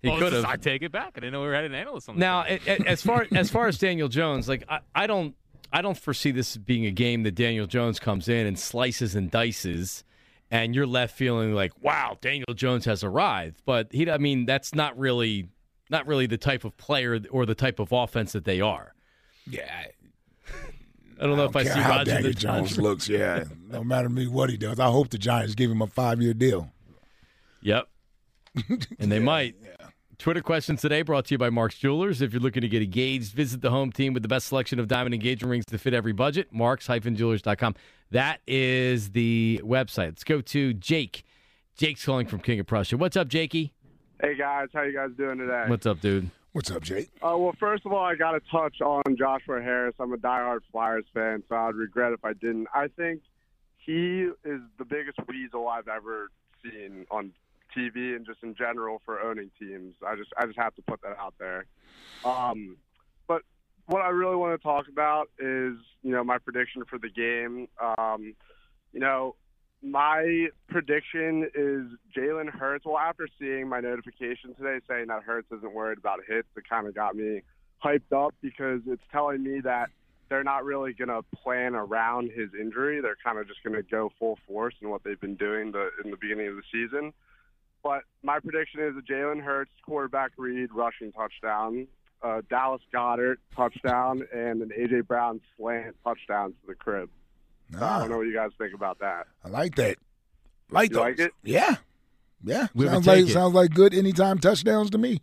He 0.00 0.08
Well, 0.08 0.18
could 0.18 0.32
have. 0.32 0.44
I 0.44 0.56
take 0.56 0.82
it 0.82 0.92
back. 0.92 1.12
I 1.16 1.20
didn't 1.20 1.32
know 1.32 1.42
we 1.42 1.48
had 1.52 1.64
an 1.64 1.74
analyst 1.74 2.08
on. 2.08 2.14
The 2.16 2.20
Now, 2.20 2.44
show. 2.44 2.58
a- 2.66 2.82
a- 2.82 2.88
as 2.88 3.02
far 3.02 3.26
as 3.32 3.50
far 3.50 3.66
as 3.66 3.78
Daniel 3.78 4.08
Jones, 4.08 4.48
like 4.48 4.62
I, 4.68 4.78
I 4.94 5.06
don't 5.08 5.34
I 5.72 5.82
don't 5.82 5.96
foresee 5.96 6.30
this 6.32 6.56
being 6.56 6.86
a 6.86 6.90
game 6.90 7.22
that 7.22 7.34
Daniel 7.34 7.66
Jones 7.66 7.98
comes 7.98 8.28
in 8.28 8.46
and 8.46 8.58
slices 8.58 9.14
and 9.14 9.30
dices, 9.30 10.04
and 10.50 10.74
you're 10.74 10.86
left 10.86 11.16
feeling 11.16 11.54
like, 11.54 11.72
wow, 11.80 12.18
Daniel 12.20 12.52
Jones 12.54 12.84
has 12.84 13.02
arrived. 13.02 13.62
But 13.64 13.88
he, 13.90 14.10
I 14.10 14.18
mean, 14.18 14.44
that's 14.44 14.74
not 14.74 14.98
really 14.98 15.48
not 15.88 16.06
really 16.06 16.26
the 16.26 16.38
type 16.38 16.64
of 16.64 16.76
player 16.76 17.20
or 17.30 17.46
the 17.46 17.54
type 17.54 17.78
of 17.78 17.92
offense 17.92 18.32
that 18.32 18.44
they 18.44 18.60
are. 18.60 18.94
Yeah. 19.46 19.86
I 21.20 21.26
don't 21.26 21.36
know 21.36 21.44
if 21.44 21.54
I 21.54 21.64
see 21.64 21.78
how 21.78 21.90
Roger 21.90 22.04
Daniel 22.12 22.32
the 22.32 22.38
Jones 22.38 22.78
looks. 22.78 23.08
Yeah. 23.08 23.44
no 23.68 23.84
matter 23.84 24.08
me 24.08 24.26
what 24.26 24.50
he 24.50 24.56
does, 24.56 24.80
I 24.80 24.86
hope 24.86 25.10
the 25.10 25.18
Giants 25.18 25.54
give 25.54 25.70
him 25.70 25.82
a 25.82 25.86
five 25.86 26.20
year 26.20 26.34
deal. 26.34 26.70
Yep. 27.62 27.88
And 28.98 29.10
they 29.10 29.18
might. 29.18 29.54
Twitter 30.22 30.40
questions 30.40 30.80
today 30.80 31.02
brought 31.02 31.24
to 31.24 31.34
you 31.34 31.38
by 31.38 31.50
Mark's 31.50 31.76
Jewelers. 31.76 32.22
If 32.22 32.32
you're 32.32 32.40
looking 32.40 32.60
to 32.60 32.68
get 32.68 32.80
engaged, 32.80 33.32
visit 33.32 33.60
the 33.60 33.70
home 33.70 33.90
team 33.90 34.12
with 34.12 34.22
the 34.22 34.28
best 34.28 34.46
selection 34.46 34.78
of 34.78 34.86
diamond 34.86 35.14
engagement 35.14 35.50
rings 35.50 35.64
to 35.64 35.78
fit 35.78 35.94
every 35.94 36.12
budget. 36.12 36.46
Marks-jewelers.com. 36.52 37.74
That 38.12 38.38
is 38.46 39.10
the 39.10 39.60
website. 39.64 40.10
Let's 40.10 40.22
go 40.22 40.40
to 40.40 40.74
Jake. 40.74 41.24
Jake's 41.76 42.04
calling 42.04 42.28
from 42.28 42.38
King 42.38 42.60
of 42.60 42.68
Prussia. 42.68 42.96
What's 42.96 43.16
up, 43.16 43.26
Jakey? 43.26 43.72
Hey 44.20 44.36
guys, 44.36 44.68
how 44.72 44.82
you 44.82 44.92
guys 44.92 45.10
doing 45.16 45.38
today? 45.38 45.64
What's 45.66 45.86
up, 45.86 46.00
dude? 46.00 46.30
What's 46.52 46.70
up, 46.70 46.84
Jake? 46.84 47.10
Uh, 47.16 47.34
well, 47.36 47.54
first 47.58 47.84
of 47.84 47.92
all, 47.92 48.04
I 48.04 48.14
got 48.14 48.30
to 48.30 48.40
touch 48.48 48.80
on 48.80 49.02
Joshua 49.18 49.60
Harris. 49.60 49.96
I'm 49.98 50.12
a 50.12 50.18
diehard 50.18 50.60
Flyers 50.70 51.04
fan, 51.12 51.42
so 51.48 51.56
I'd 51.56 51.74
regret 51.74 52.12
if 52.12 52.24
I 52.24 52.34
didn't. 52.34 52.68
I 52.72 52.86
think 52.86 53.22
he 53.76 54.28
is 54.44 54.60
the 54.78 54.84
biggest 54.84 55.18
weasel 55.26 55.66
I've 55.66 55.88
ever 55.88 56.30
seen 56.62 57.06
on 57.10 57.32
TV 57.76 58.14
and 58.16 58.26
just 58.26 58.42
in 58.42 58.54
general 58.54 59.00
for 59.04 59.20
owning 59.20 59.50
teams. 59.58 59.94
I 60.06 60.16
just 60.16 60.30
I 60.36 60.46
just 60.46 60.58
have 60.58 60.74
to 60.76 60.82
put 60.82 61.00
that 61.02 61.16
out 61.18 61.34
there. 61.38 61.66
Um, 62.24 62.76
but 63.26 63.42
what 63.86 64.02
I 64.02 64.08
really 64.08 64.36
want 64.36 64.58
to 64.58 64.62
talk 64.62 64.88
about 64.88 65.28
is 65.38 65.76
you 66.02 66.10
know 66.10 66.24
my 66.24 66.38
prediction 66.38 66.84
for 66.88 66.98
the 66.98 67.10
game. 67.10 67.68
Um, 67.80 68.34
you 68.92 69.00
know, 69.00 69.36
my 69.82 70.48
prediction 70.68 71.50
is 71.54 71.86
Jalen 72.16 72.50
Hurts. 72.50 72.84
Well, 72.84 72.98
after 72.98 73.26
seeing 73.38 73.68
my 73.68 73.80
notification 73.80 74.54
today 74.54 74.78
saying 74.88 75.08
that 75.08 75.22
Hurts 75.22 75.48
isn't 75.50 75.72
worried 75.72 75.98
about 75.98 76.20
hits, 76.26 76.48
it 76.56 76.68
kind 76.68 76.86
of 76.86 76.94
got 76.94 77.16
me 77.16 77.42
hyped 77.84 78.12
up 78.14 78.34
because 78.40 78.80
it's 78.86 79.02
telling 79.10 79.42
me 79.42 79.60
that 79.60 79.90
they're 80.28 80.44
not 80.44 80.64
really 80.64 80.94
going 80.94 81.08
to 81.08 81.22
plan 81.42 81.74
around 81.74 82.30
his 82.30 82.48
injury. 82.58 83.02
They're 83.02 83.18
kind 83.22 83.38
of 83.38 83.46
just 83.46 83.62
going 83.62 83.76
to 83.76 83.82
go 83.82 84.10
full 84.18 84.38
force 84.46 84.74
in 84.80 84.88
what 84.88 85.02
they've 85.04 85.20
been 85.20 85.34
doing 85.34 85.72
the, 85.72 85.90
in 86.02 86.10
the 86.10 86.16
beginning 86.16 86.48
of 86.48 86.56
the 86.56 86.62
season. 86.72 87.12
But 87.82 88.02
my 88.22 88.38
prediction 88.38 88.80
is 88.80 88.94
a 88.96 89.00
Jalen 89.12 89.42
Hurts 89.42 89.72
quarterback 89.84 90.32
read 90.36 90.70
rushing 90.72 91.12
touchdown, 91.12 91.88
uh, 92.22 92.42
Dallas 92.48 92.82
Goedert 92.94 93.38
touchdown, 93.56 94.22
and 94.32 94.62
an 94.62 94.70
AJ 94.78 95.06
Brown 95.06 95.40
slant 95.56 95.96
touchdown 96.04 96.50
to 96.50 96.66
the 96.68 96.74
crib. 96.74 97.10
So 97.72 97.84
I 97.84 98.00
don't 98.00 98.10
know 98.10 98.18
what 98.18 98.26
you 98.26 98.34
guys 98.34 98.50
think 98.58 98.74
about 98.74 98.98
that. 99.00 99.26
I 99.44 99.48
like 99.48 99.74
that. 99.76 99.96
Like 100.70 100.90
You 100.90 100.96
those. 100.96 101.02
like 101.02 101.18
it? 101.18 101.32
Yeah. 101.42 101.76
Yeah. 102.44 102.68
We 102.74 102.86
sounds 102.86 103.06
like 103.06 103.26
it. 103.26 103.32
sounds 103.32 103.54
like 103.54 103.72
good 103.72 103.94
anytime 103.94 104.38
touchdowns 104.38 104.90
to 104.90 104.98
me. 104.98 105.20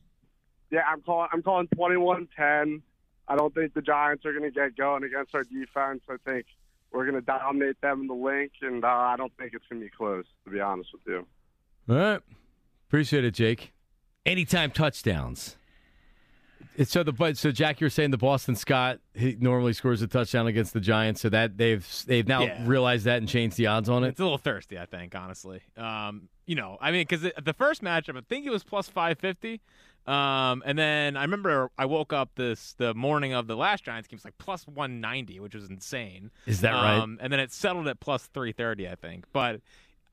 Yeah, 0.71 0.81
I'm 0.87 1.01
calling. 1.01 1.29
I'm 1.31 1.41
calling 1.41 1.67
21-10. 1.67 2.81
I 3.27 3.35
don't 3.35 3.53
think 3.53 3.73
the 3.73 3.81
Giants 3.81 4.25
are 4.25 4.31
going 4.33 4.43
to 4.43 4.51
get 4.51 4.75
going 4.75 5.03
against 5.03 5.33
our 5.35 5.43
defense. 5.43 6.01
I 6.09 6.15
think 6.25 6.45
we're 6.91 7.05
going 7.05 7.15
to 7.15 7.25
dominate 7.25 7.79
them 7.81 8.01
in 8.01 8.07
the 8.07 8.13
link, 8.13 8.51
and 8.61 8.83
uh, 8.83 8.87
I 8.87 9.15
don't 9.17 9.31
think 9.37 9.53
it's 9.53 9.65
going 9.69 9.81
to 9.81 9.85
be 9.85 9.91
close, 9.91 10.25
to 10.45 10.51
be 10.51 10.59
honest 10.59 10.89
with 10.91 11.01
you. 11.05 11.27
All 11.87 11.95
right. 11.95 12.21
Appreciate 12.89 13.23
it, 13.23 13.35
Jake. 13.35 13.71
Anytime 14.25 14.71
touchdowns. 14.71 15.55
It's 16.75 16.91
so 16.91 17.03
the 17.03 17.11
but 17.11 17.37
so 17.37 17.51
Jack, 17.51 17.79
you're 17.81 17.89
saying 17.89 18.11
the 18.11 18.17
Boston 18.17 18.55
Scott 18.55 18.99
he 19.13 19.35
normally 19.39 19.73
scores 19.73 20.01
a 20.01 20.07
touchdown 20.07 20.47
against 20.47 20.73
the 20.73 20.79
Giants, 20.79 21.21
so 21.21 21.29
that 21.29 21.57
they've 21.57 21.85
they've 22.07 22.27
now 22.27 22.43
Yeah. 22.43 22.65
realized 22.67 23.05
that 23.05 23.17
and 23.17 23.27
changed 23.27 23.57
the 23.57 23.67
odds 23.67 23.89
on 23.89 24.03
it. 24.03 24.09
It's 24.09 24.19
a 24.19 24.23
little 24.23 24.37
thirsty, 24.37 24.79
I 24.79 24.85
think, 24.85 25.13
honestly. 25.13 25.61
Um, 25.77 26.29
you 26.45 26.55
know, 26.55 26.77
I 26.79 26.91
mean, 26.91 27.05
because 27.07 27.21
the 27.21 27.53
first 27.53 27.83
matchup, 27.83 28.17
I 28.17 28.21
think 28.21 28.45
it 28.45 28.49
was 28.49 28.63
plus 28.63 28.87
five 28.87 29.19
fifty, 29.19 29.61
um, 30.07 30.63
and 30.65 30.77
then 30.79 31.17
I 31.17 31.21
remember 31.23 31.69
I 31.77 31.85
woke 31.85 32.13
up 32.13 32.31
this 32.35 32.73
the 32.77 32.93
morning 32.93 33.33
of 33.33 33.47
the 33.47 33.55
last 33.57 33.83
Giants 33.83 34.07
game, 34.07 34.15
it's 34.15 34.25
like 34.25 34.37
plus 34.37 34.65
one 34.67 35.01
ninety, 35.01 35.39
which 35.39 35.55
was 35.55 35.69
insane. 35.69 36.31
Is 36.45 36.61
that 36.61 36.71
right? 36.71 36.97
Um, 36.97 37.17
and 37.21 37.31
then 37.31 37.39
it 37.41 37.51
settled 37.51 37.87
at 37.87 37.99
plus 37.99 38.27
three 38.27 38.51
thirty, 38.53 38.87
I 38.87 38.95
think. 38.95 39.25
But 39.33 39.59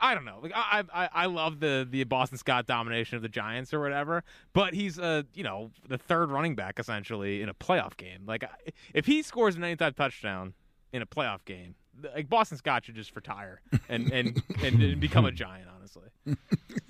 I 0.01 0.15
don't 0.15 0.25
know. 0.25 0.39
Like 0.43 0.53
I, 0.55 0.85
I, 0.93 1.09
I 1.13 1.27
love 1.27 1.61
the 1.61 1.87
the 1.89 2.05
Boston 2.05 2.39
Scott 2.39 2.67
domination 2.67 3.17
of 3.17 3.23
the 3.23 3.29
Giants 3.29 3.73
or 3.73 3.81
whatever. 3.81 4.25
But 4.53 4.75
he's 4.75 4.99
uh, 4.99 5.23
you 5.35 5.43
know, 5.45 5.71
the 5.89 5.99
third 5.99 6.31
running 6.31 6.55
back 6.55 6.79
essentially 6.79 7.41
in 7.43 7.49
a 7.49 7.55
playoff 7.55 7.97
game. 7.97 8.23
Like 8.27 8.45
if 8.93 9.07
he 9.07 9.23
scores 9.23 9.57
an 9.57 9.65
anytime 9.65 9.95
touchdown 9.95 10.53
in 10.93 11.01
a 11.03 11.07
playoff 11.07 11.45
game, 11.45 11.75
like 12.15 12.29
Boston 12.29 12.59
Scott 12.59 12.85
should 12.85 12.95
just 12.95 13.17
retire 13.17 13.61
and 13.89 14.13
and, 14.13 14.43
and, 14.63 14.83
and 14.83 15.01
become 15.01 15.25
a 15.25 15.33
Giant. 15.33 15.69
Honestly, 15.75 16.09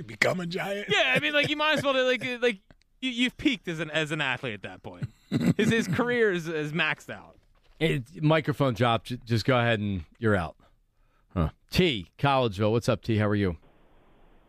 Become 0.07 0.41
a 0.41 0.47
giant. 0.47 0.87
yeah. 0.89 1.13
I 1.15 1.21
mean, 1.21 1.33
like 1.33 1.49
you 1.49 1.57
might 1.57 1.79
as 1.79 1.85
well 1.85 1.95
like 2.05 2.25
like 2.41 2.59
you, 3.01 3.11
you've 3.11 3.37
peaked 3.37 3.69
as 3.69 3.79
an 3.81 3.91
as 3.91 4.11
an 4.11 4.21
athlete 4.21 4.55
at 4.55 4.63
that 4.63 4.83
point. 4.83 5.09
His 5.57 5.71
his 5.71 5.87
career 5.89 6.33
is, 6.33 6.49
is 6.49 6.73
maxed 6.73 7.11
out. 7.11 7.37
It, 7.79 8.23
microphone 8.23 8.75
drop. 8.75 9.05
Just 9.05 9.45
go 9.45 9.59
ahead 9.59 9.81
and 9.81 10.05
you're 10.19 10.35
out. 10.37 10.57
Huh. 11.37 11.51
T, 11.71 12.07
Collegeville. 12.19 12.73
What's 12.73 12.89
up, 12.89 13.03
T? 13.03 13.19
How 13.19 13.29
are 13.29 13.35
you? 13.35 13.51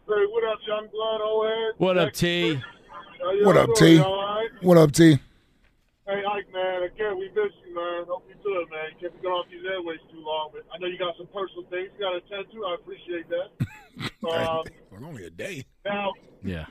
Hey, 0.07 0.23
what 0.31 0.43
up, 0.47 0.59
young 0.65 0.87
blood, 0.87 1.19
old 1.19 1.45
head? 1.47 1.73
What 1.77 1.97
up, 1.97 2.13
T? 2.13 2.61
What 3.43 3.57
up, 3.57 3.69
T? 3.75 3.95
y'all 3.95 4.05
all 4.05 4.35
right? 4.39 4.47
What 4.61 4.77
up, 4.77 4.91
T? 4.93 5.19
Hey, 6.07 6.23
Ike, 6.23 6.47
man. 6.53 6.83
Again, 6.83 7.19
we 7.19 7.27
miss 7.35 7.51
you, 7.67 7.75
man. 7.75 8.05
Hope 8.07 8.23
you 8.29 8.35
good, 8.41 8.71
man. 8.71 8.95
Can't 9.01 9.11
be 9.13 9.19
going 9.19 9.35
off 9.35 9.51
these 9.51 9.65
airways 9.69 9.99
too 10.09 10.23
long, 10.23 10.51
but 10.53 10.63
I 10.73 10.77
know 10.79 10.87
you 10.87 10.97
got 10.97 11.17
some 11.17 11.27
personal 11.27 11.67
things 11.69 11.91
you 11.91 11.99
got 11.99 12.15
to 12.15 12.23
attend 12.23 12.47
to. 12.55 12.57
I 12.63 12.75
appreciate 12.79 13.27
that. 13.27 13.47
um, 14.31 14.63
Well, 14.87 15.03
only 15.03 15.25
a 15.25 15.29
day. 15.29 15.65
now, 15.83 16.13
Yeah. 16.41 16.63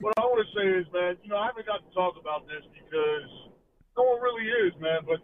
what 0.00 0.14
I 0.16 0.24
want 0.24 0.40
to 0.40 0.48
say 0.56 0.64
is, 0.80 0.86
man, 0.96 1.20
you 1.22 1.28
know, 1.28 1.36
I 1.36 1.52
haven't 1.52 1.66
got 1.66 1.84
to 1.84 1.90
talk 1.92 2.16
about 2.16 2.48
this 2.48 2.64
because 2.72 3.28
no 4.00 4.04
one 4.16 4.22
really 4.24 4.48
is, 4.64 4.72
man. 4.80 5.04
But 5.04 5.20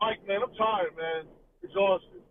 Mike, 0.00 0.24
man, 0.26 0.40
I'm 0.48 0.54
tired, 0.56 0.96
man. 0.96 1.28
Exhausted. 1.62 2.24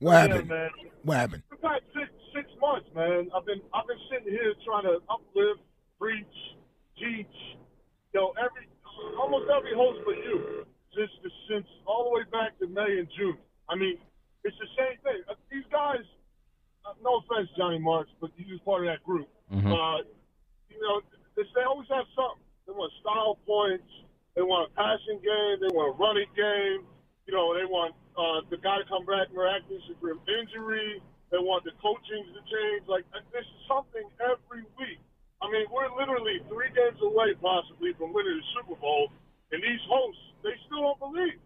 What 0.00 0.12
Yeah, 0.12 0.20
happened? 0.28 0.48
man. 0.48 0.70
What 1.02 1.16
happened? 1.16 1.42
The 1.50 1.56
past 1.56 1.82
six 1.94 2.08
six 2.34 2.46
months, 2.60 2.88
man. 2.94 3.30
I've 3.34 3.44
been 3.46 3.60
I've 3.74 3.86
been 3.86 3.98
sitting 4.10 4.30
here 4.32 4.54
trying 4.64 4.84
to 4.84 5.02
uplift, 5.10 5.60
preach, 5.98 6.36
teach, 6.98 7.34
you 8.14 8.20
know, 8.20 8.32
every 8.38 8.68
almost 9.18 9.50
every 9.50 9.74
host 9.74 9.98
but 10.06 10.16
you 10.18 10.66
since 10.94 11.10
the, 11.22 11.30
since 11.50 11.66
all 11.86 12.04
the 12.04 12.10
way 12.10 12.24
back 12.30 12.58
to 12.58 12.66
May 12.66 12.98
and 12.98 13.08
June. 13.18 13.38
I 13.68 13.74
mean, 13.76 13.98
it's 14.44 14.56
the 14.58 14.70
same 14.78 14.98
thing. 15.02 15.22
Uh, 15.28 15.34
These 15.50 15.66
guys, 15.70 16.02
uh, 16.86 16.94
no 17.02 17.18
offense, 17.22 17.50
Johnny 17.56 17.78
Marks, 17.78 18.10
but 18.20 18.30
he 18.36 18.50
was 18.50 18.60
part 18.64 18.82
of 18.82 18.86
that 18.86 19.02
group. 19.04 19.28
Mhm. 19.52 19.66
Uh, 19.66 20.02
you 20.70 20.80
know, 20.80 21.02
they, 21.36 21.42
they 21.54 21.62
always 21.62 21.88
have 21.88 22.06
something. 22.14 22.42
They 22.66 22.72
want 22.72 22.92
style 23.00 23.38
points. 23.46 23.86
They 24.34 24.42
want 24.42 24.70
a 24.70 24.74
passing 24.74 25.18
game. 25.20 25.58
They 25.60 25.70
want 25.74 25.94
a 25.94 25.98
running 25.98 26.30
game. 26.36 26.86
You 27.28 27.36
know, 27.36 27.52
they 27.52 27.68
want 27.68 27.92
uh, 28.16 28.40
the 28.48 28.56
guy 28.56 28.80
to 28.80 28.88
come 28.88 29.04
back 29.04 29.28
miraculously 29.36 29.92
from 30.00 30.16
injury. 30.24 31.04
They 31.28 31.36
want 31.36 31.60
the 31.68 31.76
coaching 31.76 32.24
to 32.24 32.40
change. 32.48 32.88
Like 32.88 33.04
uh, 33.12 33.20
this 33.36 33.44
is 33.44 33.60
something 33.68 34.08
every 34.16 34.64
week. 34.80 34.96
I 35.44 35.52
mean, 35.52 35.68
we're 35.68 35.92
literally 35.92 36.40
three 36.48 36.72
games 36.72 36.96
away, 37.04 37.36
possibly, 37.36 37.92
from 38.00 38.16
winning 38.16 38.40
the 38.40 38.48
Super 38.56 38.80
Bowl, 38.80 39.12
and 39.52 39.60
these 39.60 39.84
hosts 39.92 40.24
they 40.40 40.56
still 40.64 40.88
don't 40.88 40.96
believe. 41.04 41.36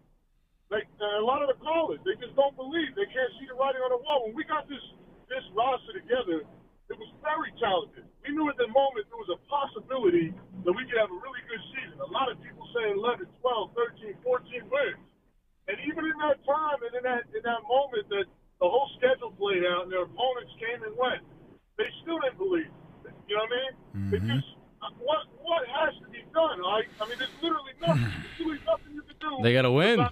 Like 0.71 0.87
uh, 1.03 1.19
a 1.19 1.25
lot 1.27 1.43
of 1.43 1.51
the 1.51 1.59
callers, 1.59 1.99
they 2.07 2.15
just 2.15 2.31
don't 2.39 2.55
believe. 2.55 2.95
They 2.95 3.11
can't 3.11 3.33
see 3.35 3.51
the 3.51 3.59
writing 3.59 3.83
on 3.83 3.91
the 3.91 3.99
wall. 4.07 4.31
When 4.31 4.39
we 4.39 4.47
got 4.47 4.71
this 4.71 4.81
this 5.27 5.43
roster 5.51 5.99
together, 5.99 6.47
it 6.87 6.95
was 6.95 7.11
very 7.19 7.51
talented. 7.59 8.07
We 8.23 8.31
knew 8.31 8.47
at 8.47 8.55
the 8.55 8.71
moment 8.71 9.11
there 9.11 9.19
was 9.19 9.35
a 9.35 9.39
possibility 9.51 10.31
that 10.63 10.71
we 10.71 10.87
could 10.87 10.95
have 10.95 11.11
a 11.11 11.19
really 11.19 11.43
good 11.51 11.63
season. 11.75 11.99
A 11.99 12.07
lot 12.07 12.31
of 12.31 12.39
people 12.39 12.63
saying 12.71 12.95
11, 13.03 13.27
12, 13.43 13.75
13, 13.75 14.15
14 14.23 14.71
wins. 14.71 15.03
And 15.67 15.79
even 15.87 16.03
in 16.03 16.17
that 16.19 16.43
time 16.43 16.79
and 16.83 16.91
in 16.91 17.03
that 17.07 17.23
in 17.31 17.43
that 17.47 17.63
moment 17.63 18.07
that 18.11 18.27
the 18.59 18.67
whole 18.67 18.89
schedule 18.99 19.31
played 19.39 19.63
out 19.63 19.87
and 19.87 19.91
their 19.91 20.03
opponents 20.03 20.51
came 20.59 20.83
and 20.83 20.91
went, 20.99 21.23
they 21.79 21.87
still 22.03 22.19
didn't 22.19 22.37
believe. 22.37 22.71
You 23.27 23.39
know 23.39 23.47
what 23.47 23.55
I 23.55 23.59
mean? 23.59 23.73
It 24.11 24.21
just 24.27 24.49
uh, 24.83 24.91
what 24.99 25.23
what 25.39 25.63
has 25.71 25.95
to 26.03 26.07
be 26.11 26.19
done? 26.35 26.59
Right? 26.59 26.87
I 26.99 27.07
mean, 27.07 27.15
there's 27.19 27.35
literally 27.39 27.75
nothing. 27.79 28.11
There's 28.23 28.35
literally 28.39 28.63
nothing 28.67 28.91
you 28.91 29.03
can 29.07 29.17
do. 29.23 29.31
They 29.39 29.53
gotta 29.55 29.71
win. 29.71 30.03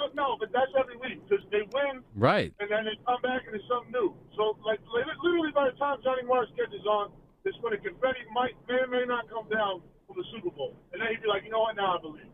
So, 0.00 0.08
no, 0.16 0.36
but 0.40 0.48
that's 0.48 0.72
every 0.80 0.96
week 0.96 1.20
because 1.28 1.44
they 1.52 1.60
win 1.68 2.00
Right. 2.16 2.56
and 2.56 2.70
then 2.72 2.88
they 2.88 2.96
come 3.04 3.20
back 3.20 3.44
and 3.44 3.52
it's 3.52 3.68
something 3.68 3.92
new. 3.92 4.16
So, 4.32 4.56
like, 4.64 4.80
literally 4.88 5.52
by 5.52 5.68
the 5.68 5.76
time 5.76 6.00
Johnny 6.00 6.24
Marks 6.24 6.48
catches 6.56 6.84
on, 6.88 7.12
it's 7.44 7.56
when 7.60 7.76
the 7.76 7.80
confetti 7.84 8.24
might 8.32 8.56
may 8.68 8.80
or 8.80 8.86
may 8.88 9.04
not 9.04 9.28
come 9.28 9.48
down 9.52 9.82
from 10.06 10.16
the 10.16 10.24
Super 10.32 10.50
Bowl, 10.56 10.76
and 10.92 11.00
then 11.00 11.08
he'd 11.12 11.20
be 11.20 11.28
like, 11.28 11.44
you 11.44 11.50
know 11.50 11.60
what, 11.68 11.76
now 11.76 11.96
I 11.96 12.00
believe. 12.00 12.32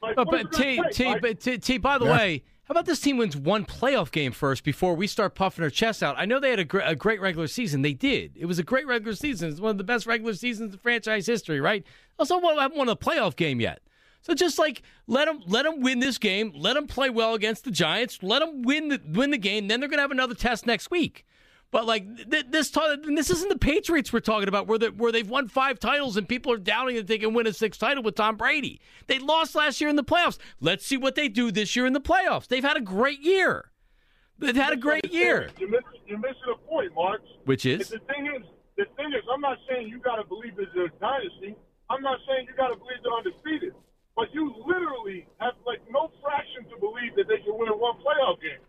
Like, 0.00 0.16
But, 0.16 0.30
but 0.30 0.52
T, 0.52 0.76
gonna 0.76 0.92
T, 0.92 1.04
Mike? 1.04 1.22
but 1.22 1.40
T, 1.40 1.58
T, 1.58 1.78
by 1.78 1.98
the 1.98 2.04
Yeah. 2.06 2.12
way, 2.16 2.44
how 2.64 2.72
about 2.72 2.86
this 2.86 3.00
team 3.00 3.16
wins 3.16 3.36
one 3.36 3.64
playoff 3.64 4.10
game 4.12 4.30
first 4.32 4.62
before 4.62 4.94
we 4.94 5.06
start 5.06 5.34
puffing 5.34 5.64
our 5.64 5.70
chests 5.70 6.02
out? 6.02 6.16
I 6.18 6.24
know 6.24 6.38
they 6.38 6.50
had 6.50 6.58
a, 6.60 6.64
gr- 6.64 6.80
a 6.80 6.94
great 6.94 7.20
regular 7.20 7.46
season. 7.48 7.82
They 7.82 7.94
did. 7.94 8.32
It 8.36 8.44
was 8.46 8.58
a 8.58 8.62
great 8.62 8.86
regular 8.86 9.14
season. 9.16 9.50
It's 9.50 9.60
one 9.60 9.70
of 9.72 9.78
the 9.78 9.84
best 9.84 10.06
regular 10.06 10.34
seasons 10.34 10.74
in 10.74 10.78
franchise 10.80 11.26
history, 11.26 11.60
right? 11.60 11.84
Also, 12.18 12.38
won- 12.38 12.58
haven't 12.58 12.76
won 12.78 12.88
a 12.88 12.96
playoff 12.96 13.34
game 13.36 13.60
yet. 13.60 13.80
So 14.20 14.34
just 14.34 14.58
like 14.58 14.82
let 15.06 15.26
them 15.26 15.40
let 15.46 15.62
them 15.64 15.80
win 15.80 16.00
this 16.00 16.18
game, 16.18 16.52
let 16.54 16.74
them 16.74 16.86
play 16.88 17.08
well 17.08 17.34
against 17.34 17.64
the 17.64 17.70
Giants, 17.70 18.18
let 18.22 18.40
them 18.40 18.62
win 18.62 18.88
the 18.88 19.00
win 19.12 19.30
the 19.30 19.38
game. 19.38 19.68
Then 19.68 19.78
they're 19.80 19.88
going 19.88 19.98
to 19.98 20.02
have 20.02 20.10
another 20.10 20.34
test 20.34 20.66
next 20.66 20.90
week. 20.90 21.24
But 21.70 21.86
like 21.86 22.30
th- 22.30 22.46
this, 22.50 22.70
this 22.70 23.30
isn't 23.30 23.48
the 23.50 23.58
Patriots 23.58 24.12
we're 24.12 24.20
talking 24.20 24.48
about, 24.48 24.66
where 24.66 24.78
they, 24.78 24.88
where 24.88 25.12
they've 25.12 25.28
won 25.28 25.48
five 25.48 25.78
titles 25.78 26.16
and 26.16 26.26
people 26.28 26.50
are 26.52 26.58
doubting 26.58 26.96
that 26.96 27.06
they 27.06 27.18
can 27.18 27.34
win 27.34 27.46
a 27.46 27.52
sixth 27.52 27.78
title 27.80 28.02
with 28.02 28.14
Tom 28.14 28.36
Brady. 28.36 28.80
They 29.06 29.18
lost 29.18 29.54
last 29.54 29.80
year 29.80 29.90
in 29.90 29.96
the 29.96 30.04
playoffs. 30.04 30.38
Let's 30.60 30.86
see 30.86 30.96
what 30.96 31.14
they 31.14 31.28
do 31.28 31.50
this 31.50 31.76
year 31.76 31.84
in 31.86 31.92
the 31.92 32.00
playoffs. 32.00 32.46
They've 32.48 32.64
had 32.64 32.76
a 32.78 32.80
great 32.80 33.20
year. 33.20 33.70
They've 34.38 34.56
had 34.56 34.72
a 34.72 34.76
great 34.76 35.12
year, 35.12 35.50
You're 35.58 35.68
missing, 35.68 35.98
you're 36.06 36.18
missing 36.18 36.46
a 36.54 36.56
point, 36.68 36.94
Mark. 36.94 37.20
which 37.44 37.66
is 37.66 37.88
The 37.88 37.98
thing 38.06 38.30
is, 38.38 38.46
the 38.76 38.86
thing 38.96 39.10
is, 39.10 39.26
I'm 39.34 39.40
not 39.40 39.58
saying 39.68 39.88
you 39.88 39.98
got 39.98 40.16
to 40.16 40.24
believe 40.24 40.54
it's 40.56 40.70
a 40.78 40.86
dynasty. 41.02 41.56
I'm 41.90 42.02
not 42.02 42.20
saying 42.28 42.46
you 42.46 42.54
got 42.54 42.68
to 42.68 42.76
believe 42.76 43.02
they're 43.02 43.18
undefeated. 43.18 43.74
But 44.14 44.32
you 44.32 44.54
literally 44.64 45.26
have 45.42 45.54
like 45.66 45.82
no 45.90 46.10
fraction 46.22 46.70
to 46.70 46.78
believe 46.78 47.18
that 47.18 47.26
they 47.26 47.42
can 47.42 47.58
win 47.58 47.70
one 47.82 47.98
playoff 47.98 48.38
game. 48.38 48.62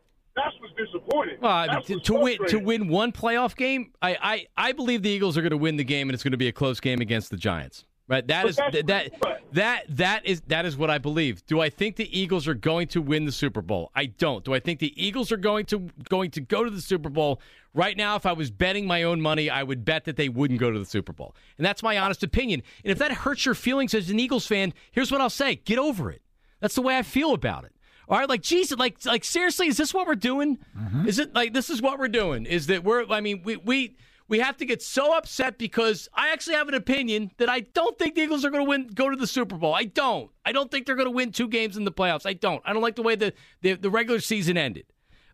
That's 0.44 0.56
what's 0.60 0.74
disappointing. 0.76 1.38
Well, 1.42 1.68
That's 1.68 1.88
to, 1.88 2.00
to 2.00 2.14
win 2.14 2.38
to 2.48 2.58
win 2.60 2.88
one 2.88 3.12
playoff 3.12 3.56
game, 3.56 3.92
I, 4.02 4.18
I, 4.22 4.48
I 4.70 4.72
believe 4.72 5.02
the 5.02 5.10
Eagles 5.10 5.38
are 5.38 5.42
going 5.42 5.52
to 5.52 5.58
win 5.58 5.76
the 5.78 5.84
game, 5.84 6.10
and 6.10 6.14
it's 6.14 6.24
going 6.24 6.32
to 6.32 6.38
be 6.38 6.48
a 6.48 6.52
close 6.54 6.80
game 6.80 7.02
against 7.02 7.30
the 7.30 7.38
Giants. 7.38 7.86
Right? 8.08 8.26
That 8.26 8.42
But 8.44 8.50
is 8.50 8.56
that's- 8.56 8.84
that 8.88 9.12
that 9.54 9.86
that 9.98 10.26
is 10.26 10.42
that 10.48 10.66
is 10.66 10.76
what 10.78 10.90
I 10.90 10.98
believe. 10.98 11.46
Do 11.46 11.60
I 11.62 11.70
think 11.70 11.96
the 11.96 12.20
Eagles 12.20 12.48
are 12.48 12.56
going 12.56 12.88
to 12.90 13.02
win 13.04 13.26
the 13.26 13.32
Super 13.32 13.62
Bowl? 13.62 13.92
I 13.96 14.08
don't. 14.08 14.44
Do 14.44 14.54
I 14.56 14.60
think 14.60 14.80
the 14.80 14.94
Eagles 15.04 15.32
are 15.32 15.38
going 15.38 15.66
to 15.68 15.90
going 16.10 16.32
to 16.32 16.42
go 16.42 16.64
to 16.64 16.70
the 16.72 16.82
Super 16.82 17.10
Bowl? 17.10 17.40
Right 17.76 17.96
now, 17.96 18.16
if 18.16 18.26
I 18.26 18.34
was 18.34 18.50
betting 18.50 18.88
my 18.88 19.04
own 19.04 19.22
money, 19.22 19.48
I 19.48 19.62
would 19.62 19.86
bet 19.86 20.06
that 20.06 20.16
they 20.16 20.28
wouldn't 20.28 20.60
go 20.60 20.72
to 20.72 20.80
the 20.80 20.86
Super 20.86 21.14
Bowl, 21.14 21.36
and 21.58 21.66
that's 21.66 21.84
my 21.84 22.00
honest 22.00 22.24
opinion. 22.24 22.64
And 22.84 22.92
if 22.92 22.98
that 22.98 23.12
hurts 23.12 23.46
your 23.46 23.54
feelings 23.54 23.94
as 23.94 24.10
an 24.10 24.20
Eagles 24.20 24.48
fan, 24.48 24.74
here's 24.92 25.12
what 25.12 25.22
I'll 25.22 25.30
say: 25.30 25.56
get 25.58 25.78
over 25.78 26.10
it. 26.10 26.24
That's 26.62 26.74
the 26.74 26.82
way 26.82 26.98
I 26.98 27.04
feel 27.04 27.34
about 27.36 27.64
it. 27.66 27.74
All 28.10 28.18
right, 28.18 28.28
like 28.28 28.42
Jesus, 28.42 28.78
like 28.78 29.06
like 29.06 29.24
seriously, 29.24 29.68
is 29.68 29.78
this 29.78 29.94
what 29.94 30.08
we're 30.08 30.16
doing? 30.16 30.58
Mm-hmm. 30.76 31.08
Is 31.08 31.20
it 31.20 31.36
like 31.36 31.54
this 31.54 31.70
is 31.70 31.80
what 31.82 32.00
we're 32.00 32.08
doing? 32.08 32.48
Is 32.48 32.68
that 32.68 32.84
we're? 32.84 33.06
I 33.08 33.22
mean, 33.22 33.42
we 33.44 33.58
we 33.58 33.96
we 34.28 34.40
have 34.40 34.58
to 34.58 34.66
get 34.66 34.82
so 34.82 35.16
upset 35.16 35.60
because 35.60 36.10
I 36.14 36.30
actually 36.30 36.56
have 36.56 36.68
an 36.68 36.74
opinion 36.74 37.30
that 37.38 37.50
I 37.50 37.60
don't 37.62 37.98
think 38.00 38.16
the 38.16 38.22
Eagles 38.22 38.44
are 38.46 38.50
going 38.50 38.64
to 38.66 38.70
win, 38.70 38.88
go 38.88 39.10
to 39.10 39.16
the 39.16 39.28
Super 39.28 39.58
Bowl. 39.58 39.76
I 39.76 39.84
don't. 39.84 40.32
I 40.44 40.52
don't 40.52 40.72
think 40.72 40.88
they're 40.88 40.96
going 40.96 41.08
to 41.08 41.12
win 41.12 41.32
two 41.32 41.48
games 41.48 41.78
in 41.78 41.84
the 41.84 41.92
playoffs. 41.92 42.26
I 42.26 42.34
don't. 42.34 42.62
I 42.66 42.74
don't 42.74 42.82
like 42.82 42.96
the 42.96 43.04
way 43.04 43.16
the 43.16 43.34
the, 43.62 43.74
the 43.74 43.92
regular 43.92 44.20
season 44.20 44.58
ended. 44.58 44.86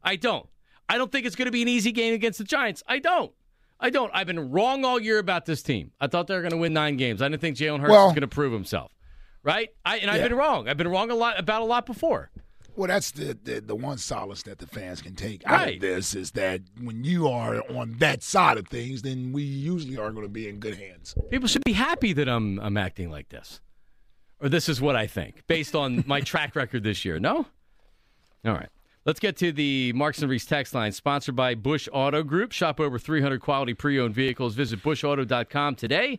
I 0.04 0.18
don't. 0.18 0.48
I 0.90 0.98
don't 0.98 1.12
think 1.12 1.26
it's 1.26 1.36
going 1.36 1.48
to 1.48 1.52
be 1.52 1.62
an 1.62 1.70
easy 1.70 1.94
game 1.94 2.14
against 2.14 2.40
the 2.40 2.44
Giants. 2.46 2.84
I 2.88 3.00
don't. 3.00 3.32
I 3.80 3.90
don't. 3.90 4.12
I've 4.14 4.28
been 4.28 4.52
wrong 4.52 4.84
all 4.84 5.00
year 5.00 5.20
about 5.20 5.46
this 5.46 5.64
team. 5.64 5.92
I 6.00 6.08
thought 6.08 6.28
they 6.28 6.36
were 6.36 6.42
going 6.42 6.52
to 6.52 6.58
win 6.58 6.74
nine 6.74 6.98
games. 6.98 7.22
I 7.22 7.30
didn't 7.30 7.42
think 7.42 7.58
Jalen 7.58 7.80
Hurts 7.80 7.92
Well- 7.92 8.06
was 8.08 8.14
going 8.14 8.22
to 8.22 8.28
prove 8.28 8.52
himself. 8.52 8.92
Right? 9.44 9.70
I, 9.86 9.98
and 9.98 10.10
I've 10.10 10.24
been 10.24 10.36
wrong. 10.36 10.68
I've 10.68 10.78
been 10.78 10.88
wrong 10.88 11.12
a 11.12 11.16
lot 11.16 11.40
about 11.40 11.62
a 11.62 11.66
lot 11.66 11.86
before. 11.86 12.32
Well, 12.78 12.90
that's 12.90 13.12
the, 13.12 13.38
the 13.42 13.62
the 13.62 13.76
one 13.76 13.98
solace 13.98 14.44
that 14.44 14.58
the 14.60 14.68
fans 14.68 15.02
can 15.02 15.16
take 15.16 15.44
out 15.46 15.60
Right. 15.60 15.76
of 15.76 15.82
this 15.82 16.14
is 16.14 16.32
that 16.32 16.60
when 16.82 17.06
you 17.06 17.30
are 17.30 17.62
on 17.72 17.96
that 18.00 18.22
side 18.22 18.58
of 18.58 18.68
things, 18.68 19.02
then 19.02 19.32
we 19.32 19.44
usually 19.44 19.98
are 19.98 20.12
going 20.12 20.26
to 20.26 20.30
be 20.32 20.50
in 20.50 20.60
good 20.60 20.76
hands. 20.78 21.16
People 21.30 21.48
should 21.48 21.64
be 21.64 21.72
happy 21.74 22.12
that 22.14 22.28
I'm 22.28 22.60
I'm 22.60 22.76
acting 22.78 23.10
like 23.10 23.30
this, 23.30 23.62
or 24.42 24.50
this 24.50 24.68
is 24.68 24.82
what 24.82 24.96
I 24.96 25.08
think 25.08 25.48
based 25.48 25.74
on 25.76 26.04
my 26.06 26.20
track 26.32 26.56
record 26.56 26.84
this 26.84 27.06
year. 27.06 27.18
No, 27.20 27.46
all 28.46 28.54
right. 28.54 28.70
Let's 29.06 29.20
get 29.20 29.38
to 29.38 29.52
the 29.52 29.94
Marks 29.94 30.20
and 30.22 30.30
Reese 30.32 30.48
text 30.48 30.74
line, 30.74 30.92
sponsored 30.92 31.36
by 31.36 31.54
Bush 31.54 31.88
Auto 31.94 32.24
Group. 32.24 32.52
Shop 32.52 32.80
over 32.80 32.98
300 32.98 33.40
quality 33.40 33.76
pre-owned 33.76 34.16
vehicles. 34.16 34.56
Visit 34.56 34.82
bushauto.com 34.82 35.76
today. 35.76 36.18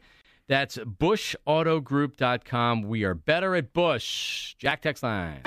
That's 0.49 0.77
bushautogroup.com. 0.79 2.83
We 2.83 3.03
are 3.03 3.15
better 3.15 3.57
at 3.57 3.73
Bush. 3.73 4.55
Jack 4.59 4.83
text 4.83 5.03
line. 5.03 5.41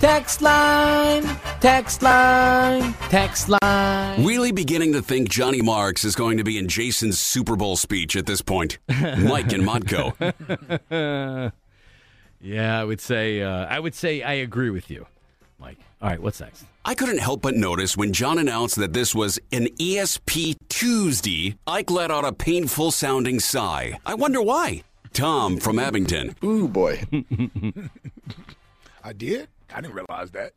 Text 0.00 0.42
line, 0.42 1.24
text 1.60 2.02
line, 2.02 2.94
text 3.08 3.48
line. 3.48 4.24
Really 4.24 4.52
beginning 4.52 4.92
to 4.92 5.02
think 5.02 5.28
Johnny 5.28 5.60
Marks 5.60 6.04
is 6.04 6.14
going 6.14 6.38
to 6.38 6.44
be 6.44 6.56
in 6.56 6.68
Jason's 6.68 7.18
Super 7.18 7.56
Bowl 7.56 7.76
speech 7.76 8.14
at 8.14 8.24
this 8.24 8.40
point. 8.40 8.78
Mike 8.88 9.52
and 9.52 9.64
Modco. 9.64 10.14
yeah, 12.40 12.80
I 12.80 12.84
would 12.84 13.00
say 13.00 13.42
uh, 13.42 13.66
I 13.66 13.80
would 13.80 13.94
say 13.94 14.22
I 14.22 14.34
agree 14.34 14.70
with 14.70 14.88
you, 14.88 15.06
Mike. 15.58 15.78
All 16.00 16.08
right, 16.08 16.22
what's 16.22 16.40
next? 16.40 16.64
I 16.84 16.94
couldn't 16.94 17.18
help 17.18 17.42
but 17.42 17.56
notice 17.56 17.96
when 17.96 18.12
John 18.12 18.38
announced 18.38 18.76
that 18.76 18.92
this 18.92 19.16
was 19.16 19.40
an 19.50 19.66
ESP 19.80 20.56
Tuesday, 20.68 21.56
Ike 21.66 21.90
let 21.90 22.12
out 22.12 22.24
a 22.24 22.32
painful 22.32 22.92
sounding 22.92 23.40
sigh. 23.40 23.98
I 24.06 24.14
wonder 24.14 24.40
why. 24.40 24.84
Tom 25.12 25.58
from 25.58 25.78
Abington. 25.78 26.34
Ooh, 26.44 26.68
boy. 26.68 27.02
I 29.04 29.12
did? 29.12 29.48
I 29.74 29.80
didn't 29.80 29.94
realize 29.94 30.30
that. 30.32 30.52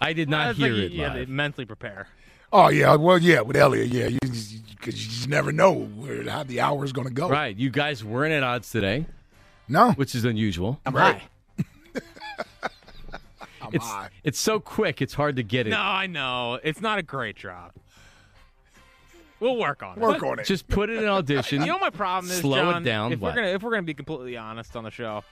I 0.00 0.12
did 0.12 0.28
not 0.28 0.50
It's 0.50 0.58
hear 0.58 0.72
like 0.72 0.82
it 0.84 0.92
you 0.92 1.02
had 1.02 1.12
to 1.14 1.18
live. 1.20 1.28
mentally 1.28 1.64
prepare. 1.64 2.08
Oh, 2.52 2.68
yeah. 2.68 2.94
Well, 2.96 3.18
yeah, 3.18 3.40
with 3.40 3.56
Elliot, 3.56 3.88
yeah. 3.88 4.06
You, 4.06 4.18
because 4.20 4.54
you 4.54 4.60
just 4.88 5.28
never 5.28 5.50
know 5.52 5.72
where 5.72 6.28
how 6.28 6.42
the 6.44 6.60
hour 6.60 6.84
is 6.84 6.92
going 6.92 7.08
to 7.08 7.14
go. 7.14 7.28
Right, 7.28 7.56
you 7.56 7.70
guys 7.70 8.04
weren't 8.04 8.32
at 8.32 8.42
odds 8.42 8.70
today. 8.70 9.06
No, 9.68 9.92
which 9.92 10.14
is 10.14 10.24
unusual. 10.24 10.78
I'm 10.84 10.94
Right. 10.94 11.22
it's 13.72 13.92
it's 14.22 14.38
so 14.38 14.60
quick. 14.60 15.00
It's 15.00 15.14
hard 15.14 15.36
to 15.36 15.42
get 15.42 15.66
it. 15.66 15.70
No, 15.70 15.78
I 15.80 16.06
know. 16.06 16.58
It's 16.62 16.80
not 16.80 16.98
a 16.98 17.02
great 17.02 17.34
drop. 17.36 17.74
We'll 19.40 19.56
work 19.56 19.82
on 19.82 19.96
it. 19.96 20.00
Work 20.00 20.22
on 20.22 20.38
it. 20.38 20.46
Just 20.46 20.68
put 20.68 20.90
it 20.90 21.02
in 21.02 21.08
audition. 21.08 21.60
You 21.64 21.66
know 21.66 21.78
my 21.78 21.90
problem 21.90 22.30
is, 22.30 22.38
Slow 22.38 22.56
John? 22.72 22.82
it 22.82 22.84
down. 22.84 23.12
If 23.12 23.20
What? 23.20 23.34
we're 23.34 23.42
gonna 23.42 23.54
if 23.54 23.62
we're 23.62 23.70
gonna 23.70 23.82
be 23.82 23.94
completely 23.94 24.36
honest 24.36 24.74
on 24.76 24.84
the 24.84 24.90
show, 24.90 25.24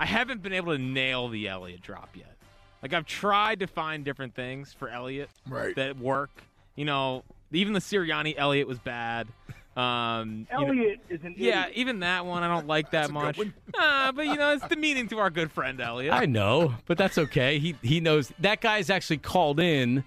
I 0.00 0.06
haven't 0.06 0.42
been 0.42 0.52
able 0.52 0.72
to 0.76 0.82
nail 0.82 1.28
the 1.28 1.48
Elliott 1.48 1.80
drop 1.82 2.10
yet. 2.14 2.34
Like 2.82 2.92
I've 2.92 3.06
tried 3.06 3.60
to 3.60 3.66
find 3.66 4.04
different 4.04 4.34
things 4.34 4.72
for 4.72 4.88
Elliott 4.88 5.30
Right. 5.48 5.74
that 5.76 5.98
work. 5.98 6.30
You 6.74 6.84
know, 6.84 7.24
even 7.52 7.72
the 7.72 7.80
Sirianni 7.80 8.34
Elliott 8.36 8.66
was 8.68 8.78
bad. 8.78 9.28
Um, 9.76 10.46
you 10.58 10.74
know- 10.74 10.94
is 11.10 11.22
an 11.22 11.34
yeah, 11.36 11.64
idiot. 11.64 11.76
even 11.76 12.00
that 12.00 12.24
one 12.24 12.42
I 12.42 12.48
don't 12.48 12.66
like 12.66 12.90
that 12.92 13.10
much. 13.10 13.38
Uh, 13.78 14.10
but 14.12 14.24
you 14.26 14.36
know, 14.36 14.54
it's 14.54 14.66
demeaning 14.68 15.06
to 15.08 15.18
our 15.18 15.28
good 15.28 15.52
friend 15.52 15.80
Elliott. 15.82 16.14
I 16.14 16.24
know, 16.24 16.74
but 16.86 16.96
that's 16.96 17.18
okay. 17.18 17.58
He 17.58 17.76
he 17.82 18.00
knows 18.00 18.32
that 18.38 18.62
guy's 18.62 18.88
actually 18.88 19.18
called 19.18 19.60
in 19.60 20.02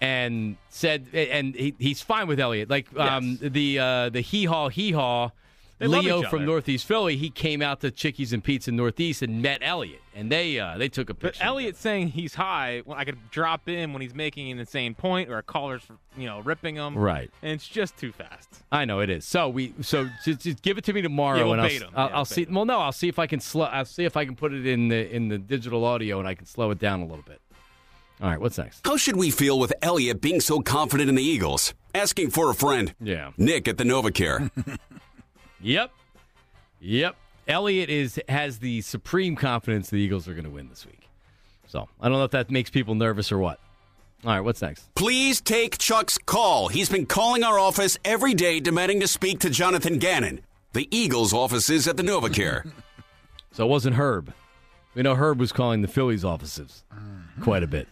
and 0.00 0.56
said, 0.68 1.06
and 1.12 1.54
he, 1.54 1.74
he's 1.78 2.02
fine 2.02 2.26
with 2.26 2.40
Elliot. 2.40 2.68
Like 2.68 2.88
um, 2.98 3.38
the 3.40 3.78
uh, 3.78 4.08
the 4.10 4.20
hee 4.20 4.44
haw 4.44 4.68
hee 4.68 4.92
haw. 4.92 5.30
Leo 5.78 6.22
from. 6.22 6.46
Northeast 6.46 6.86
Philly, 6.86 7.16
he 7.16 7.28
came 7.28 7.60
out 7.60 7.80
to 7.82 7.90
Chickies 7.90 8.32
and 8.32 8.42
Pete's 8.42 8.66
in 8.66 8.76
Northeast 8.76 9.20
and 9.20 9.42
met 9.42 9.58
Elliot, 9.60 10.00
and 10.14 10.32
they 10.32 10.58
uh, 10.58 10.78
they 10.78 10.88
took 10.88 11.10
a 11.10 11.14
picture. 11.14 11.38
But. 11.38 11.46
Elliott 11.46 11.76
saying 11.76 12.08
he's 12.08 12.34
high, 12.34 12.82
well, 12.86 12.96
I 12.96 13.04
could 13.04 13.18
drop 13.30 13.68
in 13.68 13.92
when 13.92 14.00
he's 14.00 14.14
making 14.14 14.50
an 14.50 14.58
insane 14.58 14.94
point 14.94 15.28
or 15.28 15.36
a 15.36 15.42
caller's, 15.42 15.82
you 16.16 16.24
know, 16.24 16.40
ripping 16.40 16.76
him. 16.76 16.96
Right. 16.96 17.30
And 17.42 17.52
it's 17.52 17.68
just 17.68 17.98
too 17.98 18.10
fast. 18.10 18.62
I 18.72 18.86
know 18.86 19.00
it 19.00 19.10
is. 19.10 19.26
So 19.26 19.50
we 19.50 19.74
so 19.82 20.08
just, 20.24 20.40
just 20.40 20.62
give 20.62 20.78
it 20.78 20.84
to 20.84 20.94
me 20.94 21.02
tomorrow, 21.02 21.38
Yeah, 21.38 21.44
we'll 21.44 21.52
and 21.52 21.60
I'll. 21.60 21.68
I'll, 21.94 22.08
Yeah, 22.08 22.16
I'll 22.16 22.24
see. 22.24 22.46
Well, 22.48 22.64
no, 22.64 22.78
I'll 22.80 22.92
see 22.92 23.08
if 23.08 23.18
I 23.18 23.26
can 23.26 23.40
slow. 23.40 23.66
I'll 23.66 23.84
see 23.84 24.04
if 24.04 24.16
I 24.16 24.24
can 24.24 24.34
put 24.34 24.54
it 24.54 24.66
in 24.66 24.88
the 24.88 25.14
in 25.14 25.28
the 25.28 25.36
digital 25.36 25.84
audio, 25.84 26.18
and 26.18 26.26
I 26.26 26.34
can 26.34 26.46
slow 26.46 26.70
it 26.70 26.78
down 26.78 27.00
a 27.00 27.06
little 27.06 27.24
bit. 27.24 27.42
All 28.20 28.30
right, 28.30 28.40
what's 28.40 28.56
next? 28.56 28.80
How 28.86 28.96
should 28.96 29.16
we 29.16 29.30
feel 29.30 29.58
with 29.58 29.72
Elliot 29.82 30.20
being 30.20 30.40
so 30.40 30.60
confident 30.60 31.08
in 31.10 31.14
the 31.16 31.22
Eagles? 31.22 31.74
Asking 31.94 32.30
for 32.30 32.50
a 32.50 32.54
friend. 32.54 32.94
Yeah. 33.00 33.32
Nick 33.36 33.68
at 33.68 33.78
the 33.78 33.84
NovaCare. 33.84 34.50
Yep. 35.60 35.90
Yep. 36.80 37.16
Elliot 37.48 37.88
is 37.88 38.20
has 38.28 38.58
the 38.58 38.82
supreme 38.82 39.34
confidence 39.34 39.88
the 39.90 39.96
Eagles 39.96 40.28
are 40.28 40.32
going 40.34 40.44
to 40.44 40.50
win 40.50 40.68
this 40.68 40.84
week. 40.84 41.08
So 41.66 41.88
I 42.00 42.08
don't 42.08 42.18
know 42.18 42.24
if 42.24 42.30
that 42.32 42.50
makes 42.50 42.70
people 42.70 42.94
nervous 42.94 43.32
or 43.32 43.38
what. 43.38 43.58
All 44.24 44.32
right, 44.32 44.40
what's 44.40 44.62
next? 44.62 44.94
Please 44.94 45.40
take 45.40 45.78
Chuck's 45.78 46.18
call. 46.18 46.68
He's 46.68 46.88
been 46.88 47.06
calling 47.06 47.42
our 47.42 47.58
office 47.58 47.98
every 48.04 48.34
day 48.34 48.60
demanding 48.60 49.00
to 49.00 49.08
speak 49.08 49.40
to 49.40 49.50
Jonathan 49.50 49.98
Gannon. 49.98 50.40
The 50.72 50.88
Eagles' 50.94 51.32
offices 51.32 51.88
at 51.88 51.96
the 51.96 52.02
NovaCare. 52.02 52.70
So 53.52 53.64
it 53.64 53.68
wasn't 53.70 53.96
Herb. 53.96 54.34
We 54.94 55.00
know 55.02 55.14
Herb 55.14 55.40
was 55.40 55.50
calling 55.50 55.80
the 55.80 55.88
Phillies 55.88 56.26
offices 56.26 56.84
quite 57.40 57.62
a 57.62 57.66
bit. 57.66 57.88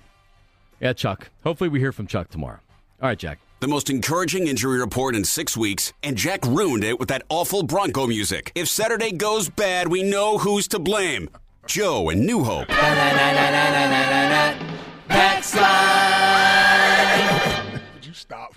Yeah, 0.84 0.92
Chuck. 0.92 1.30
Hopefully 1.44 1.70
we 1.70 1.80
hear 1.80 1.92
from 1.92 2.06
Chuck 2.06 2.28
tomorrow. 2.28 2.60
All 3.00 3.08
right, 3.08 3.18
Jack. 3.18 3.38
The 3.60 3.68
most 3.68 3.88
encouraging 3.88 4.48
injury 4.48 4.78
report 4.78 5.16
in 5.16 5.24
six 5.24 5.56
weeks, 5.56 5.94
and 6.02 6.14
Jack 6.14 6.44
ruined 6.44 6.84
it 6.84 7.00
with 7.00 7.08
that 7.08 7.22
awful 7.30 7.62
Bronco 7.62 8.06
music. 8.06 8.52
If 8.54 8.68
Saturday 8.68 9.10
goes 9.10 9.48
bad, 9.48 9.88
we 9.88 10.02
know 10.02 10.36
who's 10.36 10.68
to 10.68 10.78
blame. 10.78 11.30
Joe 11.66 12.10
and 12.10 12.26
New 12.26 12.44
Hope. 12.44 12.68
Text 15.08 15.56
line. 15.56 16.60
Would 17.94 18.04
you 18.04 18.12
stop? 18.12 18.54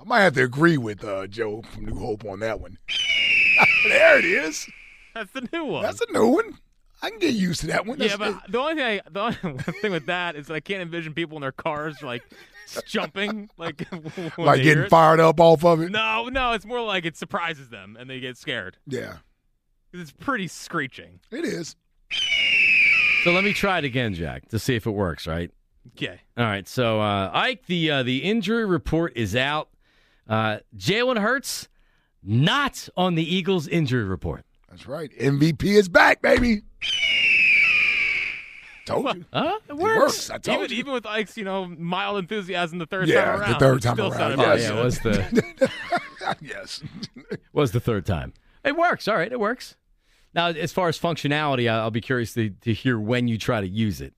I 0.00 0.04
might 0.04 0.20
have 0.20 0.34
to 0.34 0.44
agree 0.44 0.78
with 0.78 1.02
uh, 1.02 1.26
Joe 1.26 1.62
from 1.72 1.86
New 1.86 1.98
Hope 1.98 2.24
on 2.24 2.38
that 2.38 2.60
one. 2.60 2.78
there 3.88 4.20
it 4.20 4.24
is. 4.24 4.64
That's 5.12 5.32
the 5.32 5.48
new 5.52 5.64
one. 5.64 5.82
That's 5.82 6.00
a 6.02 6.12
new 6.12 6.28
one. 6.28 6.58
I 7.02 7.10
can 7.10 7.18
get 7.18 7.34
used 7.34 7.60
to 7.62 7.66
that 7.68 7.84
one. 7.84 7.98
yeah, 8.00 8.16
but 8.16 8.40
the 8.48 8.58
only 8.58 8.74
thing 8.76 8.84
I, 8.84 9.10
the 9.10 9.20
only 9.44 9.58
thing 9.80 9.92
with 9.92 10.06
that 10.06 10.36
is 10.36 10.50
I 10.50 10.60
can't 10.60 10.80
envision 10.82 11.14
people 11.14 11.36
in 11.36 11.42
their 11.42 11.50
cars 11.52 12.02
like 12.02 12.22
jumping, 12.86 13.50
like 13.58 13.86
like 14.38 14.62
getting 14.62 14.88
fired 14.88 15.18
up 15.20 15.40
off 15.40 15.64
of 15.64 15.80
it. 15.82 15.90
No, 15.90 16.28
no, 16.28 16.52
it's 16.52 16.64
more 16.64 16.80
like 16.82 17.04
it 17.04 17.16
surprises 17.16 17.68
them 17.70 17.96
and 17.98 18.08
they 18.08 18.20
get 18.20 18.36
scared. 18.38 18.76
Yeah, 18.86 19.16
it's 19.92 20.12
pretty 20.12 20.46
screeching. 20.48 21.20
it 21.30 21.44
is. 21.44 21.74
So 23.24 23.32
let 23.32 23.44
me 23.44 23.52
try 23.52 23.78
it 23.78 23.84
again, 23.84 24.14
Jack, 24.14 24.48
to 24.48 24.58
see 24.58 24.74
if 24.74 24.86
it 24.86 24.90
works, 24.90 25.26
right? 25.26 25.50
Okay. 25.96 26.20
All 26.36 26.44
right. 26.44 26.66
So 26.68 27.00
uh, 27.00 27.30
Ike, 27.32 27.66
the 27.66 27.90
uh, 27.90 28.02
the 28.04 28.18
injury 28.18 28.64
report 28.64 29.12
is 29.16 29.34
out. 29.34 29.68
Uh, 30.28 30.58
Jalen 30.76 31.18
Hurts 31.20 31.68
not 32.22 32.88
on 32.96 33.16
the 33.16 33.34
Eagles 33.34 33.66
injury 33.66 34.04
report. 34.04 34.44
That's 34.72 34.88
right. 34.88 35.10
MVP 35.18 35.64
is 35.64 35.90
back, 35.90 36.22
baby. 36.22 36.62
Told 38.86 39.14
you. 39.16 39.24
Huh? 39.32 39.58
It 39.68 39.76
works. 39.76 40.30
I 40.30 40.38
told 40.38 40.60
even, 40.60 40.70
you. 40.70 40.76
even 40.78 40.92
with 40.94 41.04
Ike's, 41.06 41.36
you 41.36 41.44
know, 41.44 41.66
mild 41.66 42.18
enthusiasm 42.18 42.78
the 42.78 42.86
third 42.86 43.06
Yeah, 43.06 43.24
time 43.24 43.40
around. 43.40 43.52
the 43.52 43.58
third 43.58 43.82
time 43.82 44.00
around, 44.00 44.12
sounded 44.12 44.38
yes. 44.40 44.62
yeah, 44.62 44.80
it 44.80 44.84
was 44.84 44.98
the 45.00 45.70
yes. 46.40 46.82
was 47.52 47.72
the 47.72 47.80
third 47.80 48.06
time. 48.06 48.32
It 48.64 48.74
works. 48.76 49.06
All 49.08 49.14
right, 49.16 49.30
it 49.30 49.38
works. 49.38 49.76
Now, 50.34 50.46
as 50.46 50.72
far 50.72 50.88
as 50.88 50.98
functionality, 50.98 51.70
I'll 51.70 51.90
be 51.90 52.00
curious 52.00 52.32
to, 52.34 52.48
to 52.48 52.72
hear 52.72 52.98
when 52.98 53.28
you 53.28 53.36
try 53.36 53.60
to 53.60 53.68
use 53.68 54.00
it 54.00 54.14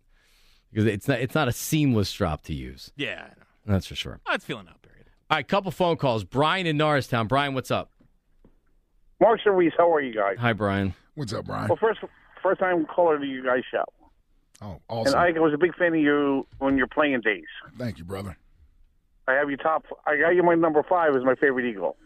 because 0.70 0.86
it's 0.86 1.08
not 1.08 1.18
it's 1.20 1.34
not 1.34 1.48
a 1.48 1.52
seamless 1.52 2.12
drop 2.12 2.42
to 2.44 2.54
use. 2.54 2.92
Yeah, 2.96 3.22
I 3.24 3.28
know. 3.28 3.74
That's 3.74 3.86
for 3.88 3.96
sure. 3.96 4.20
Oh, 4.24 4.34
it's 4.34 4.44
feeling 4.44 4.68
out 4.68 4.80
period. 4.82 5.06
All 5.30 5.36
right, 5.36 5.48
couple 5.48 5.72
phone 5.72 5.96
calls. 5.96 6.22
Brian 6.22 6.66
in 6.68 6.76
Norristown. 6.76 7.26
Brian, 7.26 7.54
what's 7.54 7.72
up? 7.72 7.90
Mark 9.20 9.40
and 9.44 9.56
Reese, 9.56 9.72
how 9.76 9.92
are 9.94 10.00
you 10.00 10.14
guys? 10.14 10.36
Hi, 10.38 10.52
Brian. 10.52 10.94
What's 11.14 11.32
up, 11.32 11.46
Brian? 11.46 11.68
Well, 11.68 11.78
first, 11.80 12.00
first 12.42 12.60
time 12.60 12.84
caller 12.86 13.18
to 13.18 13.26
you 13.26 13.44
guys' 13.44 13.62
show. 13.70 13.84
Oh, 14.60 14.80
awesome! 14.88 15.18
And. 15.18 15.36
I 15.36 15.40
was 15.40 15.52
a 15.52 15.58
big 15.58 15.74
fan 15.76 15.94
of 15.94 16.00
you 16.00 16.46
when 16.58 16.76
you're 16.76 16.86
playing 16.86 17.20
days. 17.20 17.44
Thank 17.78 17.98
you, 17.98 18.04
brother. 18.04 18.36
I 19.26 19.34
have 19.34 19.50
you 19.50 19.56
top. 19.56 19.84
I 20.06 20.16
got 20.16 20.30
you 20.30 20.42
my 20.42 20.54
number 20.54 20.82
five 20.82 21.14
as 21.16 21.24
my 21.24 21.34
favorite 21.34 21.66
Eagle. 21.68 21.96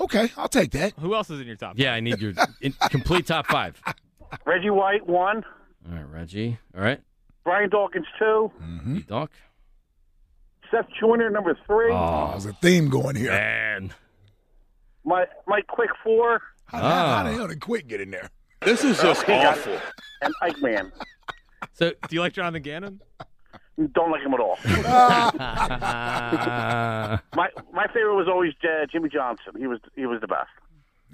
Okay, 0.00 0.30
I'll 0.36 0.48
take 0.48 0.70
that. 0.72 0.92
Who 1.00 1.14
else 1.14 1.28
is 1.28 1.40
in 1.40 1.46
your 1.46 1.56
top? 1.56 1.74
Yeah, 1.78 1.92
I 1.92 2.00
need 2.00 2.20
your 2.20 2.32
in, 2.60 2.72
complete 2.90 3.26
top 3.26 3.46
five. 3.46 3.80
Reggie 4.46 4.70
White 4.70 5.06
one. 5.06 5.44
All 5.88 5.94
right, 5.96 6.08
Reggie. 6.08 6.58
All 6.74 6.82
right, 6.82 7.00
Brian 7.44 7.68
Dawkins 7.70 8.06
two. 8.18 8.52
Mm-hmm. 8.62 8.98
Doc. 9.08 9.30
Seth 10.70 10.86
Joyner 11.00 11.30
number 11.30 11.56
three. 11.66 11.90
Oh, 11.92 12.28
there's 12.32 12.46
a 12.46 12.52
theme 12.54 12.90
going 12.90 13.16
here. 13.16 13.30
Man. 13.30 13.92
My 15.04 15.24
my 15.46 15.62
quick 15.62 15.90
four. 16.04 16.42
How, 16.68 16.78
how, 16.78 16.88
how 16.88 16.94
Ah. 16.94 17.22
the 17.24 17.32
hell 17.32 17.48
did 17.48 17.60
Quick 17.60 17.88
get 17.88 18.00
in 18.00 18.10
there? 18.10 18.30
This 18.62 18.84
is 18.84 19.00
just 19.00 19.22
Okay, 19.24 19.44
awful. 19.44 19.72
it. 19.74 19.80
And 20.22 20.34
Ike 20.42 20.60
Man. 20.60 20.92
So, 21.72 21.90
Do 21.90 22.14
you 22.14 22.20
like 22.20 22.32
Jonathan 22.32 22.62
Gannon? 22.62 23.00
Don't 23.92 24.10
like 24.10 24.22
him 24.22 24.34
at 24.34 24.40
all. 24.40 24.58
my 27.34 27.48
my 27.72 27.86
favorite 27.94 28.16
was 28.16 28.26
always 28.28 28.52
uh, 28.64 28.86
Jimmy 28.90 29.08
Johnson. 29.08 29.52
He 29.56 29.66
was 29.68 29.78
he 29.94 30.06
was 30.06 30.20
the 30.20 30.26
best. 30.26 30.48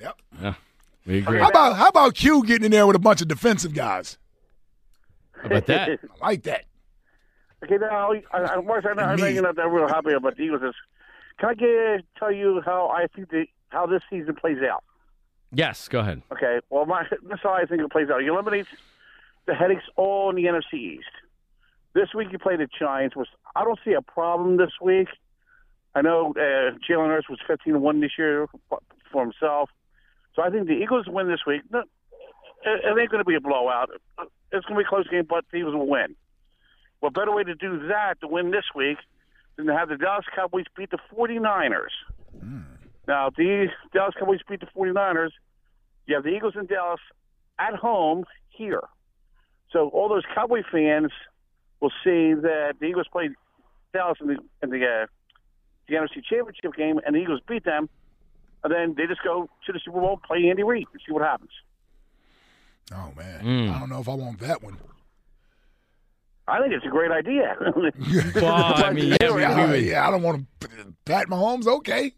Yep. 0.01 0.17
yeah, 0.41 0.55
we 1.07 1.19
agree. 1.19 1.39
How 1.41 1.49
about 1.49 1.77
how 1.77 1.89
about 1.89 2.15
Q 2.15 2.43
getting 2.45 2.65
in 2.65 2.71
there 2.71 2.87
with 2.87 2.97
a 2.97 3.01
bunch 3.01 3.21
of 3.21 3.29
defensive 3.29 3.75
guys? 3.75 4.17
How 5.33 5.47
about 5.49 5.67
that? 5.67 5.89
I 6.23 6.27
like 6.27 6.43
that. 6.45 6.65
Okay, 7.63 7.77
now, 7.79 8.13
I, 8.13 8.23
I, 8.33 8.61
Mark, 8.61 8.85
I 8.89 8.93
know, 8.95 9.03
I 9.03 9.17
know 9.17 9.27
you're 9.27 9.43
not 9.43 9.57
that 9.57 9.69
real 9.69 9.89
happy 9.89 10.13
about 10.13 10.37
the 10.37 10.43
Eagles. 10.43 10.63
Is- 10.63 10.75
Can 11.39 11.49
I 11.51 11.55
get, 11.55 12.05
tell 12.19 12.31
you 12.33 12.61
how 12.65 12.89
I 12.89 13.07
think 13.15 13.31
the, 13.31 13.47
how 13.71 13.87
this 13.87 14.03
season 14.11 14.35
plays 14.35 14.59
out? 14.63 14.85
Yes, 15.55 15.89
go 15.89 16.01
ahead. 16.01 16.23
Okay, 16.33 16.61
well, 16.71 16.87
my, 16.87 17.05
this 17.11 17.35
is 17.35 17.41
how 17.43 17.53
I 17.53 17.65
think 17.65 17.83
it 17.83 17.91
plays 17.91 18.09
out. 18.11 18.19
You 18.19 18.35
eliminate 18.35 18.67
the 19.47 19.55
headaches 19.55 19.85
all 19.97 20.31
in 20.31 20.37
the 20.37 20.45
NFC 20.45 20.75
East. 20.75 21.05
This 21.95 22.09
week 22.15 22.29
you 22.33 22.39
play 22.39 22.57
the 22.57 22.69
Giants, 22.79 23.15
which 23.15 23.29
I 23.55 23.65
don't 23.65 23.79
see 23.85 23.93
a 23.93 24.03
problem 24.03 24.57
this 24.57 24.73
week. 24.83 25.09
I 25.95 26.03
know 26.03 26.35
uh, 26.37 26.77
Jalen 26.89 27.07
Hurts 27.07 27.29
was 27.29 27.39
15 27.47 27.81
1 27.81 28.01
this 28.01 28.13
year 28.19 28.49
for 29.13 29.23
himself. 29.23 29.71
So 30.35 30.43
I 30.43 30.51
think 30.51 30.67
the 30.67 30.75
Eagles 30.75 31.07
win 31.09 31.29
this 31.29 31.41
week. 31.47 31.63
No, 31.71 31.81
it 31.81 32.81
it 32.85 33.01
ain't 33.01 33.11
going 33.11 33.23
to 33.23 33.25
be 33.25 33.37
a 33.37 33.41
blowout. 33.41 33.91
It's 34.51 34.67
going 34.67 34.77
to 34.77 34.83
be 34.83 34.85
a 34.85 34.89
close 34.89 35.07
game, 35.09 35.27
but 35.29 35.45
the 35.53 35.59
Eagles 35.59 35.75
will 35.75 35.87
win. 35.87 36.17
What 36.99 37.15
better 37.15 37.33
way 37.33 37.45
to 37.45 37.55
do 37.55 37.87
that 37.89 38.21
to 38.23 38.27
win 38.29 38.51
this 38.51 38.65
week 38.75 38.99
than 39.57 39.67
to 39.67 39.75
have 39.75 39.89
the 39.89 39.97
Dallas 39.97 40.25
Cowboys 40.35 40.65
beat 40.77 40.91
the 40.91 40.99
49ers? 41.17 41.95
Now, 43.07 43.29
if 43.29 43.35
the 43.35 43.69
Dallas 43.93 44.15
Cowboys 44.19 44.41
beat 44.49 44.61
the 44.61 44.67
49ers, 44.77 45.31
you 46.07 46.15
have 46.15 46.25
the 46.25 46.31
Eagles 46.31 46.55
in 46.59 46.67
Dallas 46.67 47.01
at 47.59 47.75
home 47.75 48.25
here. 48.51 48.83
So 49.73 49.89
all 49.89 50.09
those 50.09 50.25
Cowboy 50.35 50.63
fans 50.71 51.11
will 51.81 51.93
see 52.03 52.35
that 52.35 52.75
the 52.81 52.87
Eagles 52.87 53.07
played 53.11 53.33
Dallas 53.93 54.19
in 54.21 54.29
the 54.29 54.39
in 54.63 54.71
the 54.71 54.85
uh, 54.87 55.07
the 55.89 55.95
NFC 55.97 56.25
Championship 56.29 56.75
game, 56.77 56.99
and 57.05 57.15
the 57.15 57.21
Eagles 57.21 57.41
beat 57.47 57.65
them, 57.65 57.89
and 58.63 58.73
then 58.73 58.95
they 58.97 59.07
just 59.07 59.23
go 59.23 59.49
to 59.67 59.73
the 59.73 59.81
Super 59.85 60.01
Bowl, 60.01 60.19
play 60.27 60.49
Andy 60.49 60.63
Reid, 60.63 60.87
and 60.93 61.01
see 61.07 61.13
what 61.13 61.23
happens. 61.23 61.51
Oh 62.93 63.13
man, 63.17 63.41
Mm. 63.45 63.75
I 63.75 63.79
don't 63.81 63.89
know 63.91 64.01
if 64.01 64.09
I 64.09 64.15
want 64.15 64.39
that 64.41 64.63
one. 64.63 64.77
I 66.47 66.61
think 66.61 66.75
it's 66.75 66.85
a 66.85 66.91
great 66.91 67.11
idea. 67.11 67.57
Well, 68.35 68.55
I 68.85 68.93
mean, 68.93 69.17
yeah, 69.21 69.31
we, 69.33 69.41
yeah, 69.43 69.71
we 69.73 69.91
yeah, 69.91 70.07
I 70.07 70.11
don't 70.11 70.23
want 70.23 70.47
to 70.61 70.69
Pat 71.05 71.29
Mahomes. 71.29 71.67
Okay. 71.67 72.13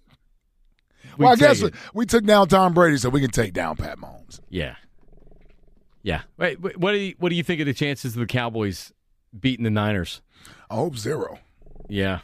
We'd 1.17 1.25
well, 1.25 1.33
I 1.33 1.37
guess 1.37 1.61
take 1.61 1.75
we 1.95 2.07
took 2.07 2.25
down 2.25 2.49
Tom 2.49 2.75
Brady, 2.75 2.99
so 2.99 3.09
we 3.09 3.21
can 3.21 3.31
take 3.31 3.53
down 3.53 3.77
Pat 3.77 3.99
Mahomes. 3.99 4.41
Yeah. 4.51 4.77
Yeah. 6.03 6.23
Wait, 6.37 6.61
wait, 6.61 6.77
what 6.79 6.93
do 6.93 6.99
you 6.99 7.15
what 7.19 7.31
do 7.31 7.35
you 7.35 7.43
think 7.43 7.61
of 7.61 7.67
the 7.67 7.75
chances 7.75 8.15
of 8.15 8.21
the 8.21 8.27
Cowboys 8.27 8.93
beating 9.39 9.65
the 9.65 9.71
Niners? 9.71 10.23
I 10.71 10.77
hope 10.77 10.97
zero. 10.97 11.39
Yeah. 11.89 12.21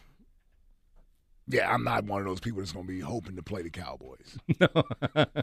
Yeah, 1.49 1.73
I'm 1.73 1.83
not 1.85 2.05
one 2.05 2.21
of 2.21 2.27
those 2.27 2.41
people 2.41 2.61
that's 2.61 2.73
going 2.73 2.87
to 2.87 2.93
be 2.93 3.01
hoping 3.01 3.37
to 3.37 3.43
play 3.43 3.63
the 3.63 3.71
Cowboys. 3.71 4.39
No. 4.61 4.69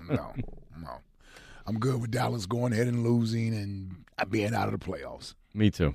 no, 0.10 0.34
no. 0.82 0.97
I'm 1.66 1.78
good 1.78 2.02
with 2.02 2.12
Dallas 2.12 2.45
going 2.45 2.72
ahead 2.74 2.88
and 2.88 3.04
losing 3.04 3.54
and 3.54 4.06
being 4.30 4.56
out 4.56 4.74
of 4.74 4.80
the 4.80 4.84
playoffs. 4.84 5.36
Me 5.54 5.70
too. 5.70 5.93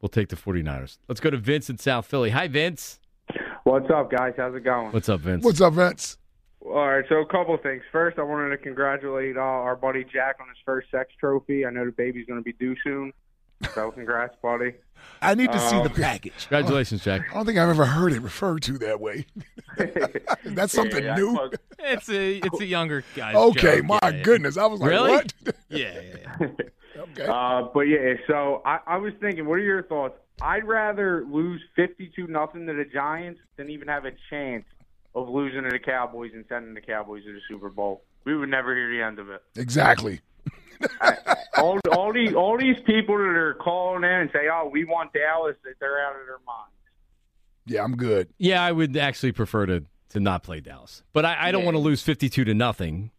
We'll 0.00 0.10
take 0.10 0.28
the 0.28 0.36
49ers. 0.36 0.98
Let's 1.08 1.20
go 1.20 1.30
to 1.30 1.36
Vince 1.38 1.70
in 1.70 1.78
South 1.78 2.06
Philly. 2.06 2.30
Hi, 2.30 2.46
Vince. 2.46 3.00
What's 3.64 3.90
up, 3.90 4.10
guys? 4.10 4.34
How's 4.36 4.54
it 4.54 4.64
going? 4.64 4.92
What's 4.92 5.08
up, 5.08 5.20
Vince? 5.20 5.44
What's 5.44 5.60
up, 5.60 5.72
Vince? 5.72 6.17
All 6.68 6.88
right, 6.88 7.04
so 7.08 7.16
a 7.16 7.26
couple 7.26 7.54
of 7.54 7.62
things. 7.62 7.82
First, 7.90 8.18
I 8.18 8.22
wanted 8.22 8.50
to 8.50 8.58
congratulate 8.58 9.36
uh, 9.36 9.40
our 9.40 9.74
buddy 9.76 10.04
Jack 10.04 10.36
on 10.40 10.48
his 10.48 10.58
first 10.64 10.90
sex 10.90 11.10
trophy. 11.18 11.64
I 11.64 11.70
know 11.70 11.84
the 11.86 11.92
baby's 11.92 12.26
going 12.26 12.38
to 12.40 12.44
be 12.44 12.52
due 12.52 12.76
soon. 12.84 13.12
So, 13.74 13.90
congrats, 13.90 14.36
buddy. 14.42 14.74
I 15.22 15.34
need 15.34 15.50
to 15.50 15.58
see 15.58 15.76
Um, 15.76 15.82
the 15.84 15.90
package. 15.90 16.32
Congratulations, 16.48 17.02
Jack. 17.04 17.22
I 17.30 17.34
don't 17.34 17.46
think 17.46 17.58
I've 17.58 17.68
ever 17.70 17.86
heard 17.86 18.12
it 18.12 18.20
referred 18.20 18.62
to 18.64 18.78
that 18.78 19.00
way. 19.00 19.26
That's 20.44 20.72
something 20.72 21.02
Yeah, 21.02 21.14
new. 21.16 21.32
well, 21.34 21.50
It's 21.78 22.08
a 22.08 22.36
it's 22.38 22.60
a 22.60 22.66
younger 22.66 23.02
guy. 23.16 23.34
Okay, 23.34 23.80
my 23.80 23.98
goodness. 24.22 24.56
I 24.56 24.66
was 24.66 24.80
like, 24.80 24.90
Really? 24.90 25.10
what? 25.10 25.32
Yeah, 25.70 26.00
yeah, 26.40 26.46
okay. 26.96 27.26
Uh, 27.26 27.62
but 27.74 27.82
yeah, 27.82 28.14
so 28.26 28.62
I, 28.64 28.78
I 28.86 28.96
was 28.96 29.12
thinking, 29.20 29.46
what 29.46 29.54
are 29.54 29.58
your 29.62 29.82
thoughts? 29.82 30.14
I'd 30.40 30.64
rather 30.64 31.24
lose 31.28 31.60
fifty-two 31.76 32.26
nothing 32.28 32.66
to 32.66 32.72
the 32.74 32.84
Giants 32.84 33.40
than 33.56 33.70
even 33.70 33.88
have 33.88 34.04
a 34.04 34.12
chance 34.30 34.64
of 35.14 35.28
losing 35.28 35.62
to 35.64 35.70
the 35.70 35.78
Cowboys 35.78 36.32
and 36.34 36.44
sending 36.48 36.74
the 36.74 36.80
Cowboys 36.80 37.24
to 37.24 37.32
the 37.32 37.40
Super 37.48 37.68
Bowl. 37.70 38.04
We 38.24 38.36
would 38.36 38.48
never 38.48 38.74
hear 38.74 38.90
the 38.90 39.02
end 39.02 39.18
of 39.18 39.30
it. 39.30 39.42
Exactly. 39.56 40.20
all 41.56 41.78
all 41.90 42.12
these 42.12 42.34
all 42.34 42.56
these 42.56 42.76
people 42.86 43.16
that 43.18 43.24
are 43.36 43.54
calling 43.54 44.04
in 44.04 44.10
and 44.10 44.30
say, 44.32 44.48
"Oh, 44.52 44.68
we 44.72 44.84
want 44.84 45.12
Dallas," 45.12 45.56
that 45.64 45.74
they're 45.80 46.00
out 46.06 46.12
of 46.20 46.26
their 46.26 46.38
minds. 46.46 46.72
Yeah, 47.66 47.82
I'm 47.82 47.96
good. 47.96 48.28
Yeah, 48.38 48.62
I 48.62 48.70
would 48.70 48.96
actually 48.96 49.32
prefer 49.32 49.66
to 49.66 49.84
to 50.10 50.20
not 50.20 50.42
play 50.44 50.60
Dallas, 50.60 51.02
but 51.12 51.24
I, 51.24 51.48
I 51.48 51.52
don't 51.52 51.62
Yeah. 51.62 51.66
want 51.66 51.74
to 51.76 51.80
lose 51.80 52.02
fifty-two 52.02 52.44
to 52.44 52.54
nothing. 52.54 53.10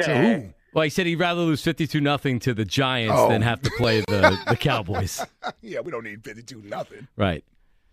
To 0.00 0.16
who? 0.16 0.48
Well, 0.74 0.84
he 0.84 0.90
said 0.90 1.06
he'd 1.06 1.16
rather 1.16 1.42
lose 1.42 1.62
fifty-two 1.62 2.00
nothing 2.00 2.38
to 2.40 2.54
the 2.54 2.64
Giants 2.64 3.14
Oh. 3.16 3.28
than 3.28 3.42
have 3.42 3.60
to 3.62 3.70
play 3.76 4.00
the 4.00 4.38
the 4.48 4.56
Cowboys. 4.60 5.24
yeah, 5.60 5.80
we 5.80 5.90
don't 5.90 6.04
need 6.04 6.24
52 6.24 6.62
nothing. 6.62 7.06
Right. 7.16 7.44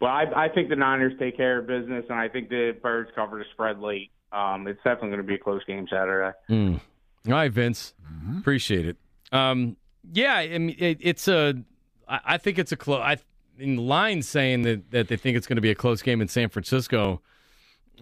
But 0.00 0.06
I, 0.06 0.44
I 0.44 0.48
think 0.48 0.68
the 0.68 0.76
Niners 0.76 1.12
take 1.18 1.36
care 1.36 1.58
of 1.58 1.66
business, 1.66 2.04
and 2.08 2.18
I 2.18 2.28
think 2.28 2.48
the 2.48 2.76
Birds 2.82 3.10
cover 3.14 3.38
the 3.38 3.44
spread 3.52 3.78
late. 3.78 4.10
Um, 4.32 4.66
it's 4.66 4.78
definitely 4.78 5.10
going 5.10 5.20
to 5.20 5.26
be 5.26 5.34
a 5.34 5.38
close 5.38 5.62
game 5.64 5.86
Saturday. 5.88 6.36
Mm. 6.50 6.80
All 7.26 7.32
right, 7.32 7.52
Vince. 7.52 7.94
Appreciate 8.38 8.86
it. 8.86 8.96
Um, 9.32 9.76
yeah, 10.12 10.34
I 10.34 10.58
mean, 10.58 10.76
it, 10.78 10.98
it's 11.00 11.28
a. 11.28 11.54
I, 12.08 12.20
I 12.24 12.38
think 12.38 12.58
it's 12.58 12.72
a 12.72 12.76
close. 12.76 13.00
I 13.00 13.18
in 13.58 13.76
the 13.76 13.82
line 13.82 14.22
saying 14.22 14.62
that 14.62 14.90
that 14.90 15.08
they 15.08 15.16
think 15.16 15.36
it's 15.36 15.46
going 15.46 15.56
to 15.56 15.62
be 15.62 15.70
a 15.70 15.74
close 15.74 16.02
game 16.02 16.20
in 16.20 16.28
San 16.28 16.48
Francisco. 16.48 17.22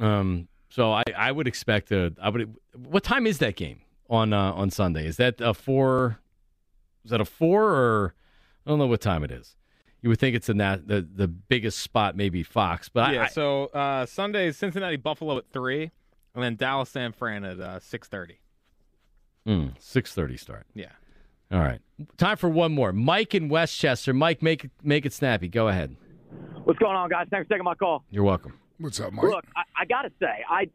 Um, 0.00 0.48
so 0.70 0.92
I 0.92 1.04
I 1.16 1.30
would 1.32 1.46
expect 1.46 1.92
a. 1.92 2.12
I 2.20 2.30
would. 2.30 2.56
What 2.74 3.04
time 3.04 3.26
is 3.26 3.38
that 3.38 3.56
game 3.56 3.80
on 4.08 4.32
uh, 4.32 4.52
on 4.52 4.70
Sunday? 4.70 5.06
Is 5.06 5.18
that 5.18 5.40
a 5.40 5.54
four? 5.54 6.18
Is 7.04 7.10
that 7.10 7.20
a 7.20 7.24
four 7.24 7.64
or 7.64 8.14
I 8.66 8.70
don't 8.70 8.78
know 8.78 8.86
what 8.86 9.00
time 9.00 9.24
it 9.24 9.30
is. 9.30 9.56
You 10.02 10.08
would 10.08 10.18
think 10.18 10.34
it's 10.34 10.48
in 10.48 10.58
that 10.58 10.88
the 10.88 11.00
the 11.00 11.28
biggest 11.28 11.78
spot, 11.78 12.16
maybe 12.16 12.42
Fox, 12.42 12.88
but 12.88 13.14
yeah. 13.14 13.24
I, 13.24 13.26
so 13.28 13.66
uh, 13.66 14.04
Sunday 14.04 14.48
is 14.48 14.56
Cincinnati 14.56 14.96
Buffalo 14.96 15.38
at 15.38 15.44
three, 15.52 15.92
and 16.34 16.42
then 16.42 16.56
Dallas 16.56 16.90
San 16.90 17.12
Fran 17.12 17.44
at 17.44 17.60
uh, 17.60 17.78
six 17.78 18.08
thirty. 18.08 18.40
Mm, 19.46 19.74
six 19.78 20.12
thirty 20.12 20.36
start. 20.36 20.66
Yeah. 20.74 20.90
All 21.52 21.60
right. 21.60 21.80
Time 22.16 22.36
for 22.36 22.48
one 22.48 22.72
more. 22.72 22.92
Mike 22.92 23.34
in 23.34 23.48
Westchester. 23.48 24.12
Mike, 24.12 24.42
make 24.42 24.64
it 24.64 24.70
make 24.82 25.06
it 25.06 25.12
snappy. 25.12 25.46
Go 25.48 25.68
ahead. 25.68 25.96
What's 26.64 26.78
going 26.78 26.96
on, 26.96 27.08
guys? 27.08 27.28
Thanks 27.30 27.46
for 27.46 27.54
taking 27.54 27.64
my 27.64 27.74
call. 27.74 28.04
You're 28.10 28.24
welcome. 28.24 28.58
What's 28.78 28.98
up, 28.98 29.12
Mike? 29.12 29.24
Look, 29.24 29.44
I, 29.54 29.82
I 29.82 29.84
got 29.84 30.02
to 30.02 30.10
say, 30.18 30.44
I 30.48 30.68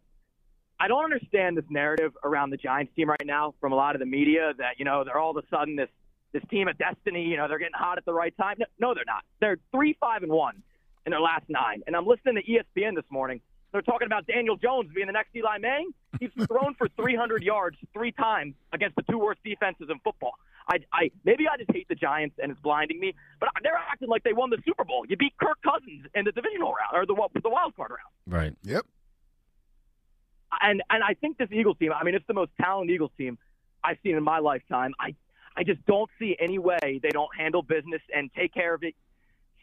I 0.79 0.87
don't 0.87 1.03
understand 1.03 1.57
this 1.57 1.65
narrative 1.69 2.13
around 2.23 2.51
the 2.51 2.57
Giants 2.57 2.93
team 2.95 3.09
right 3.09 3.25
now 3.25 3.55
from 3.59 3.73
a 3.73 3.75
lot 3.75 3.95
of 3.95 3.99
the 3.99 4.05
media 4.05 4.53
that 4.57 4.77
you 4.77 4.85
know 4.85 5.03
they're 5.03 5.17
all 5.19 5.37
of 5.37 5.43
a 5.43 5.47
sudden 5.49 5.75
this 5.75 5.89
this 6.33 6.43
team 6.49 6.67
of 6.67 6.77
destiny. 6.77 7.23
You 7.23 7.37
know 7.37 7.47
they're 7.47 7.59
getting 7.59 7.73
hot 7.73 7.97
at 7.97 8.05
the 8.05 8.13
right 8.13 8.35
time. 8.37 8.57
No, 8.59 8.65
no 8.79 8.93
they're 8.93 9.03
not. 9.05 9.23
They're 9.39 9.57
three 9.71 9.97
five 9.99 10.23
and 10.23 10.31
one 10.31 10.61
in 11.05 11.11
their 11.11 11.21
last 11.21 11.45
nine. 11.47 11.81
And 11.87 11.95
I'm 11.95 12.05
listening 12.05 12.35
to 12.35 12.43
ESPN 12.43 12.95
this 12.95 13.05
morning. 13.09 13.41
They're 13.71 13.81
talking 13.81 14.05
about 14.05 14.27
Daniel 14.27 14.55
Jones 14.55 14.89
being 14.93 15.07
the 15.07 15.13
next 15.13 15.35
Eli 15.35 15.57
Manning. 15.57 15.91
He's 16.19 16.31
thrown 16.47 16.73
for 16.75 16.87
300 16.95 17.43
yards 17.43 17.77
three 17.93 18.11
times 18.11 18.55
against 18.73 18.95
the 18.95 19.03
two 19.03 19.17
worst 19.17 19.39
defenses 19.43 19.87
in 19.89 19.99
football. 19.99 20.33
I, 20.69 20.79
I 20.91 21.11
maybe 21.23 21.47
I 21.47 21.57
just 21.57 21.71
hate 21.71 21.87
the 21.87 21.95
Giants 21.95 22.35
and 22.41 22.51
it's 22.51 22.59
blinding 22.59 22.99
me, 22.99 23.13
but 23.39 23.49
they're 23.63 23.75
acting 23.75 24.09
like 24.09 24.23
they 24.23 24.33
won 24.33 24.49
the 24.49 24.57
Super 24.65 24.83
Bowl. 24.83 25.05
You 25.07 25.15
beat 25.15 25.33
Kirk 25.41 25.57
Cousins 25.63 26.05
in 26.13 26.25
the 26.25 26.31
divisional 26.31 26.73
round 26.73 26.93
or 26.93 27.05
the 27.05 27.15
the 27.41 27.49
wild 27.49 27.75
card 27.75 27.91
round. 27.91 28.01
Right. 28.25 28.53
Yep. 28.63 28.85
and 30.61 30.83
and 30.89 31.03
I 31.03 31.13
think 31.13 31.37
this 31.37 31.49
Eagles 31.51 31.77
team. 31.77 31.93
I 31.93 32.03
mean, 32.03 32.15
it's 32.15 32.27
the 32.27 32.33
most 32.33 32.51
talented 32.59 32.93
Eagles 32.93 33.11
team 33.17 33.37
I've 33.83 33.97
seen 34.03 34.15
in 34.15 34.23
my 34.23 34.39
lifetime. 34.39 34.93
I 34.99 35.15
I 35.57 35.63
just 35.63 35.83
don't 35.87 36.09
see 36.19 36.37
any 36.39 36.59
way 36.59 36.99
they 37.01 37.09
don't 37.09 37.35
handle 37.35 37.63
business 37.63 38.01
and 38.13 38.29
take 38.33 38.53
care 38.53 38.75
of 38.75 38.83
it 38.83 38.93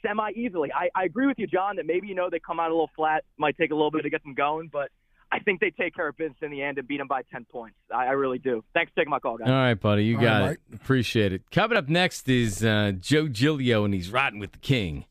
semi 0.04 0.30
easily. 0.32 0.72
I, 0.72 0.88
I 0.94 1.04
agree 1.04 1.26
with 1.26 1.38
you, 1.38 1.46
John, 1.46 1.76
that 1.76 1.86
maybe 1.86 2.08
you 2.08 2.14
know 2.14 2.28
they 2.30 2.40
come 2.40 2.58
out 2.58 2.70
a 2.70 2.74
little 2.74 2.90
flat, 2.96 3.24
might 3.38 3.56
take 3.56 3.70
a 3.70 3.74
little 3.74 3.92
bit 3.92 4.02
to 4.02 4.10
get 4.10 4.22
them 4.24 4.34
going, 4.34 4.68
but 4.72 4.90
I 5.30 5.38
think 5.38 5.60
they 5.60 5.70
take 5.70 5.94
care 5.94 6.08
of 6.08 6.16
business 6.16 6.38
in 6.42 6.50
the 6.50 6.62
end 6.62 6.78
and 6.78 6.86
beat 6.86 6.98
them 6.98 7.06
by 7.06 7.22
ten 7.32 7.44
points. 7.44 7.76
I, 7.94 8.06
I 8.06 8.10
really 8.10 8.38
do. 8.38 8.64
Thanks 8.74 8.90
for 8.92 9.00
taking 9.00 9.10
my 9.10 9.20
call, 9.20 9.38
guys. 9.38 9.48
All 9.48 9.54
right, 9.54 9.74
buddy. 9.80 10.04
You 10.04 10.16
All 10.16 10.22
got 10.22 10.42
right, 10.42 10.58
it. 10.72 10.74
Appreciate 10.74 11.32
it. 11.32 11.50
Coming 11.52 11.78
up 11.78 11.88
next 11.88 12.28
is 12.28 12.64
uh, 12.64 12.92
Joe 13.00 13.28
Giglio, 13.28 13.84
and 13.84 13.94
he's 13.94 14.10
riding 14.10 14.40
with 14.40 14.52
the 14.52 14.58
king. 14.58 15.04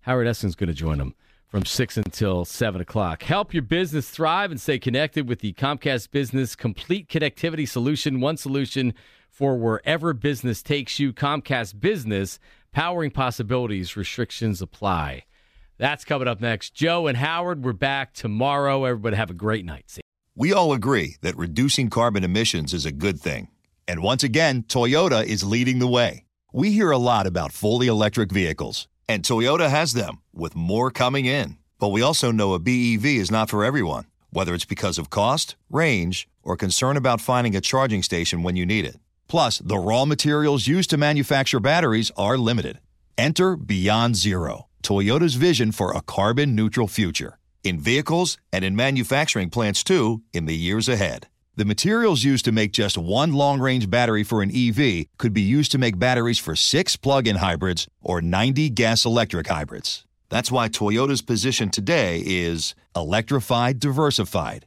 Howard 0.00 0.26
Eskin's 0.26 0.54
going 0.54 0.68
to 0.68 0.74
join 0.74 1.00
him 1.00 1.14
from 1.46 1.64
6 1.64 1.96
until 1.96 2.44
7 2.44 2.80
o'clock. 2.80 3.22
Help 3.22 3.54
your 3.54 3.62
business 3.62 4.10
thrive 4.10 4.50
and 4.50 4.60
stay 4.60 4.78
connected 4.78 5.28
with 5.28 5.38
the 5.38 5.52
Comcast 5.54 6.10
Business 6.10 6.54
Complete 6.54 7.08
Connectivity 7.08 7.66
Solution. 7.66 8.20
One 8.20 8.36
solution 8.36 8.92
for 9.34 9.56
wherever 9.56 10.12
business 10.12 10.62
takes 10.62 11.00
you. 11.00 11.12
Comcast 11.12 11.80
Business, 11.80 12.38
powering 12.72 13.10
possibilities. 13.10 13.96
Restrictions 13.96 14.62
apply. 14.62 15.24
That's 15.76 16.04
coming 16.04 16.28
up 16.28 16.40
next. 16.40 16.72
Joe 16.72 17.08
and 17.08 17.18
Howard, 17.18 17.64
we're 17.64 17.72
back 17.72 18.14
tomorrow. 18.14 18.84
Everybody 18.84 19.16
have 19.16 19.30
a 19.30 19.34
great 19.34 19.64
night. 19.64 19.90
See 19.90 20.02
We 20.36 20.52
all 20.52 20.72
agree 20.72 21.16
that 21.22 21.36
reducing 21.36 21.90
carbon 21.90 22.22
emissions 22.22 22.72
is 22.72 22.86
a 22.86 22.92
good 22.92 23.20
thing. 23.20 23.48
And 23.88 24.02
once 24.02 24.22
again, 24.22 24.62
Toyota 24.62 25.24
is 25.24 25.42
leading 25.42 25.80
the 25.80 25.88
way. 25.88 26.26
We 26.52 26.70
hear 26.70 26.92
a 26.92 26.96
lot 26.96 27.26
about 27.26 27.50
fully 27.50 27.88
electric 27.88 28.30
vehicles, 28.30 28.86
and 29.08 29.24
Toyota 29.24 29.68
has 29.68 29.94
them, 29.94 30.20
with 30.32 30.54
more 30.54 30.92
coming 30.92 31.24
in. 31.26 31.58
But 31.80 31.88
we 31.88 32.02
also 32.02 32.30
know 32.30 32.54
a 32.54 32.60
BEV 32.60 33.04
is 33.04 33.32
not 33.32 33.50
for 33.50 33.64
everyone, 33.64 34.04
whether 34.30 34.54
it's 34.54 34.64
because 34.64 34.96
of 34.96 35.10
cost, 35.10 35.56
range, 35.68 36.28
or 36.44 36.56
concern 36.56 36.96
about 36.96 37.20
finding 37.20 37.56
a 37.56 37.60
charging 37.60 38.04
station 38.04 38.44
when 38.44 38.54
you 38.54 38.64
need 38.64 38.84
it. 38.84 38.96
Plus, 39.28 39.58
the 39.58 39.78
raw 39.78 40.04
materials 40.04 40.66
used 40.66 40.90
to 40.90 40.96
manufacture 40.96 41.60
batteries 41.60 42.10
are 42.16 42.38
limited. 42.38 42.78
Enter 43.16 43.56
Beyond 43.56 44.16
Zero, 44.16 44.66
Toyota's 44.82 45.34
vision 45.34 45.72
for 45.72 45.92
a 45.92 46.00
carbon 46.00 46.54
neutral 46.54 46.88
future 46.88 47.38
in 47.64 47.80
vehicles 47.80 48.38
and 48.52 48.64
in 48.64 48.76
manufacturing 48.76 49.50
plants 49.50 49.82
too 49.82 50.22
in 50.32 50.44
the 50.46 50.54
years 50.54 50.88
ahead. 50.88 51.28
The 51.56 51.64
materials 51.64 52.24
used 52.24 52.44
to 52.46 52.52
make 52.52 52.72
just 52.72 52.98
one 52.98 53.32
long 53.32 53.60
range 53.60 53.88
battery 53.88 54.24
for 54.24 54.42
an 54.42 54.50
EV 54.54 55.06
could 55.18 55.32
be 55.32 55.40
used 55.40 55.70
to 55.72 55.78
make 55.78 55.98
batteries 55.98 56.38
for 56.38 56.56
six 56.56 56.96
plug 56.96 57.26
in 57.26 57.36
hybrids 57.36 57.86
or 58.02 58.20
90 58.20 58.70
gas 58.70 59.04
electric 59.04 59.46
hybrids. 59.46 60.04
That's 60.30 60.50
why 60.50 60.68
Toyota's 60.68 61.22
position 61.22 61.70
today 61.70 62.22
is 62.26 62.74
electrified, 62.96 63.78
diversified, 63.78 64.66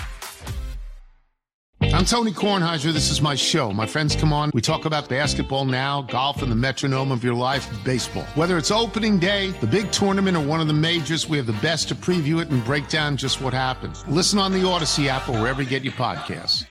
I'm 1.83 2.05
Tony 2.05 2.31
Kornheiser. 2.31 2.93
This 2.93 3.09
is 3.09 3.21
my 3.21 3.35
show. 3.35 3.71
My 3.71 3.85
friends 3.85 4.15
come 4.15 4.31
on. 4.31 4.51
We 4.53 4.61
talk 4.61 4.85
about 4.85 5.09
basketball 5.09 5.65
now, 5.65 6.03
golf, 6.03 6.41
and 6.41 6.51
the 6.51 6.55
metronome 6.55 7.11
of 7.11 7.23
your 7.23 7.33
life, 7.33 7.67
baseball. 7.83 8.23
Whether 8.35 8.57
it's 8.57 8.71
opening 8.71 9.17
day, 9.19 9.49
the 9.61 9.67
big 9.67 9.91
tournament, 9.91 10.37
or 10.37 10.45
one 10.45 10.61
of 10.61 10.67
the 10.67 10.73
majors, 10.73 11.27
we 11.27 11.37
have 11.37 11.47
the 11.47 11.53
best 11.53 11.89
to 11.89 11.95
preview 11.95 12.41
it 12.41 12.49
and 12.49 12.63
break 12.63 12.87
down 12.87 13.17
just 13.17 13.41
what 13.41 13.53
happens. 13.53 14.07
Listen 14.07 14.39
on 14.39 14.51
the 14.51 14.65
Odyssey 14.65 15.09
app 15.09 15.27
or 15.27 15.33
wherever 15.33 15.61
you 15.61 15.69
get 15.69 15.83
your 15.83 15.93
podcasts. 15.93 16.65